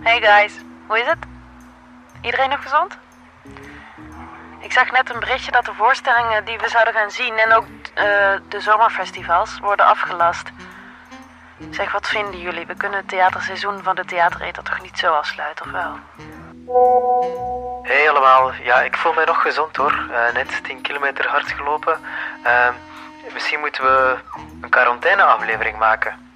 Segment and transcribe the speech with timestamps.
[0.00, 0.52] Hey guys,
[0.86, 1.18] hoe is het?
[2.22, 2.98] Iedereen nog gezond?
[4.60, 7.64] Ik zag net een berichtje dat de voorstellingen die we zouden gaan zien en ook
[7.94, 8.04] eh,
[8.48, 10.50] de zomerfestivals worden afgelast.
[11.70, 12.66] Zeg, wat vinden jullie?
[12.66, 15.98] We kunnen het theaterseizoen van de theatereter toch niet zo afsluiten, of wel?
[17.82, 20.08] Hey allemaal, ja, ik voel mij nog gezond hoor.
[20.12, 22.00] Eh, net 10 kilometer hard gelopen.
[22.42, 22.72] Ehm,
[23.32, 24.16] misschien moeten we
[24.60, 26.32] een quarantaineaflevering maken.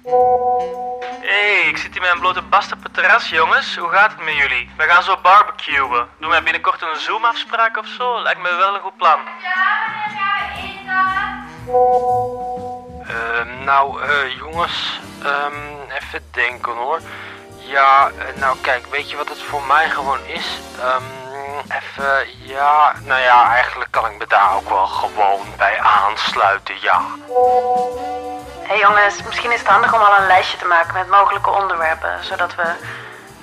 [1.25, 3.77] Hé, hey, ik zit hier met een blote bast op het terras, jongens.
[3.77, 4.69] Hoe gaat het met jullie?
[4.77, 6.07] We gaan zo barbecuen.
[6.19, 8.21] Doen wij binnenkort een Zoom-afspraak of zo?
[8.21, 9.19] Lijkt me wel een goed plan.
[13.09, 15.53] Uh, nou, eh, jongens, ehm,
[15.89, 17.01] even denken hoor.
[17.57, 20.59] Ja, eh, nou kijk, weet je wat het voor mij gewoon is?
[20.79, 21.03] Ehm,
[21.67, 27.01] even, ja, nou ja, eigenlijk kan ik me daar ook wel gewoon bij aansluiten, ja.
[28.63, 32.23] Hey jongens, misschien is het handig om al een lijstje te maken met mogelijke onderwerpen,
[32.23, 32.73] zodat we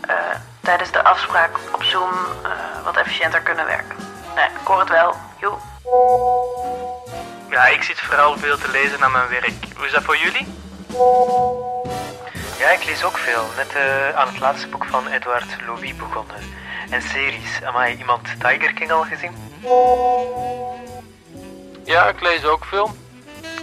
[0.01, 0.15] eh,
[0.61, 2.51] tijdens de afspraak op Zoom eh,
[2.85, 3.97] wat efficiënter kunnen werken.
[4.35, 5.15] Nee, ik hoor het wel.
[5.41, 5.55] Joe.
[7.51, 9.53] Ja, ik zit vooral veel te lezen naar mijn werk.
[9.77, 10.55] Hoe is dat voor jullie?
[12.59, 13.45] Ja, ik lees ook veel.
[13.57, 16.37] Net eh, aan het laatste boek van Edward Louis begonnen.
[16.91, 17.63] En series.
[17.65, 19.33] Amai, iemand Tiger King al gezien?
[21.85, 22.91] Ja, ik lees ook veel.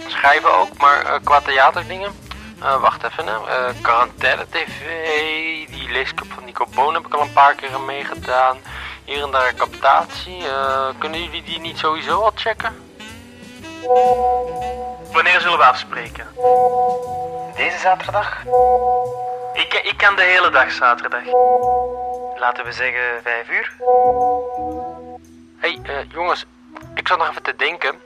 [0.06, 2.12] Schrijven ook, maar uh, qua theaterdingen.
[2.62, 3.34] Uh, wacht even, hè.
[3.80, 4.80] Quarantaine TV,
[5.70, 8.58] die leesclub van Nico Boon heb ik al een paar keer meegedaan.
[9.04, 10.42] Hier en daar captatie.
[10.98, 12.87] kunnen jullie die niet sowieso al checken?
[15.12, 16.26] Wanneer zullen we afspreken?
[17.56, 18.42] Deze zaterdag?
[19.52, 21.22] Ik, ik kan de hele dag zaterdag.
[22.36, 23.72] Laten we zeggen vijf uur.
[25.58, 26.46] Hé, hey, uh, jongens,
[26.94, 28.00] ik zat nog even te denken.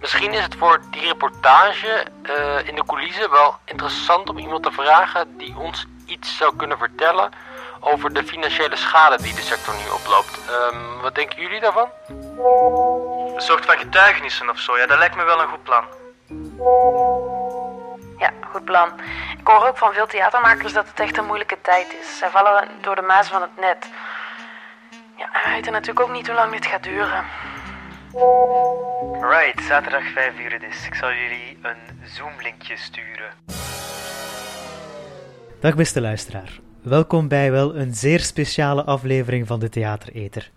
[0.00, 4.72] Misschien is het voor die reportage uh, in de coulissen wel interessant om iemand te
[4.72, 7.30] vragen die ons iets zou kunnen vertellen
[7.80, 10.40] over de financiële schade die de sector nu oploopt.
[10.72, 11.88] Um, wat denken jullie daarvan?
[13.34, 15.84] Een soort van getuigenissen of zo, ja, dat lijkt me wel een goed plan.
[18.18, 18.88] Ja, goed plan.
[19.38, 22.18] Ik hoor ook van veel theatermakers dat het echt een moeilijke tijd is.
[22.18, 23.90] Zij vallen door de maas van het net.
[25.16, 27.24] Ja, we weten natuurlijk ook niet hoe lang dit gaat duren.
[29.20, 30.86] Right, zaterdag 5 uur dus.
[30.86, 33.30] Ik zal jullie een Zoom-linkje sturen.
[35.60, 36.58] Dag beste luisteraar.
[36.82, 40.50] Welkom bij wel een zeer speciale aflevering van de Theatereter.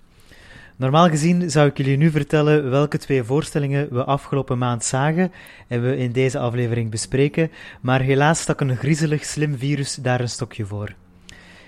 [0.80, 5.32] Normaal gezien zou ik jullie nu vertellen welke twee voorstellingen we afgelopen maand zagen
[5.68, 7.52] en we in deze aflevering bespreken,
[7.82, 10.96] maar helaas stak een griezelig slim virus daar een stokje voor.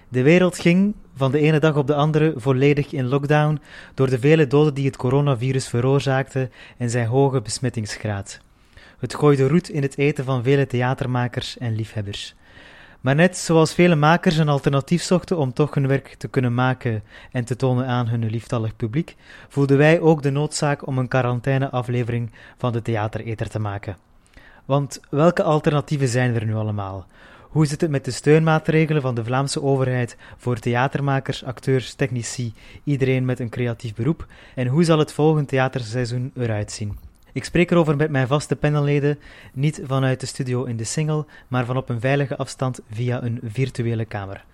[0.08, 3.60] De wereld ging van de ene dag op de andere volledig in lockdown
[3.94, 8.40] door de vele doden die het coronavirus veroorzaakte en zijn hoge besmettingsgraad.
[9.00, 12.36] Het gooide roet in het eten van vele theatermakers en liefhebbers.
[13.02, 17.04] Maar net zoals vele makers een alternatief zochten om toch hun werk te kunnen maken
[17.32, 19.16] en te tonen aan hun lieftallig publiek,
[19.48, 23.98] voelden wij ook de noodzaak om een quarantaine-aflevering van de Theatereter te maken.
[24.66, 27.06] Want welke alternatieven zijn er nu allemaal?
[27.50, 33.26] Hoe zit het met de steunmaatregelen van de Vlaamse overheid voor theatermakers, acteurs, technici, iedereen
[33.26, 34.26] met een creatief beroep?
[34.56, 37.11] En hoe zal het volgende theaterseizoen eruit zien?
[37.34, 39.20] Ik spreek erover met mijn vaste panelleden,
[39.54, 43.40] niet vanuit de studio in de single, maar van op een veilige afstand via een
[43.44, 44.46] virtuele kamer.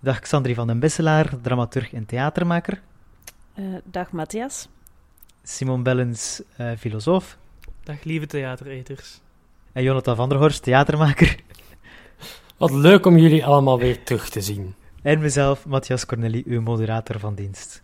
[0.00, 2.80] Dag Xandri van den Besselaar, dramaturg en theatermaker.
[3.54, 4.68] Uh, dag Matthias.
[5.42, 7.38] Simon Bellens, uh, filosoof.
[7.82, 9.20] Dag lieve theatereters.
[9.72, 11.36] En Jonathan van der Horst, theatermaker.
[12.56, 14.74] Wat leuk om jullie allemaal weer terug te zien.
[15.02, 17.80] En mezelf, Matthias Corneli, uw moderator van dienst.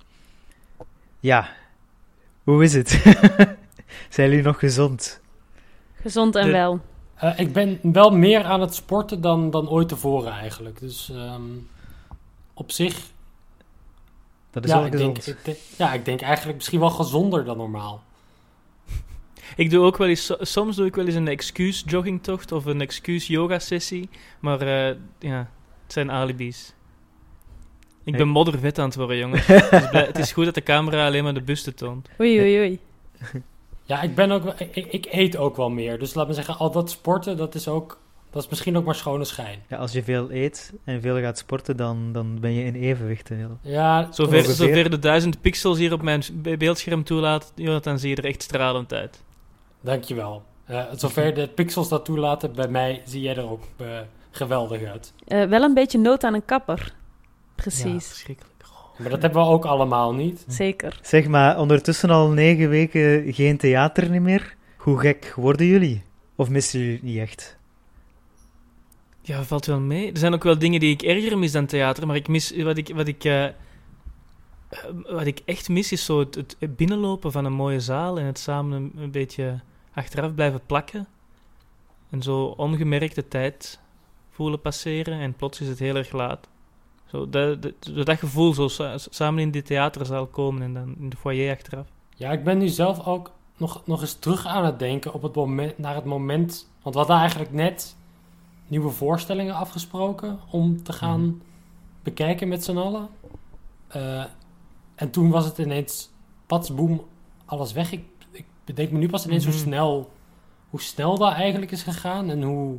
[1.21, 1.49] Ja,
[2.43, 3.03] hoe is het?
[4.09, 5.21] Zijn jullie nog gezond?
[5.95, 6.81] Gezond en wel.
[7.25, 10.81] Uh, ik ben wel meer aan het sporten dan, dan ooit tevoren eigenlijk.
[10.81, 11.69] Dus um,
[12.55, 13.01] op zich...
[14.51, 15.25] Dat is ja, wel ik gezond.
[15.25, 18.03] denk, ik denk, ja, ik denk eigenlijk misschien wel gezonder dan normaal.
[19.57, 22.81] Ik doe ook wel eens, soms doe ik wel eens een excuus joggingtocht of een
[22.81, 24.09] excuus yoga sessie.
[24.41, 25.51] Maar uh, ja,
[25.83, 26.75] het zijn alibis.
[28.05, 29.47] Ik ben moddervet aan het worden, jongens.
[29.47, 32.09] het, is het is goed dat de camera alleen maar de buste toont.
[32.21, 32.79] Oei, oei, oei.
[33.89, 35.99] Ja, ik, ben ook, ik, ik, eet ook wel meer.
[35.99, 38.01] Dus laat me zeggen, al dat sporten, dat is ook...
[38.31, 39.63] Dat is misschien ook maar schone schijn.
[39.69, 43.29] Ja, als je veel eet en veel gaat sporten, dan, dan ben je in evenwicht.
[43.29, 43.59] Heel.
[43.63, 46.23] Ja, zover, zover de duizend pixels hier op mijn
[46.59, 49.23] beeldscherm toelaat, Jonathan, zie je er echt stralend uit.
[49.81, 50.43] Dankjewel.
[50.71, 53.99] Uh, zover de pixels dat toelaten, bij mij zie jij er ook uh,
[54.31, 55.13] geweldig uit.
[55.29, 56.95] Uh, wel een beetje nood aan een kapper.
[57.55, 57.85] Precies.
[57.85, 58.48] Ja, verschrikkelijk.
[58.99, 60.45] Maar dat hebben we ook allemaal niet.
[60.49, 60.99] Zeker.
[61.03, 64.57] Zeg maar, ondertussen al negen weken geen theater meer.
[64.77, 66.03] Hoe gek worden jullie?
[66.35, 67.59] Of missen jullie niet echt?
[69.21, 70.13] Ja, valt wel mee.
[70.13, 72.77] Er zijn ook wel dingen die ik erger mis dan theater, maar ik mis, wat,
[72.77, 73.53] ik, wat, ik, eh, eh,
[75.07, 78.39] wat ik echt mis is zo het, het binnenlopen van een mooie zaal en het
[78.39, 79.61] samen een, een beetje
[79.93, 81.07] achteraf blijven plakken.
[82.11, 83.81] En zo ongemerkt de tijd
[84.31, 86.49] voelen passeren en plots is het heel erg laat.
[87.11, 91.09] Zo, dat, dat, dat gevoel, zo sa- samen in die theaterzaal komen en dan in
[91.09, 91.87] de foyer achteraf.
[92.17, 95.35] Ja, ik ben nu zelf ook nog, nog eens terug aan het denken op het
[95.35, 96.71] moment, naar het moment.
[96.83, 97.97] Want we hadden eigenlijk net
[98.67, 101.43] nieuwe voorstellingen afgesproken om te gaan
[102.03, 103.09] bekijken met z'n allen.
[103.89, 104.25] Eh,
[104.95, 106.11] en toen was het ineens,
[106.47, 107.05] patsboom,
[107.45, 107.93] alles weg.
[107.93, 109.53] Ik, ik bedenk me nu pas ineens Mhm.
[109.53, 110.11] hoe, snel,
[110.71, 112.31] hoe snel dat eigenlijk is gegaan.
[112.31, 112.77] En hoe.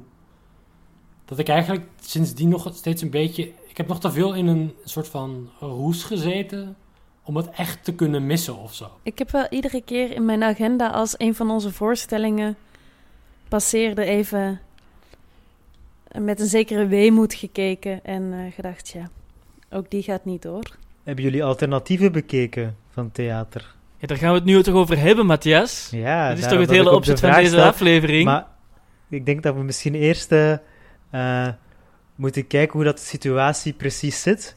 [1.26, 3.52] Dat ik eigenlijk sindsdien nog steeds een beetje.
[3.80, 6.76] Ik heb nog te veel in een soort van roes gezeten.
[7.24, 8.92] om het echt te kunnen missen of zo.
[9.04, 12.58] Ik heb wel iedere keer in mijn agenda als een van onze voorstellingen
[13.48, 14.60] passeerde even
[16.18, 19.10] met een zekere weemoed gekeken en eh, gedacht, ja,
[19.72, 20.76] ook die gaat niet door.
[21.04, 23.76] Hebben jullie alternatieven bekeken van theater?
[23.98, 25.90] Ja, daar gaan we het nu toch over hebben, Matthias.
[25.92, 27.64] Ja, dat is toch het hele opzet van deze stel.
[27.64, 28.26] aflevering.
[28.26, 28.48] Maar
[29.10, 31.48] ik denk dat we misschien eerst eh,
[32.20, 34.56] moeten kijken hoe dat de situatie precies zit.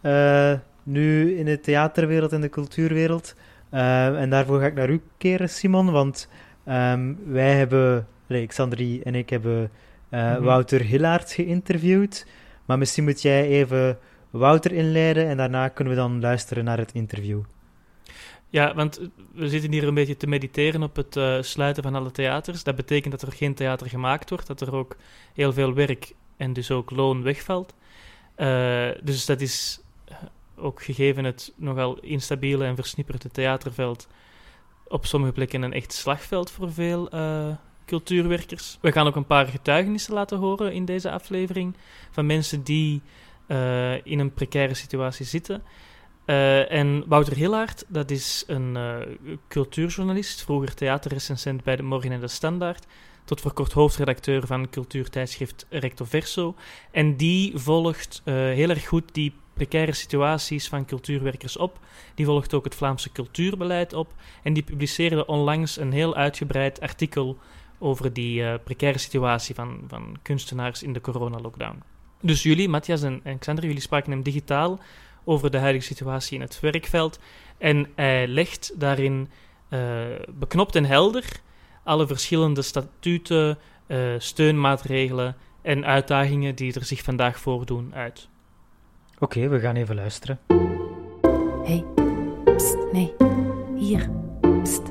[0.00, 0.52] eh,
[0.82, 3.34] nu in de theaterwereld en de cultuurwereld.
[3.70, 5.90] Eh, en daarvoor ga ik naar u keren, Simon.
[5.90, 6.28] Want
[6.64, 9.70] ehm, wij hebben, allee, Xandri en ik hebben
[10.08, 10.42] eh, Mhm.
[10.42, 12.26] Wouter Hillaert geïnterviewd.
[12.64, 13.98] Maar misschien moet jij even
[14.30, 17.40] Wouter inleiden en daarna kunnen we dan luisteren naar het interview.
[18.50, 19.00] Ja, want
[19.34, 22.62] we zitten hier een beetje te mediteren op het sluiten van alle theaters.
[22.62, 24.96] Dat betekent dat er geen theater gemaakt wordt, dat er ook
[25.34, 27.74] heel veel werk en dus ook loon wegvalt.
[28.34, 30.16] Eh, dus dat is eh,
[30.56, 34.08] ook gegeven het nogal instabiele en versnipperde theaterveld
[34.88, 37.48] op sommige plekken een echt slagveld voor veel eh,
[37.86, 38.78] cultuurwerkers.
[38.80, 41.76] We gaan ook een paar getuigenissen laten horen in deze aflevering
[42.10, 43.02] van mensen die
[44.02, 45.62] in een precaire situatie zitten.
[46.24, 48.78] En Wouter Hillaert, dat is een
[49.48, 52.86] cultuurjournalist, vroeger theaterrecensent bij de Morgen en de Standaard,
[53.28, 56.54] tot voor kort hoofdredacteur van cultuurtijdschrift Recto Verso.
[56.90, 61.78] En die volgt eh, heel erg goed die precaire situaties van cultuurwerkers op.
[62.14, 64.14] Die volgt ook het Vlaamse cultuurbeleid op.
[64.42, 67.38] En die publiceerde onlangs een heel uitgebreid artikel
[67.78, 71.82] over die eh, precaire situatie van, van kunstenaars in de coronalockdown.
[72.20, 74.80] Dus jullie, Matthias en, en Xander, jullie spraken hem digitaal
[75.24, 77.18] over de huidige situatie in het werkveld.
[77.58, 79.28] En hij legt daarin
[79.68, 79.80] eh,
[80.28, 81.40] beknopt en helder
[81.88, 88.28] alle verschillende statuten, eh, steunmaatregelen en uitdagingen die er zich vandaag voordoen uit.
[89.18, 90.38] Oké, we gaan even luisteren.
[91.64, 91.84] Hé, hey,
[92.56, 93.12] pst, nee.
[93.76, 94.10] Hier,
[94.62, 94.82] pst.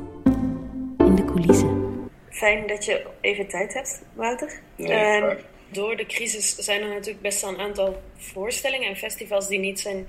[0.97, 1.93] In de coulissen.
[2.29, 4.61] Fijn dat je even tijd hebt, Wouter.
[4.75, 5.37] Nee, Ehm,
[5.71, 9.79] door de crisis zijn er natuurlijk best wel een aantal voorstellingen en festivals die niet
[9.79, 10.07] zijn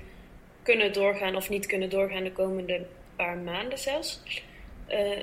[0.62, 2.87] kunnen doorgaan of niet kunnen doorgaan de komende
[3.17, 4.23] paar maanden zelfs.
[4.87, 5.19] Eh,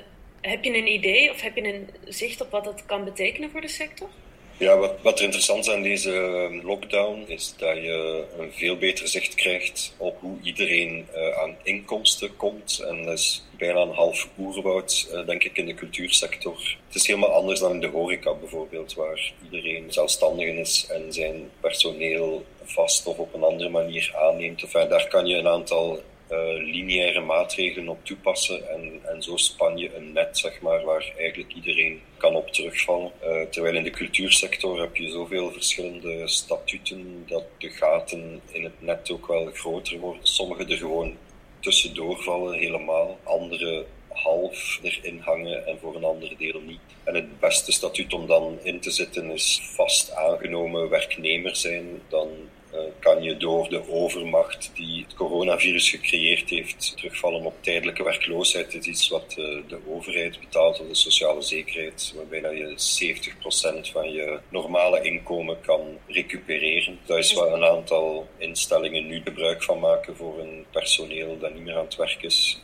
[0.48, 3.60] heb je een idee of heb je een zicht op wat dat kan betekenen voor
[3.60, 4.08] de sector?
[4.58, 8.76] Ja, wat, wat er interessant is aan deze eh, lockdown is dat je een veel
[8.76, 12.84] beter zicht krijgt op hoe iedereen eh, aan inkomsten komt.
[12.88, 16.76] En dat is bijna een half oerwoud, eh, denk ik, in de cultuursector.
[16.86, 21.50] Het is helemaal anders dan in de horeca bijvoorbeeld, waar iedereen zelfstandig is en zijn
[21.60, 24.62] personeel vast of op een andere manier aanneemt.
[24.62, 26.02] Enfin, daar kan je een aantal
[26.58, 31.54] lineaire maatregelen op toepassen en, en zo span je een net, zeg maar, waar eigenlijk
[31.54, 33.12] iedereen kan op terugvallen.
[33.20, 38.82] Eh, terwijl in de cultuursector heb je zoveel verschillende statuten dat de gaten in het
[38.82, 40.26] net ook wel groter worden.
[40.26, 41.16] Sommige er gewoon
[41.60, 46.80] tussendoor vallen helemaal, andere half erin hangen en voor een ander deel niet.
[47.04, 52.02] En het beste statuut om dan in te zitten is vast aangenomen werknemer zijn.
[52.08, 52.55] Dan eh,
[52.98, 58.72] kan je door de overmacht die het coronavirus gecreëerd heeft terugvallen op tijdelijke werkloosheid.
[58.72, 62.74] Het is iets wat eh, de overheid betaalt, of de sociale zekerheid, waarbij je
[63.88, 66.98] 70% van je normale inkomen kan recupereren.
[67.04, 71.62] Dat is waar een aantal instellingen nu gebruik van maken voor een personeel dat niet
[71.62, 72.60] meer aan het werk is.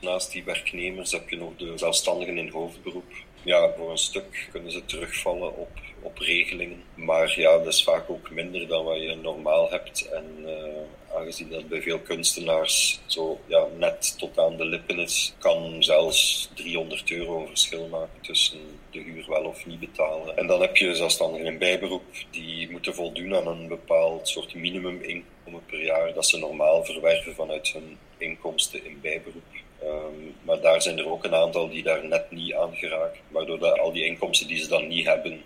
[0.00, 3.12] Naast die werknemers heb je nog de zelfstandigen in hoofdberoep.
[3.42, 5.70] Ja, voor een stuk kunnen ze terugvallen op,
[6.04, 6.82] op regelingen.
[6.94, 10.08] Maar ja, dat is vaak ook minder dan wat je normaal hebt.
[10.08, 15.34] En eh, aangezien dat bij veel kunstenaars zo ja, net tot aan de lippen is,
[15.38, 18.58] kan zelfs 300 euro een verschil maken tussen
[18.90, 20.36] de huur wel of niet betalen.
[20.36, 25.64] En dan heb je zelfstandigen in bijberoep die moeten voldoen aan een bepaald soort minimuminkomen
[25.66, 29.42] per jaar dat ze normaal verwerven vanuit hun inkomsten in bijberoep.
[29.84, 33.58] Um, maar daar zijn er ook een aantal die daar net niet aan geraken, waardoor
[33.58, 35.42] dat al die inkomsten die ze dan niet hebben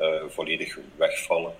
[0.00, 1.52] uh, volledig wegvallen.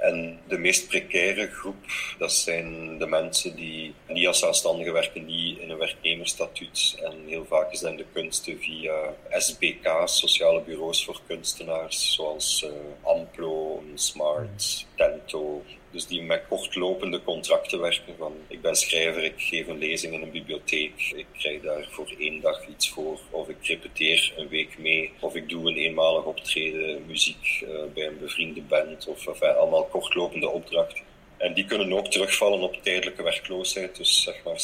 [0.00, 1.84] En de meest precaire groep,
[2.18, 6.98] dat zijn de mensen die niet als zelfstandigen werken, niet in een werknemersstatuut.
[7.02, 12.70] En heel vaak in de kunsten via SBK's, sociale bureaus voor kunstenaars, zoals uh,
[13.02, 18.16] Amplo, Smart, Tento, dus die met kortlopende contracten werken.
[18.18, 21.12] Van, ik ben schrijver, ik geef een lezing in een bibliotheek.
[21.14, 23.20] Ik krijg daar voor één dag iets voor.
[23.30, 25.12] Of ik repeteer een week mee.
[25.20, 29.06] Of ik doe een eenmalig optreden muziek uh, bij een bevriende band.
[29.06, 31.09] Of enfin, allemaal kortlopende opdrachten.
[31.40, 33.96] En die kunnen ook terugvallen op tijdelijke werkloosheid.
[33.96, 34.60] Dus zeg maar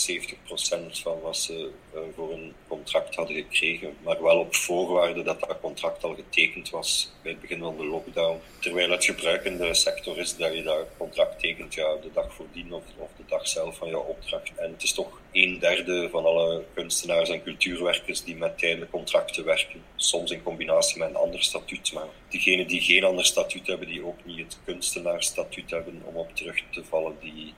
[0.90, 3.96] 70% van wat ze uh, voor een contract hadden gekregen.
[4.02, 7.84] Maar wel op voorwaarde dat dat contract al getekend was bij het begin van de
[7.84, 8.40] lockdown.
[8.58, 12.84] Terwijl het gebruikende sector is dat je dat contract tekent ja, de dag voordien of,
[12.96, 14.52] of de dag zelf van jouw opdracht.
[14.56, 19.44] En het is toch een derde van alle kunstenaars en cultuurwerkers die met tijdelijke contracten
[19.44, 19.82] werken.
[19.96, 21.92] Soms in combinatie met een ander statuut.
[21.92, 26.36] Maar diegenen die geen ander statuut hebben, die ook niet het kunstenaarsstatuut hebben om op
[26.36, 27.54] terug te vallen, die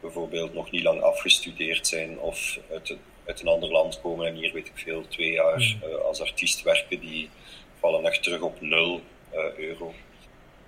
[0.00, 2.96] bijvoorbeeld nog niet lang afgestudeerd zijn of uit,
[3.26, 6.62] uit een ander land komen en hier weet ik veel, twee jaar uh, als artiest
[6.62, 7.28] werken, die
[7.80, 9.00] vallen echt terug op nul
[9.34, 9.94] uh, euro.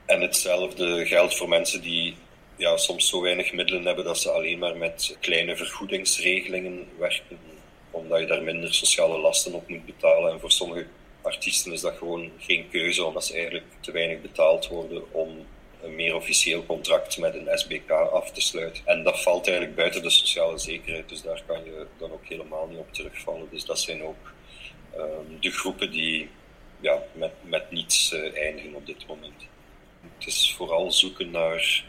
[0.07, 2.15] En hetzelfde geldt voor mensen die
[2.57, 7.39] ja, soms zo weinig middelen hebben dat ze alleen maar met kleine vergoedingsregelingen werken,
[7.91, 10.33] omdat je daar minder sociale lasten op moet betalen.
[10.33, 10.87] En voor sommige
[11.23, 15.47] artiesten is dat gewoon geen keuze, omdat ze eigenlijk te weinig betaald worden om
[15.83, 18.87] een meer officieel contract met een SBK af te sluiten.
[18.87, 22.67] En dat valt eigenlijk buiten de sociale zekerheid, dus daar kan je dan ook helemaal
[22.67, 23.49] niet op terugvallen.
[23.51, 24.33] Dus dat zijn ook
[24.97, 26.29] um, de groepen die
[26.81, 29.47] ja, met, met niets uh, eindigen op dit moment.
[30.19, 31.85] Het is vooral zoeken naar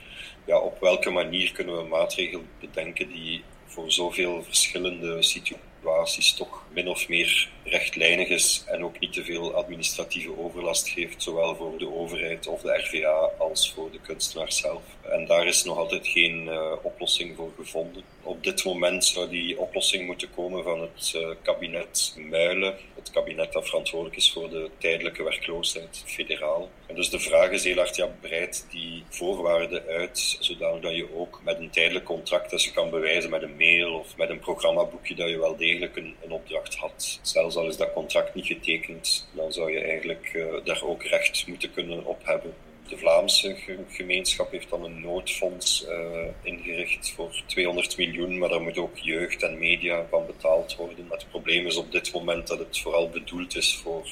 [0.45, 6.87] ja, op welke manier kunnen we maatregelen bedenken die voor zoveel verschillende situaties toch min
[6.87, 11.93] of meer rechtlijnig is en ook niet te veel administratieve overlast geeft, zowel voor de
[11.93, 14.81] overheid of de RVA als voor de kunstenaar zelf.
[15.09, 18.03] En daar is nog altijd geen uh, oplossing voor gevonden.
[18.24, 23.53] Op dit moment zou die oplossing moeten komen van het uh, kabinet Muilen, het kabinet
[23.53, 26.69] dat verantwoordelijk is voor de tijdelijke werkloosheid, federaal.
[26.88, 31.15] En dus de vraag is heel hard, ja, breidt die voorwaarden uit, zodanig dat je
[31.15, 34.39] ook met een tijdelijk contract, als je kan bewijzen met een mail of met een
[34.39, 37.19] programmaboekje, dat je wel degelijk een, een opdracht had.
[37.21, 41.47] Zelfs al is dat contract niet getekend, dan zou je eigenlijk uh, daar ook recht
[41.47, 42.53] moeten kunnen op hebben.
[42.88, 43.58] De Vlaamse
[43.89, 49.44] gemeenschap heeft dan een noodfonds uh, ingericht voor 200 miljoen, maar daar moet ook jeugd
[49.44, 51.06] en media van betaald worden.
[51.10, 54.08] Het probleem is op dit moment dat het vooral bedoeld is voor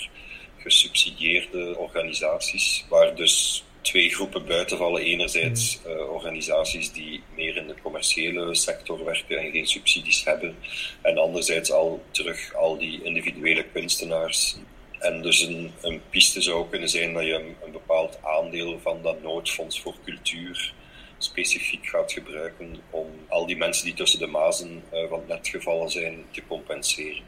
[0.58, 5.02] gesubsidieerde organisaties, waar dus twee groepen buiten vallen.
[5.02, 10.56] Enerzijds uh, organisaties die meer in de commerciële sector werken en geen subsidies hebben.
[11.02, 14.58] En anderzijds al terug al die individuele kunstenaars.
[15.04, 19.02] En dus een, een piste zou kunnen zijn dat je een, een bepaald aandeel van
[19.02, 20.74] dat noodfonds voor cultuur
[21.18, 25.48] specifiek gaat gebruiken om al die mensen die tussen de mazen uh, van het net
[25.48, 27.24] gevallen zijn te compenseren.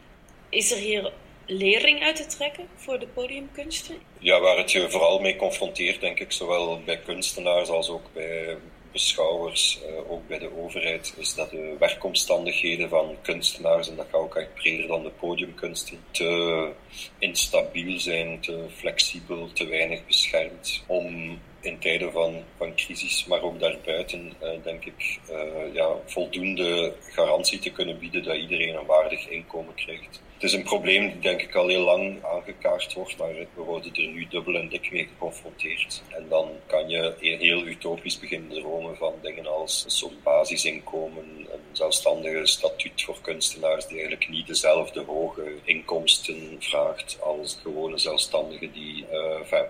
[0.49, 1.11] Is er hier
[1.45, 3.95] lering uit te trekken voor de podiumkunsten?
[4.19, 8.57] Ja, waar het je vooral mee confronteert, denk ik, zowel bij kunstenaars als ook bij
[8.95, 14.21] beschouwers, uh, ook bij de overheid, is dat de werkomstandigheden van kunstenaars, en dat gaat
[14.21, 16.71] ook echt breder dan de podiumkunsten, te
[17.19, 23.59] instabiel zijn, te flexibel, te weinig beschermd om in tijden van, van crisis, maar ook
[23.59, 29.27] daarbuiten, uh, denk ik, uh, ja, voldoende garantie te kunnen bieden dat iedereen een waardig
[29.27, 30.21] inkomen krijgt.
[30.35, 33.95] Het is een probleem die denk ik al heel lang aangekaart wordt, maar we worden
[33.95, 36.01] er nu dubbel en dik mee geconfronteerd.
[36.09, 41.59] En dan kan je heel utopisch beginnen dromen van dingen als een soort basisinkomen, een
[41.71, 49.05] zelfstandige statuut voor kunstenaars die eigenlijk niet dezelfde hoge inkomsten vraagt als gewone zelfstandigen die
[49.11, 49.61] uh,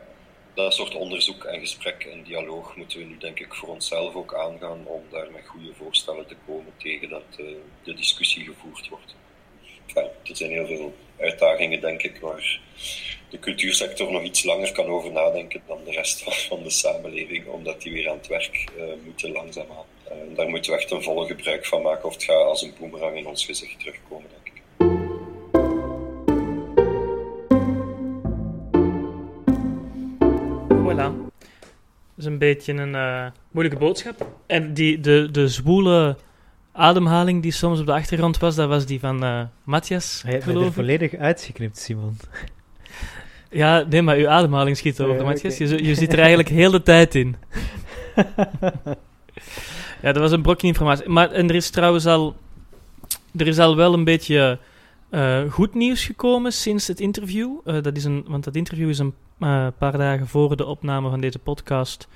[0.53, 4.33] dat soort onderzoek en gesprek en dialoog moeten we nu denk ik voor onszelf ook
[4.35, 7.45] aangaan om daar met goede voorstellen te komen tegen dat uh,
[7.83, 9.15] de discussie gevoerd wordt.
[9.93, 12.59] Ja, er zijn heel veel uitdagingen denk ik waar
[13.29, 17.81] de cultuursector nog iets langer kan over nadenken dan de rest van de samenleving, omdat
[17.81, 19.85] die weer aan het werk uh, moeten langzaamaan.
[20.11, 22.73] Uh, daar moeten we echt een volle gebruik van maken of het gaat als een
[22.79, 24.63] boemerang in ons gezicht terugkomen denk ik.
[30.83, 31.23] Voilà.
[32.15, 34.27] Dat is een beetje een uh, moeilijke boodschap.
[34.47, 36.17] En die, de, de zwoele
[36.75, 40.47] ademhaling die soms op de achtergrond was, dat was die van uh, Matthias, Hij heeft
[40.47, 42.17] er volledig uitgeknipt, Simon.
[43.49, 45.57] Ja, nee, maar uw ademhaling schiet over, ja, Matthias.
[45.57, 47.35] Je, je zit er eigenlijk heel de tijd in.
[50.03, 51.09] ja, dat was een brokje informatie.
[51.09, 52.35] Maar en er is trouwens al...
[53.35, 54.59] Er is al wel een beetje
[55.11, 57.51] uh, goed nieuws gekomen sinds het interview.
[57.65, 61.09] Uh, dat is een, want dat interview is een uh, paar dagen voor de opname
[61.09, 62.07] van deze podcast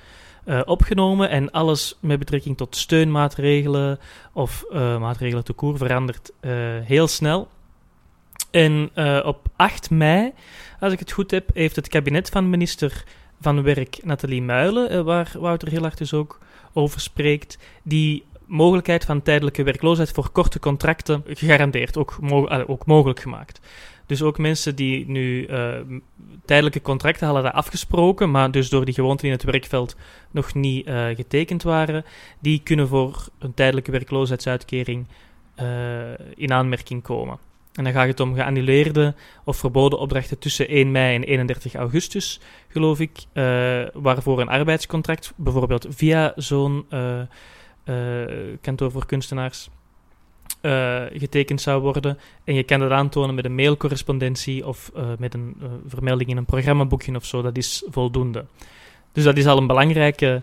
[0.49, 3.99] eh, opgenomen en alles met betrekking tot steunmaatregelen
[4.33, 6.51] of eh, maatregelen te koer verandert eh,
[6.83, 7.47] heel snel.
[8.51, 8.91] En
[9.25, 10.33] op 8 mei,
[10.79, 13.03] als ik het goed heb, heeft het kabinet van minister
[13.41, 16.39] van Werk Nathalie Muilen, waar Wouter heel hard dus ook
[16.73, 21.97] over spreekt, die mogelijkheid van tijdelijke werkloosheid voor korte contracten gegarandeerd,
[22.67, 23.59] ook mogelijk gemaakt.
[24.09, 25.79] Dus ook mensen die nu eh,
[26.45, 29.95] tijdelijke contracten hadden afgesproken, maar dus door die gewoonte in het werkveld
[30.31, 32.05] nog niet eh, getekend waren,
[32.39, 35.07] die kunnen voor een tijdelijke werkloosheidsuitkering
[35.55, 35.67] eh,
[36.35, 37.37] in aanmerking komen.
[37.73, 42.39] En dan gaat het om geannuleerde of verboden opdrachten tussen 1 mei en 31 augustus,
[42.67, 43.25] geloof ik,
[43.93, 46.85] waarvoor een arbeidscontract, bijvoorbeeld via zo'n
[48.61, 49.69] kantoor voor kunstenaars,
[50.61, 52.17] eh, getekend zou worden.
[52.43, 56.37] En je kan dat aantonen met een mailcorrespondentie of eh, met een eh, vermelding in
[56.37, 57.41] een programmaboekje of zo.
[57.41, 58.45] Dat is voldoende.
[59.11, 60.41] Dus dat is al een belangrijke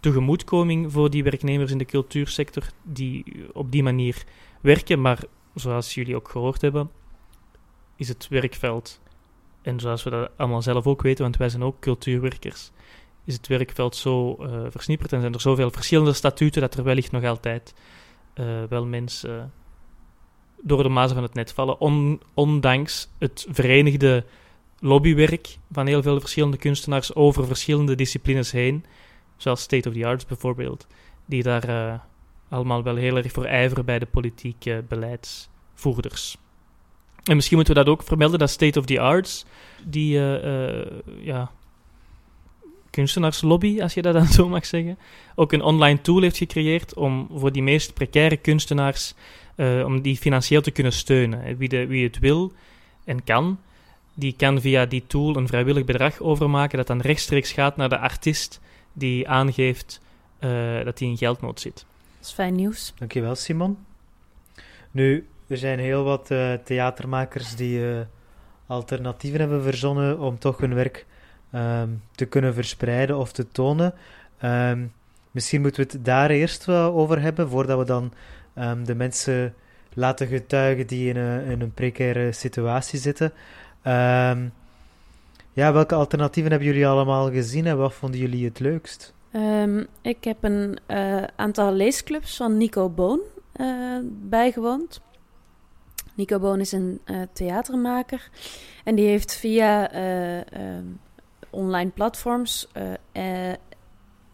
[0.00, 4.24] tegemoetkoming voor die werknemers in de cultuursector die op die manier
[4.60, 5.00] werken.
[5.00, 5.18] Maar
[5.54, 6.90] zoals jullie ook gehoord hebben,
[7.96, 9.00] is het werkveld,
[9.62, 12.70] en zoals we dat allemaal zelf ook weten, want wij zijn ook cultuurwerkers,
[13.24, 14.36] is het werkveld zo
[14.70, 17.74] versnipperd en zijn er zoveel verschillende statuten dat er wellicht nog altijd
[18.38, 19.52] eh, wel mensen
[20.62, 24.24] door de mazen van het net vallen, on- ondanks het verenigde
[24.80, 28.84] lobbywerk van heel veel verschillende kunstenaars over verschillende disciplines heen,
[29.36, 30.86] zoals State of the Arts bijvoorbeeld,
[31.26, 31.98] die daar eh,
[32.48, 36.36] allemaal wel heel erg voor ijveren bij de politieke beleidsvoerders.
[37.24, 39.44] En misschien moeten we dat ook vermelden, dat State of the Arts,
[39.86, 40.86] die eh,
[41.20, 41.50] ja,
[42.98, 44.98] kunstenaarslobby, als je dat dan zo mag zeggen,
[45.34, 49.14] ook een online tool heeft gecreëerd om voor die meest precaire kunstenaars,
[49.54, 51.42] eh, om die financieel te kunnen steunen.
[51.42, 52.52] En Wie, de, wie het wil
[53.04, 53.58] en kan,
[54.14, 57.98] die kan via die tool een vrijwillig bedrag overmaken dat dan rechtstreeks gaat naar de
[57.98, 58.60] artiest
[58.92, 60.00] die aangeeft
[60.38, 61.86] eh, dat hij in geldnood zit.
[62.18, 62.92] Dat is fijn nieuws.
[62.98, 63.78] Dankjewel, Simon.
[64.90, 68.00] Nu, er zijn heel wat eh, theatermakers die eh,
[68.66, 71.06] alternatieven hebben verzonnen om toch hun werk
[71.50, 73.94] ehm, te kunnen verspreiden of te tonen.
[74.38, 74.86] Ehm,
[75.30, 78.12] misschien moeten we het daar eerst wel over hebben, voordat we dan
[78.54, 79.54] ehm, de mensen
[79.94, 83.32] laten getuigen die in een, in een precaire situatie zitten.
[85.52, 89.14] Ja, welke alternatieven hebben jullie allemaal gezien en wat vonden jullie het leukst?
[90.02, 93.20] Ik heb een eh, aantal leesclubs van Nico Boon
[93.52, 95.00] eh, bijgewoond.
[96.14, 98.30] Nico Boon is een eh, theatermaker
[98.84, 99.90] en die heeft via
[101.50, 102.92] online platforms eh,
[103.50, 103.56] eh,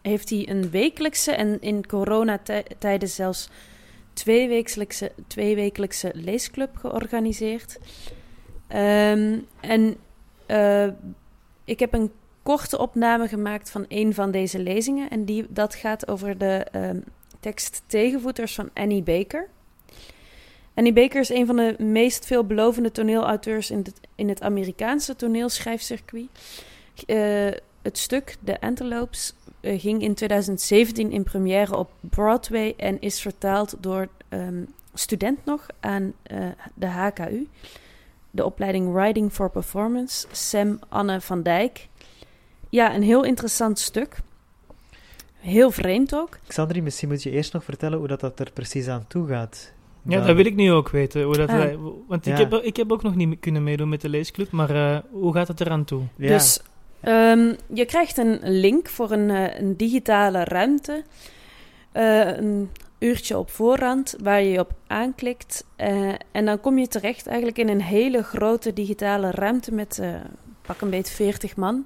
[0.01, 3.49] heeft hij een wekelijkse en in coronatijden zelfs
[4.13, 7.79] tweewekelijkse, tweewekelijkse leesclub georganiseerd.
[8.67, 9.95] Ehm, en
[10.45, 10.87] eh,
[11.63, 12.11] ik heb een
[12.43, 15.09] korte opname gemaakt van een van deze lezingen.
[15.09, 16.99] En die, dat gaat over de ehm,
[17.39, 19.49] tekst Tegenvoeters van Annie Baker.
[20.73, 26.27] Annie Baker is een van de meest veelbelovende toneelauteurs in het, in het Amerikaanse toneelschrijfcircuit.
[27.05, 33.21] Eh, het stuk, The Antelopes, eh, ging in 2017 in première op Broadway en is
[33.21, 37.47] vertaald door ehm, student nog aan eh, de HKU,
[38.31, 41.87] de opleiding Writing for Performance, Sam Anne van Dijk.
[42.69, 44.15] Ja, een heel interessant stuk.
[45.33, 46.37] Heel vreemd ook.
[46.47, 49.73] Xandri, misschien moet je eerst nog vertellen hoe dat, dat er precies aan toe gaat.
[50.07, 51.23] Ja, dat wil ik nu ook weten.
[51.23, 51.55] Hoe dat Ah.
[51.55, 51.77] wij,
[52.07, 52.47] want ik, Ja.
[52.47, 55.47] heb, ik heb ook nog niet kunnen meedoen met de leesclub, maar eh, hoe gaat
[55.47, 56.01] het eraan toe?
[56.15, 56.27] Ja.
[56.27, 56.61] Dus
[57.05, 61.03] ehm, je krijgt een link voor een, eh, digitale ruimte.
[61.91, 65.65] Eh, een uurtje op voorhand waar je op aanklikt.
[65.75, 70.01] eh, en dan kom je terecht eigenlijk in een hele grote digitale ruimte met
[70.61, 71.85] pak een beetje 40 man.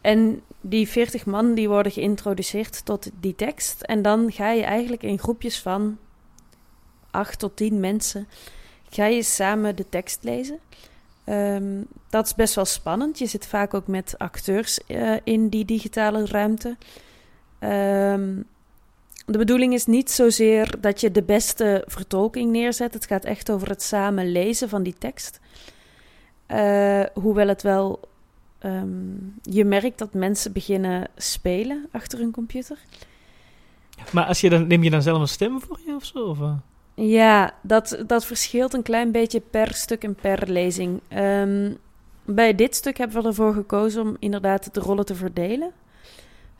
[0.00, 3.82] En die 40 man die worden geïntroduceerd tot die tekst.
[3.82, 5.98] En dan ga je eigenlijk in groepjes van
[7.10, 8.28] 8 tot 10 mensen...
[8.90, 10.58] ga je samen de tekst lezen.
[11.24, 13.18] Ehm, dat is best wel spannend.
[13.18, 16.76] Je zit vaak ook met acteurs eh, in die digitale ruimte.
[17.58, 18.36] Ehm,
[19.26, 22.94] de bedoeling is niet zozeer dat je de beste vertolking neerzet.
[22.94, 25.40] Het gaat echt over het samen lezen van die tekst.
[26.46, 28.00] Eh, hoewel het wel.
[28.58, 32.78] ehm, je merkt dat mensen beginnen spelen achter hun computer.
[34.12, 36.18] Maar als je dan, neem je dan zelf een stem voor je of zo?
[36.18, 36.54] Of, eh?
[37.08, 41.00] Ja, dat, dat verschilt een klein beetje per stuk en per lezing.
[41.08, 41.72] Ehm,
[42.24, 45.72] bij dit stuk hebben we ervoor gekozen om inderdaad de rollen te verdelen.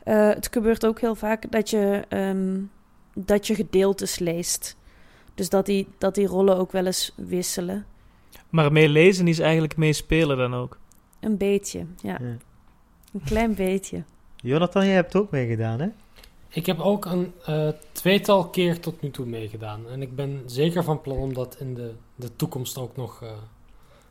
[0.03, 2.59] Eh, het gebeurt ook heel vaak dat je, ehm,
[3.13, 4.77] dat je gedeeltes leest.
[5.35, 7.85] Dus dat die, dat die rollen ook wel eens wisselen.
[8.49, 10.77] Maar meelezen is eigenlijk meespelen dan ook.
[11.19, 12.17] Een beetje, ja.
[12.21, 12.37] Ja.
[13.13, 14.03] Een klein beetje.
[14.35, 15.87] Jonathan, jij hebt ook meegedaan, hè?
[16.53, 19.89] Ik heb ook een eh, tweetal keer tot nu toe meegedaan.
[19.89, 23.31] En ik ben zeker van plan om dat in de, de toekomst ook nog, eh,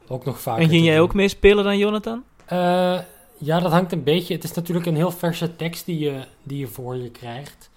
[0.09, 1.05] ook nog vaker En ging jij doen.
[1.05, 2.25] ook meespelen dan, Jonathan?
[2.45, 3.01] Eh,
[3.39, 4.35] ja, dat hangt een beetje.
[4.35, 7.71] Het is natuurlijk een heel verse tekst die je, die je voor je krijgt.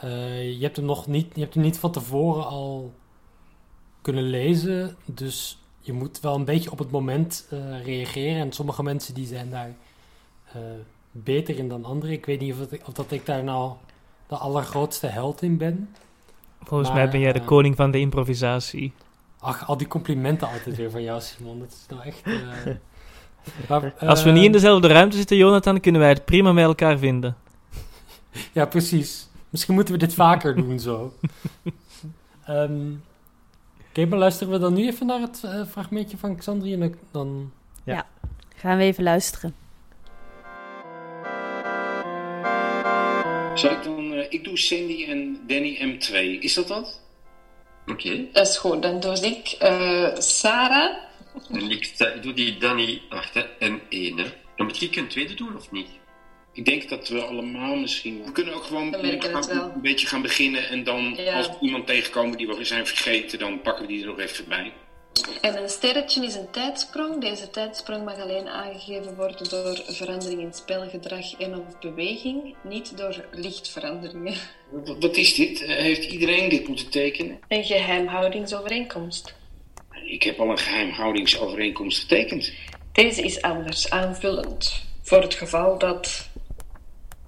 [0.00, 2.92] Je, hebt hem nog niet, je hebt hem niet van tevoren al
[4.02, 4.96] kunnen lezen.
[5.04, 7.46] Dus je moet wel een beetje op het moment
[7.82, 8.40] reageren.
[8.40, 9.74] En sommige mensen die zijn daar
[11.10, 12.14] beter in dan anderen.
[12.14, 13.72] Ik weet niet of, dat ik, of dat ik daar nou
[14.26, 15.94] de allergrootste held in ben.
[16.62, 18.92] Volgens Maar, mij ben jij de eh, koning van de improvisatie.
[19.38, 21.58] Ach, al die complimenten altijd weer van jou, Simon.
[21.58, 22.22] Dat is nou echt...
[22.22, 22.74] eh,
[23.68, 26.64] maar, Als we eh, niet in dezelfde ruimte zitten, Jonathan, kunnen wij het prima met
[26.64, 27.36] elkaar vinden.
[28.52, 29.28] Ja, precies.
[29.50, 31.12] Misschien moeten we dit vaker doen zo.
[32.46, 32.92] Ehm
[33.88, 37.50] Oké, maar luisteren we dan nu even naar het fragmentje van Xandri en dan- dan...
[38.56, 39.54] Gaan we even luisteren.
[43.54, 44.13] Zal ik dan...
[44.34, 46.14] ik doe Cindy en Danny M2.
[46.40, 47.00] Is dat dat?
[47.86, 48.26] Oké.
[48.32, 48.82] Dat is goed.
[48.82, 50.96] Dan doe ik eh, Sarah.
[51.50, 51.92] En ik,
[52.22, 54.18] doe die Danny achter en 1.
[54.18, 54.24] Hè.
[54.56, 55.88] Dan moet ik een tweede doen of niet?
[56.52, 58.24] Ik denk dat we allemaal misschien...
[58.24, 60.68] We kunnen ook gewoon een beetje gaan beginnen.
[60.68, 61.36] En dan Ja.
[61.36, 64.48] als we iemand tegenkomen die we zijn vergeten, dan pakken we die er nog even
[64.48, 64.72] bij.
[65.40, 67.20] En een sterretje is een tijdsprong.
[67.20, 73.24] Deze tijdsprong mag alleen aangegeven worden door verandering in spelgedrag en of beweging, niet door
[73.32, 74.34] lichtveranderingen.
[75.00, 75.62] Wat, is dit?
[75.62, 77.38] Eh, Heeft iedereen dit moeten tekenen?
[77.48, 79.34] Een geheimhoudingsovereenkomst.
[80.04, 82.52] Ik heb al een geheimhoudingsovereenkomst getekend.
[82.92, 84.82] Deze is anders, aanvullend.
[85.02, 86.28] Voor het geval dat...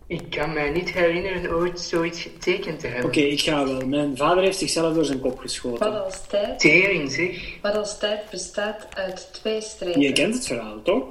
[0.07, 3.07] Ik kan mij niet herinneren ooit zoiets getekend te hebben.
[3.07, 3.87] Oké, ik ga wel.
[3.87, 5.93] Mijn vader heeft zichzelf door zijn kop geschoten.
[5.93, 6.59] Wat als tijd...
[6.59, 7.59] Tering zeg.
[7.63, 10.01] Wat als tijd bestaat uit twee strepen.
[10.01, 11.05] Je kent het verhaal, toch?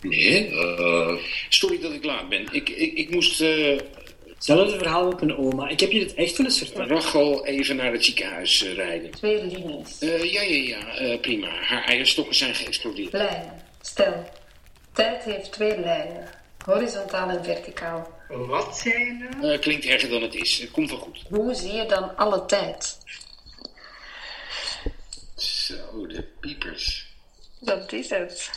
[0.00, 1.16] Nee, eh,
[1.48, 2.46] sorry dat ik laat ben.
[2.52, 3.78] Ik, ik, ik moest eh,
[4.42, 5.68] Hetzelfde verhaal met mijn oma.
[5.68, 6.88] Ik heb je dit echt wel eens verteld.
[6.88, 9.10] Rachel even naar het ziekenhuis eh, rijden.
[9.10, 9.98] Twee linies.
[9.98, 11.48] Eh, ja, ja, ja, eh, prima.
[11.48, 13.12] Haar eierstokken zijn geëxplodeerd.
[13.12, 13.62] Lijnen.
[13.80, 14.24] Stel,
[14.92, 16.28] tijd heeft twee lijnen.
[16.64, 18.10] Horizontaal en verticaal.
[18.28, 19.52] Wat zei je nou?
[19.52, 20.58] Eh, klinkt erger dan het is.
[20.58, 21.22] Het komt wel goed.
[21.30, 22.98] Hoe zie je dan alle tijd?
[25.36, 27.06] Zo, de piepers.
[27.60, 28.50] Dat is het.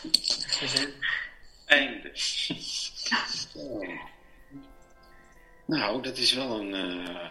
[1.65, 2.11] Einde.
[2.13, 3.83] Zo.
[5.65, 6.73] Nou, dat is wel een.
[6.73, 7.29] eh,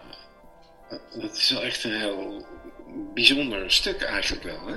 [1.21, 2.47] dat is wel echt een heel
[3.15, 4.77] bijzonder stuk eigenlijk wel, hè?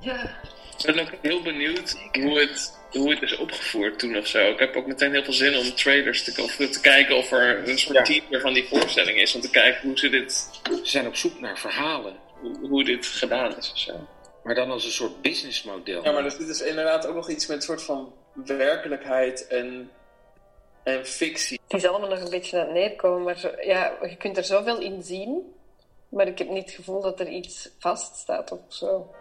[0.00, 0.40] Ja.
[0.78, 4.50] Ik ben ook heel benieuwd hoe het, hoe het is opgevoerd toen of zo.
[4.50, 7.68] Ik heb ook meteen heel veel zin om trailers te, of te kijken of er
[7.68, 9.34] een soort teaser van die voorstelling is.
[9.34, 10.48] Om te kijken hoe ze dit...
[10.62, 12.16] Ze zijn op zoek naar verhalen.
[12.40, 14.08] Hoe, hoe dit gedaan is of zo.
[14.42, 16.04] Maar dan als een soort businessmodel.
[16.04, 18.12] Ja, maar dus dit is inderdaad ook nog iets met een soort van
[18.44, 19.90] werkelijkheid en,
[20.82, 21.60] en fictie.
[21.68, 24.80] Het is allemaal nog een beetje aan het neerkomen, maar ja, je kunt er zoveel
[24.80, 25.52] in zien.
[26.08, 29.14] Maar ik heb niet het gevoel dat er iets vaststaat of zo.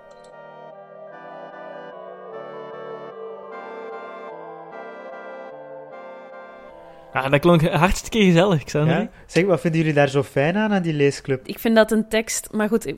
[7.13, 8.99] Ah, dat klonk hartstikke gezellig, Xander.
[8.99, 9.09] Ja?
[9.27, 11.47] Zeg, wat vinden jullie daar zo fijn aan, aan die leesclub?
[11.47, 12.97] Ik vind dat een tekst, maar goed, ik-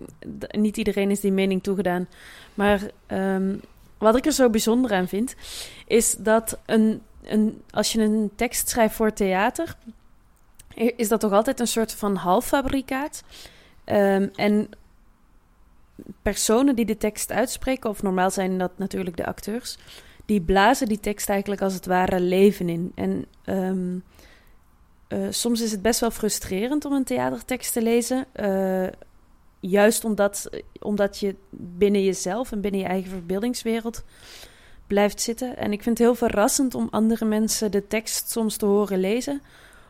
[0.52, 2.08] niet iedereen is die mening toegedaan.
[2.54, 3.56] Maar ehm,
[3.98, 5.36] wat ik er zo bijzonder aan vind,
[5.88, 9.76] is dat een, een, als je een tekst schrijft voor theater,
[10.96, 13.24] is dat toch altijd een soort van halffabrikaat.
[13.84, 14.70] Ehm, en
[16.22, 19.78] personen die de tekst uitspreken, of normaal zijn dat natuurlijk de acteurs,
[20.26, 22.92] die blazen die tekst eigenlijk als het ware leven in.
[22.96, 23.98] En ehm,
[25.08, 28.26] eh, soms is het best wel frustrerend om een theatertekst te lezen.
[28.34, 28.88] eh,
[29.60, 34.04] juist omdat, omdat je binnen jezelf en binnen je eigen verbeeldingswereld
[34.88, 35.58] blijft zitten.
[35.58, 39.42] En ik vind het heel verrassend om andere mensen de tekst soms te horen lezen.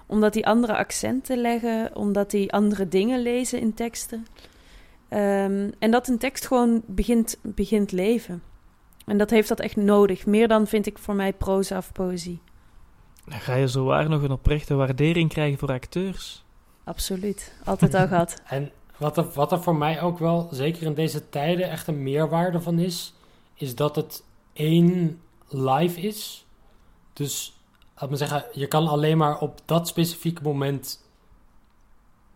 [0.07, 4.27] Omdat die andere accenten leggen, omdat die andere dingen lezen in teksten.
[5.09, 8.41] Ehm, en dat een tekst gewoon begint, begint leven.
[9.05, 10.25] En dat heeft dat echt nodig.
[10.25, 12.41] Meer dan vind ik voor mij proza of poëzie.
[13.25, 16.43] Dan ga je zowaar nog een oprechte waardering krijgen voor acteurs.
[16.83, 17.53] Absoluut.
[17.63, 18.41] Altijd al gehad.
[18.47, 22.03] En wat er, wat er voor mij ook wel, zeker in deze tijden, echt een
[22.03, 23.13] meerwaarde van is,
[23.53, 26.45] is dat het één live is.
[27.13, 27.59] Dus,
[27.95, 31.03] laat me zeggen, je kan alleen maar op dat specifieke moment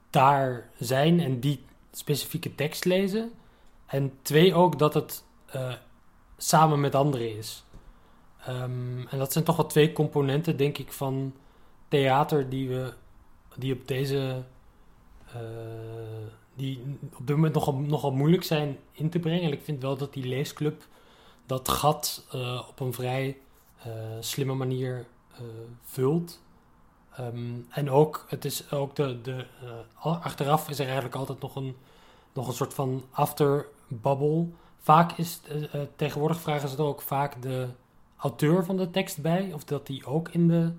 [0.10, 3.32] daar zijn en die specifieke tekst lezen.
[3.86, 5.74] En twee, ook dat het eh,
[6.40, 7.64] samen met anderen is.
[8.46, 11.34] Ehm, en dat zijn toch wel twee componenten, denk ik, van
[11.88, 12.94] theater die we
[13.56, 14.44] die op deze
[15.34, 15.40] eh,
[16.56, 19.42] die op dit moment nogal, nogal moeilijk zijn in te brengen.
[19.42, 20.84] En ik vind wel dat die leesclub
[21.46, 23.38] dat gat eh, op een vrij
[23.84, 25.08] eh, slimme manier
[25.82, 26.42] vult.
[27.16, 29.46] Ehm, en ook, het is ook de, de,
[30.00, 31.76] achteraf is er eigenlijk altijd nog een,
[32.34, 34.54] nog een soort van afterbabbel.
[34.80, 37.68] Vaak is, eh, eh, tegenwoordig vragen ze er ook vaak de
[38.18, 40.72] auteur van de tekst bij, of dat die ook in de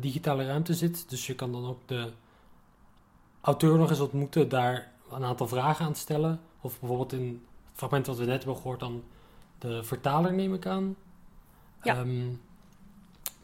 [0.00, 1.10] digitale ruimte zit.
[1.10, 2.12] Dus je kan dan ook de
[3.40, 6.40] auteur nog eens ontmoeten, daar een aantal vragen aan stellen.
[6.60, 7.26] Of bijvoorbeeld in
[7.68, 9.02] het fragment wat we net hebben gehoord, dan
[9.58, 10.96] de vertaler neem ik aan.
[11.82, 11.94] Ja.
[11.96, 12.28] Ehm,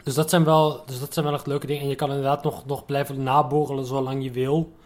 [0.02, 1.82] dus, dat zijn wel, dus dat zijn wel echt leuke dingen.
[1.82, 4.76] En je kan inderdaad nog, nog blijven naborrelen zolang je wil.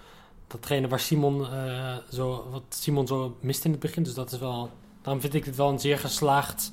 [0.50, 4.02] Datgene waar Simon, eh, zo, wat Simon zo mist in het begin.
[4.02, 4.70] Dus dat is wel,
[5.02, 6.72] daarom vind ik dit wel een zeer geslaagd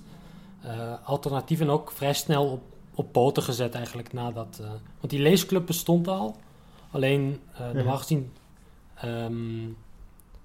[0.65, 1.59] uh, alternatief.
[1.59, 2.61] En ook vrij snel op,
[2.93, 4.57] op poten gezet eigenlijk nadat...
[4.61, 6.35] Uh, want die leesclub bestond al.
[6.91, 7.39] Alleen,
[7.73, 8.31] normaal gezien...
[9.05, 9.77] Um,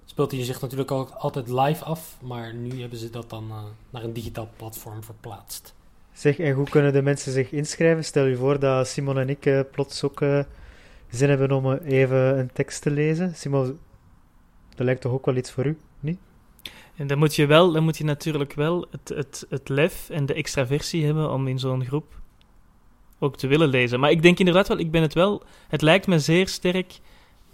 [0.05, 2.17] speelt hij zich natuurlijk ook altijd live af.
[2.21, 3.53] Maar nu hebben ze dat dan
[3.91, 5.75] naar een digitaal platform verplaatst.
[6.13, 8.05] Zeg, en hoe kunnen de mensen zich inschrijven?
[8.05, 10.21] Stel je voor dat Simon en ik plots ook
[11.13, 13.35] zin hebben om even een tekst te lezen.
[13.35, 13.79] Simon,
[14.75, 16.19] dat lijkt toch ook wel iets voor u, niet?
[16.97, 20.27] En dan moet je, wel, dan moet je natuurlijk wel het, het, het lef en
[20.27, 22.21] de extraversie hebben om in zo'n groep
[23.19, 24.01] ook te willen lezen.
[24.01, 26.99] Maar ik denk inderdaad wel, ik ben het wel, het lijkt me zeer sterk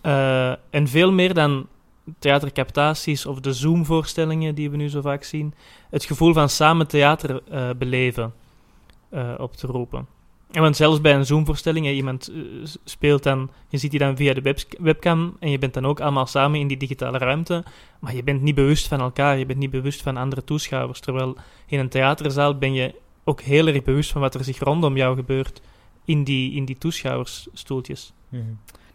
[0.02, 1.66] uh, en veel meer dan
[2.18, 5.54] theatercaptaties of de Zoom-voorstellingen die we nu zo vaak zien,
[5.90, 8.34] het gevoel van samen theater uh, beleven
[9.38, 10.17] op te roepen.
[10.50, 14.34] En want zelfs bij een Zoom-voorstelling, iemand uh, speelt dan, je ziet die dan via
[14.34, 17.64] de webcam en je bent dan ook allemaal samen in die digitale ruimte,
[17.98, 21.00] maar je bent niet bewust van elkaar, je bent niet bewust van andere toeschouwers.
[21.00, 24.96] Terwijl in een theaterzaal ben je ook heel erg bewust van wat er zich rondom
[24.96, 25.60] jou gebeurt
[26.04, 28.12] in die, in die toeschouwersstoeltjes.
[28.28, 28.42] Mhm.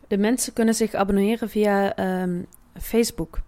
[0.07, 2.45] De mensen kunnen zich abonneren via um,
[2.81, 3.39] Facebook.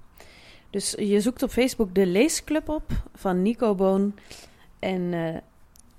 [0.69, 2.83] Dus je zoekt op Facebook de leesclub op
[3.15, 4.13] van Nico Boon
[4.79, 5.35] en uh,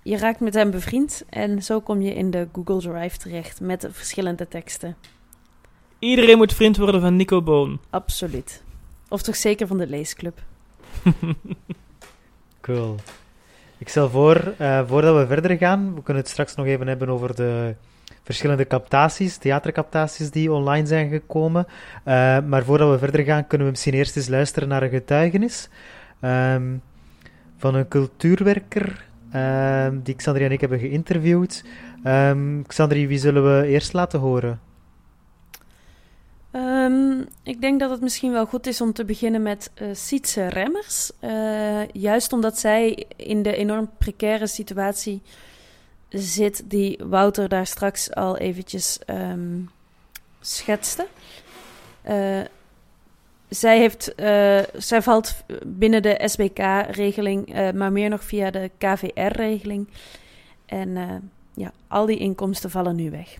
[0.06, 3.88] je raakt met hem bevriend en zo kom je in de Google Drive terecht met
[3.90, 4.96] verschillende teksten.
[5.98, 7.80] Iedereen moet vriend worden van Nico Boon.
[7.90, 8.62] Absoluut.
[9.08, 10.42] Of toch zeker van de leesclub.
[12.60, 12.94] cool.
[13.78, 17.08] Ik stel voor, uh, voordat we verder gaan, we kunnen het straks nog even hebben
[17.08, 17.74] over de
[18.22, 21.66] verschillende captaties, theatercaptaties die online zijn gekomen.
[21.68, 25.68] Uh, maar voordat we verder gaan, kunnen we misschien eerst eens luisteren naar een getuigenis
[26.20, 26.82] um,
[27.56, 29.04] van een cultuurwerker
[29.36, 31.64] um, die Xandri en ik hebben geïnterviewd.
[32.04, 34.60] Um, Xandri, wie zullen we eerst laten horen?
[36.52, 40.46] Um, ik denk dat het misschien wel goed is om te beginnen met uh, Sietse
[40.46, 41.10] Remmers.
[41.20, 45.22] Uh, juist omdat zij in de enorm precaire situatie
[46.08, 48.98] zit die Wouter daar straks al eventjes
[50.40, 51.06] schetste.
[52.08, 52.40] Uh,
[53.48, 59.88] zij, heeft, uh, zij valt binnen de SBK-regeling, uh, maar meer nog via de KVR-regeling.
[60.66, 61.14] En uh,
[61.54, 63.36] ja, al die inkomsten vallen nu weg.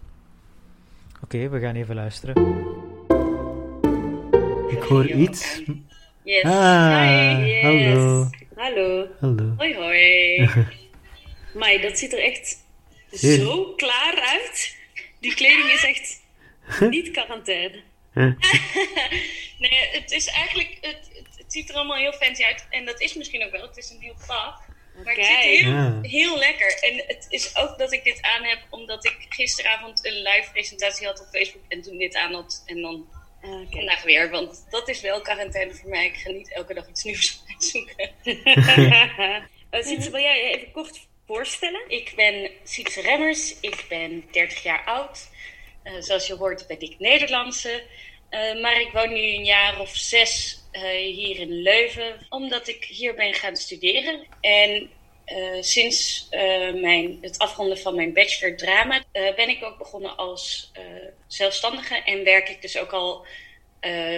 [1.23, 2.35] Oké, okay, we gaan even luisteren.
[4.69, 5.63] Ik hoor iets.
[6.23, 6.43] Yes.
[6.43, 7.63] Ah, Hi, yes.
[7.63, 8.31] hallo.
[8.57, 9.07] Hallo.
[9.21, 9.55] Hallo.
[9.57, 10.49] Hoi, hoi.
[11.59, 12.65] Mai, dat ziet er echt
[13.11, 14.77] zo klaar uit.
[15.21, 16.23] Die kleding is echt
[16.95, 17.83] niet quarantaine.
[19.59, 22.67] nee, het is eigenlijk, het, het, het, ziet er allemaal heel fancy uit.
[22.71, 24.59] En dat is misschien ook wel, het is een nieuw pak.
[25.05, 25.99] Maar het zit heel, Ja.
[26.03, 26.79] heel lekker.
[26.83, 31.07] En het is ook dat ik dit aan heb, omdat ik gisteravond een live presentatie
[31.07, 31.63] had op Facebook.
[31.69, 32.63] En toen dit aan had.
[32.67, 33.07] En dan
[33.71, 34.31] vandaag weer.
[34.31, 36.07] Want dat is wel quarantaine voor mij.
[36.07, 38.11] Ik ga niet elke dag iets nieuws uitzoeken.
[39.71, 41.81] Uh, Sietse, wil jij je even kort voorstellen?
[41.89, 43.61] Ik ben Sietse Remmers.
[43.61, 45.29] Ik ben 30 jaar oud.
[45.87, 47.83] Uh, zoals je hoort ben ik Nederlandse.
[48.31, 52.85] Uh, maar ik woon nu een jaar of zes uh, hier in Leuven, omdat ik
[52.85, 54.27] hier ben gaan studeren.
[54.41, 54.91] En
[55.27, 56.29] uh, sinds
[56.75, 60.73] mijn, het afronden van mijn bachelor drama ben ik ook begonnen als
[61.27, 63.27] zelfstandige en werk ik dus ook al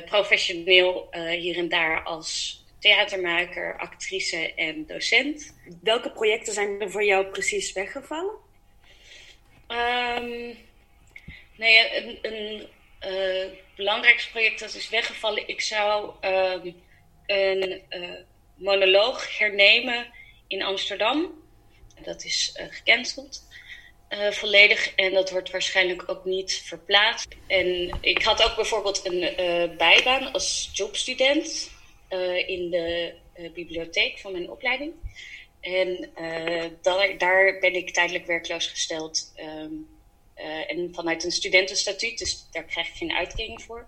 [0.04, 5.56] professioneel hier en daar als theatermaker, actrice en docent.
[5.82, 8.34] Welke projecten zijn er voor jou precies weggevallen?
[9.68, 10.56] Um,
[11.58, 12.18] nee, een,
[13.00, 15.48] een belangrijkste project dat is weggevallen.
[15.48, 16.72] Ik zou uh,
[17.26, 18.10] een uh,
[18.54, 20.06] monoloog hernemen
[20.46, 21.42] in Amsterdam.
[22.02, 23.46] Dat is uh, gecanceld.
[24.30, 27.28] volledig en dat wordt waarschijnlijk ook niet verplaatst.
[27.46, 29.20] En ik had ook bijvoorbeeld een
[29.76, 31.70] bijbaan als jobstudent
[32.46, 33.14] in de
[33.54, 34.92] bibliotheek van mijn opleiding.
[35.60, 36.10] En
[36.82, 39.32] daar, daar, ben ik tijdelijk werkloos gesteld.
[39.36, 39.97] Um,
[40.38, 43.86] uh, en vanuit een studentenstatuut, dus daar krijg ik geen uitkering voor.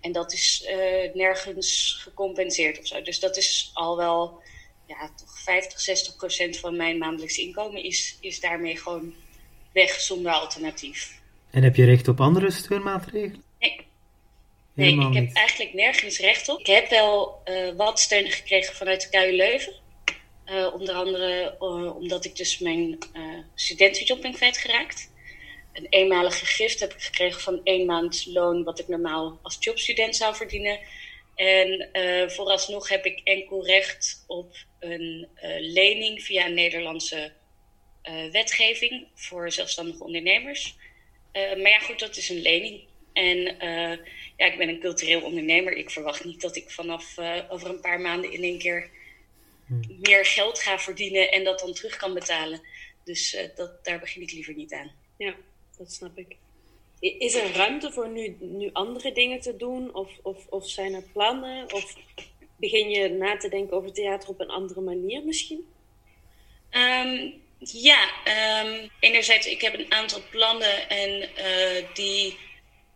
[0.00, 3.02] En dat is uh, nergens gecompenseerd of zo.
[3.02, 4.42] Dus dat is al wel,
[4.86, 9.14] ja, toch 50, 60 procent van mijn maandelijks inkomen is, is daarmee gewoon
[9.72, 11.20] weg zonder alternatief.
[11.50, 13.42] En heb je recht op andere steunmaatregelen?
[13.58, 13.86] Nee.
[14.74, 15.36] Nee, Helemaal ik heb niet.
[15.36, 16.60] eigenlijk nergens recht op.
[16.60, 19.72] Ik heb wel eh, wat steun gekregen vanuit de KU Leuven.
[20.46, 23.22] Eh, onder andere eh, omdat ik dus mijn eh,
[23.54, 25.10] studentenjob ben kwijtgeraakt.
[25.76, 30.16] Een eenmalige gift heb ik gekregen van één maand loon, wat ik normaal als jobstudent
[30.16, 30.78] zou verdienen.
[31.34, 37.32] En eh, vooralsnog heb ik enkel recht op een eh, lening via een Nederlandse
[38.02, 40.76] eh, wetgeving voor zelfstandige ondernemers.
[41.32, 42.80] Eh, maar ja, goed, dat is een lening.
[43.12, 43.98] En eh,
[44.36, 45.72] ja, ik ben een cultureel ondernemer.
[45.72, 48.90] Ik verwacht niet dat ik vanaf eh, over een paar maanden in één keer
[50.00, 52.60] meer geld ga verdienen en dat dan terug kan betalen.
[53.04, 54.90] Dus eh, dat, daar begin ik liever niet aan.
[55.16, 55.34] Ja,
[55.78, 56.36] dat snap ik.
[57.00, 59.94] Is er ruimte voor nu, nu andere dingen te doen?
[59.94, 61.72] Of, of, of zijn er plannen?
[61.72, 61.96] Of
[62.56, 65.66] begin je na te denken over theater op een andere manier misschien?
[66.70, 72.36] Ehm, ja, ehm, enerzijds, ik heb een aantal plannen en eh, die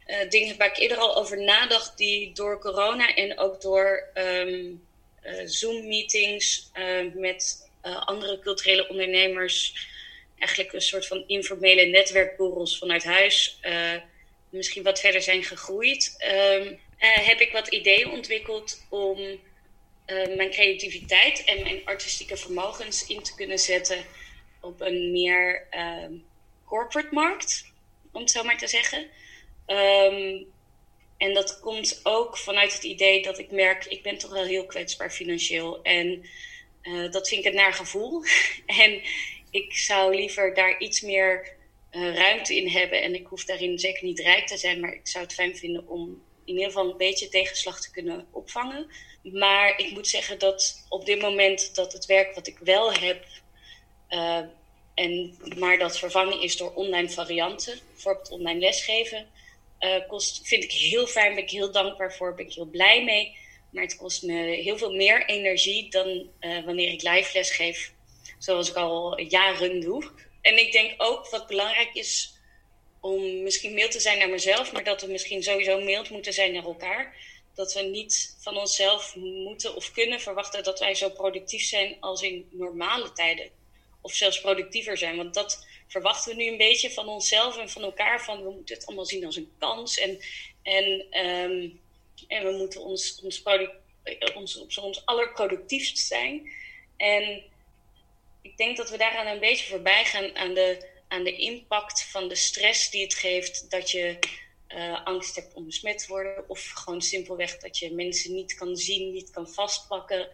[0.06, 4.72] eh, dingen waar ik eerder al over nadacht, die door corona en ook door ehm,
[5.22, 6.70] eh, Zoom-meetings
[7.14, 7.68] met
[8.04, 9.88] andere culturele ondernemers,
[10.40, 13.94] eigenlijk een soort van informele netwerkborrels vanuit huis, eh,
[14.48, 16.14] misschien wat verder zijn gegroeid.
[16.18, 19.18] Ehm, eh, heb ik wat ideeën ontwikkeld om
[20.04, 24.04] eh, mijn creativiteit en mijn artistieke vermogens in te kunnen zetten
[24.60, 26.12] op een meer ehm,
[26.64, 27.64] corporate markt,
[28.12, 29.06] om het zo maar te zeggen.
[29.66, 30.42] Ehm,
[31.16, 34.66] en dat komt ook vanuit het idee dat ik merk, ik ben toch wel heel
[34.66, 35.82] kwetsbaar financieel.
[35.82, 36.24] En
[37.10, 38.22] dat vind ik een naar gevoel.
[38.66, 39.02] en
[39.50, 41.58] ik zou liever daar iets meer
[41.90, 43.02] eh, ruimte in hebben.
[43.02, 45.88] En ik hoef daarin zeker niet rijk te zijn, maar ik zou het fijn vinden
[45.88, 48.86] om in ieder geval een beetje tegenslag te kunnen opvangen.
[49.22, 53.24] Maar ik moet zeggen dat op dit moment dat het werk wat ik wel heb,
[54.08, 54.40] eh,
[54.94, 59.26] en, maar dat vervangen is door online varianten, bijvoorbeeld online lesgeven,
[59.78, 63.04] eh, kost, vind ik heel fijn, ben ik heel dankbaar voor, ben ik heel blij
[63.04, 63.36] mee.
[63.70, 66.30] Maar het kost me heel veel meer energie dan
[66.64, 67.92] wanneer ik live les geef,
[68.40, 70.10] zoals ik al jaren doe.
[70.40, 72.34] En ik denk ook wat belangrijk is
[73.00, 76.52] om misschien mild te zijn naar mezelf, maar dat we misschien sowieso mild moeten zijn
[76.52, 77.16] naar elkaar.
[77.54, 82.22] Dat we niet van onszelf moeten of kunnen verwachten dat wij zo productief zijn als
[82.22, 83.50] in normale tijden.
[84.00, 85.16] Of zelfs productiever zijn.
[85.16, 88.24] Want dat verwachten we nu een beetje van onszelf en van elkaar.
[88.24, 89.98] Van we moeten het allemaal zien als een kans.
[89.98, 90.18] En,
[90.62, 91.68] en, ehm,
[92.28, 96.52] en we moeten ons, ons, eh, ons allerproductiefst zijn.
[96.96, 97.42] En
[98.42, 102.28] ik denk dat we daaraan een beetje voorbij gaan aan de, aan de impact van
[102.28, 104.18] de stress die het geeft dat je
[104.66, 106.48] eh, angst hebt om besmet te worden.
[106.48, 110.28] Of gewoon simpelweg dat je mensen niet kan zien, niet kan vastpakken.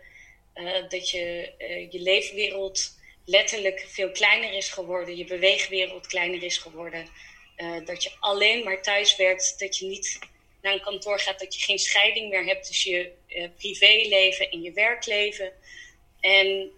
[0.52, 5.16] Eh, dat je eh, je leefwereld letterlijk veel kleiner is geworden.
[5.16, 7.08] Je beweegwereld kleiner is geworden.
[7.84, 9.58] Dat je alleen maar thuis werkt.
[9.58, 10.18] Dat je niet
[10.62, 11.38] naar een kantoor gaat.
[11.38, 15.52] Dat je geen scheiding meer hebt tussen je privéleven en je werkleven.
[16.20, 16.72] En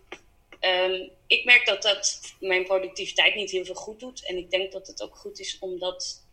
[0.60, 4.26] Ehm, ik merk dat dat mijn productiviteit niet heel veel goed doet.
[4.26, 6.26] En ik denk dat het ook goed is om dat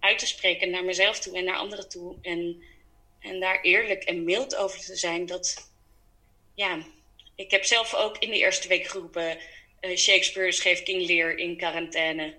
[0.00, 2.16] uit te spreken naar mezelf toe en naar anderen toe.
[2.22, 2.62] En,
[3.20, 5.26] en daar eerlijk en mild over te zijn.
[5.26, 5.70] Dat,
[6.54, 6.86] ja,
[7.34, 9.38] ik heb zelf ook in de eerste week geroepen...
[9.80, 12.34] eh, Shakespeare schreef King Lear in quarantaine.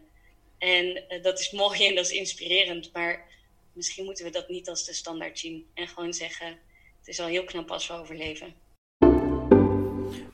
[0.58, 2.93] En eh, dat is mooi en dat is inspirerend.
[2.93, 3.27] Maar
[3.73, 5.69] misschien moeten we dat niet als de standaard zien.
[5.73, 6.60] En gewoon zeggen,
[6.99, 8.64] het is al heel knap als we overleven.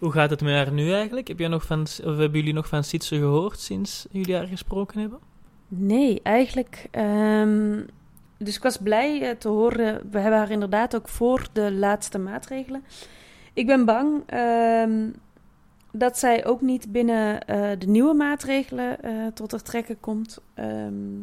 [0.02, 1.28] Hoe gaat het met haar nu eigenlijk?
[1.28, 5.00] Heb jij nog van, of hebben jullie nog van Sietse gehoord sinds jullie haar gesproken
[5.00, 5.20] hebben?
[5.68, 6.88] Nee, eigenlijk.
[6.92, 7.80] ehm,
[8.38, 10.10] dus ik was blij eh, te horen.
[10.12, 12.84] We hebben haar inderdaad ook voor de laatste maatregelen.
[13.54, 15.10] Ik ben bang ehm,
[15.92, 20.42] dat zij ook niet binnen eh, de nieuwe maatregelen eh, tot haar trekken komt.
[20.54, 21.20] Ehm,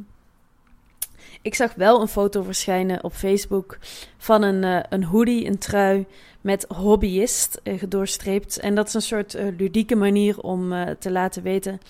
[1.42, 3.78] ik zag wel een foto verschijnen op Facebook
[4.18, 6.06] van een, eh, een hoodie, een trui
[6.40, 8.58] met hobbyist eh, gedoorstreept.
[8.58, 11.80] En dat is een soort eh, ludieke manier om te laten weten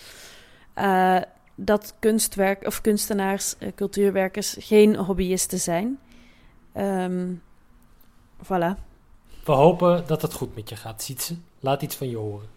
[0.79, 1.21] eh,
[1.55, 5.99] dat kunstwerk of kunstenaars, cultuurwerkers geen hobbyisten zijn.
[6.73, 7.35] Ehm
[8.43, 8.87] voilà.
[9.45, 11.37] We hopen dat het goed met je gaat, Sietse.
[11.61, 12.49] Laat iets van je horen.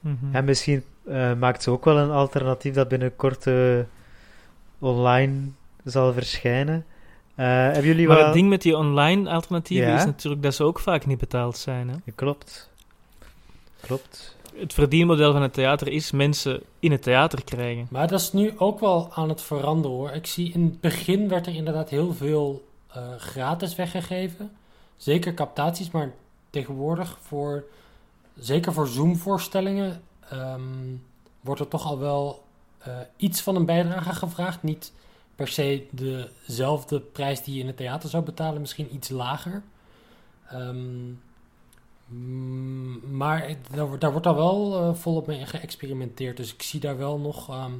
[0.00, 0.34] Mhm.
[0.34, 3.46] En misschien eh, maakt ze ook wel een alternatief dat binnenkort
[4.78, 5.48] online
[5.84, 6.84] zal verschijnen.
[7.34, 8.24] Eh, hebben jullie Maar wel...
[8.24, 9.96] het ding met die online alternatieven Ja?
[9.96, 11.88] is natuurlijk dat ze ook vaak niet betaald zijn.
[11.88, 11.96] Hè?
[12.14, 12.70] Klopt.
[13.80, 14.36] Klopt.
[14.56, 17.86] Het verdienmodel van het theater is mensen in het theater krijgen.
[17.90, 20.10] Maar dat is nu ook wel aan het veranderen hoor.
[20.10, 24.50] Ik zie in het begin werd er inderdaad heel veel eh, gratis weggegeven.
[24.96, 26.12] Zeker captaties, maar
[26.50, 27.64] tegenwoordig voor,
[28.38, 30.60] zeker voor Zoom-voorstellingen, ehm,
[31.40, 32.42] wordt er toch al wel
[32.78, 34.62] eh, iets van een bijdrage gevraagd.
[34.62, 34.92] Niet
[35.36, 39.62] per se dezelfde prijs die je in het theater zou betalen, misschien iets lager.
[40.48, 41.08] Ehm,
[42.06, 46.36] mm, maar daar, wordt- daar wordt al wel eh, volop mee geëxperimenteerd.
[46.36, 47.72] Dus ik zie daar wel nog ehm,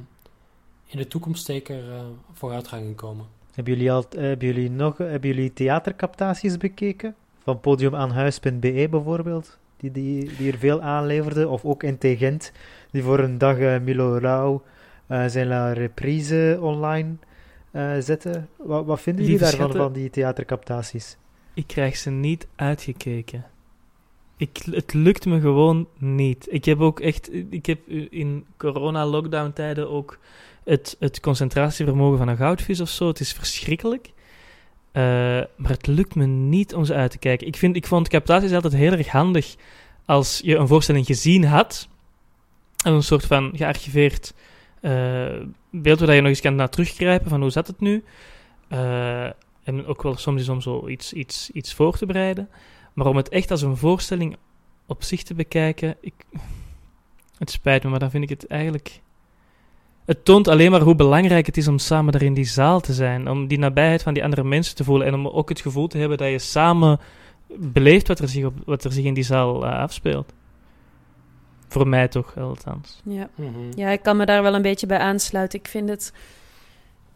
[0.85, 1.99] in de toekomst zeker eh,
[2.33, 3.25] vooruitgang in komen.
[3.53, 7.15] Hebben jullie, al, hebben jullie nog hebben jullie theatercaptaties bekeken?
[7.43, 11.47] Van podiumaanhuis.be bijvoorbeeld, die, die, er veel aanleverde.
[11.47, 12.51] Of ook in Tegent,
[12.91, 14.63] die voor een dag eh, Milo Rauw
[15.07, 17.24] eh, zijn reprise online eh,
[17.99, 18.49] zetten.
[18.55, 19.79] Wat, wat vinden jullie daarvan, schatten.
[19.79, 21.17] van die theatercaptaties?
[21.53, 23.45] Ik krijg ze niet uitgekeken.
[24.37, 26.47] Ik, het lukt me gewoon niet.
[26.49, 30.19] Ik heb ook echt, ik heb in corona-lockdown tijden ook
[30.63, 33.07] het, het concentratievermogen van een goudvis of zo.
[33.07, 34.13] Het is verschrikkelijk.
[34.91, 35.03] Eh,
[35.55, 37.47] maar het lukt me niet om ze uit te kijken.
[37.47, 39.55] Ik, vind, ik vond captaties altijd heel erg handig
[40.05, 41.87] als je een voorstelling gezien had.
[42.83, 44.44] En een soort van gearchiveerd eh,
[45.69, 48.03] beeld waar je nog eens kan naar teruggrijpen van hoe zat het nu.
[48.67, 49.25] Eh,
[49.63, 52.49] en ook wel soms is om zo iets, iets, iets voor te bereiden.
[52.93, 54.37] Maar om het echt als een voorstelling
[54.85, 56.13] op zich te bekijken, ik,
[57.37, 59.01] het spijt me, maar dan vind ik het eigenlijk...
[60.05, 62.93] Het toont alleen maar hoe belangrijk het is om samen daar in die zaal te
[62.93, 63.29] zijn.
[63.29, 65.07] Om die nabijheid van die andere mensen te voelen.
[65.07, 66.99] En om ook het gevoel te hebben dat je samen
[67.57, 70.33] beleeft wat er zich, op, wat er zich in die zaal eh, afspeelt.
[71.75, 73.01] Voor mij toch, althans.
[73.03, 73.29] Ja.
[73.35, 73.71] Mhm.
[73.75, 75.59] ja, ik kan me daar wel een beetje bij aansluiten.
[75.59, 76.13] Ik vind het...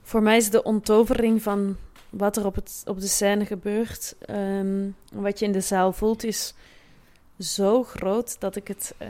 [0.01, 1.78] Voor mij is de onttovering van
[2.10, 4.16] wat er op, het, op de scène gebeurt...
[4.20, 6.53] ehm, wat je in de zaal voelt, is
[7.38, 8.95] zo groot dat ik het...
[8.97, 9.07] eh,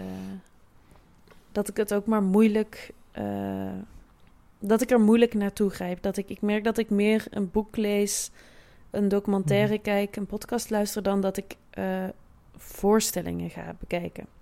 [1.52, 2.92] dat ik het ook maar moeilijk...
[3.12, 3.74] eh,
[4.60, 6.02] dat ik er moeilijk naartoe grijp.
[6.02, 8.32] Dat ik, ik merk dat ik meer een boek lees,
[8.90, 11.04] een documentaire kijk, een podcast luister...
[11.04, 12.04] dan dat ik eh,
[12.58, 14.38] voorstellingen ga bekijken.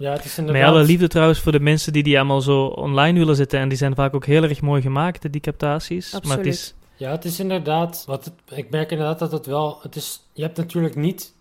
[0.00, 0.70] Ja, het is Met inderdaad...
[0.70, 3.60] alle liefde trouwens voor de mensen die die allemaal zo online willen zetten.
[3.60, 6.20] En die zijn vaak ook heel erg mooi gemaakt, die captaties.
[6.22, 8.04] Maar het is, Ja, het is inderdaad.
[8.06, 9.78] Wat het, ik merk inderdaad dat het wel.
[9.82, 11.32] Het is, je hebt natuurlijk niet.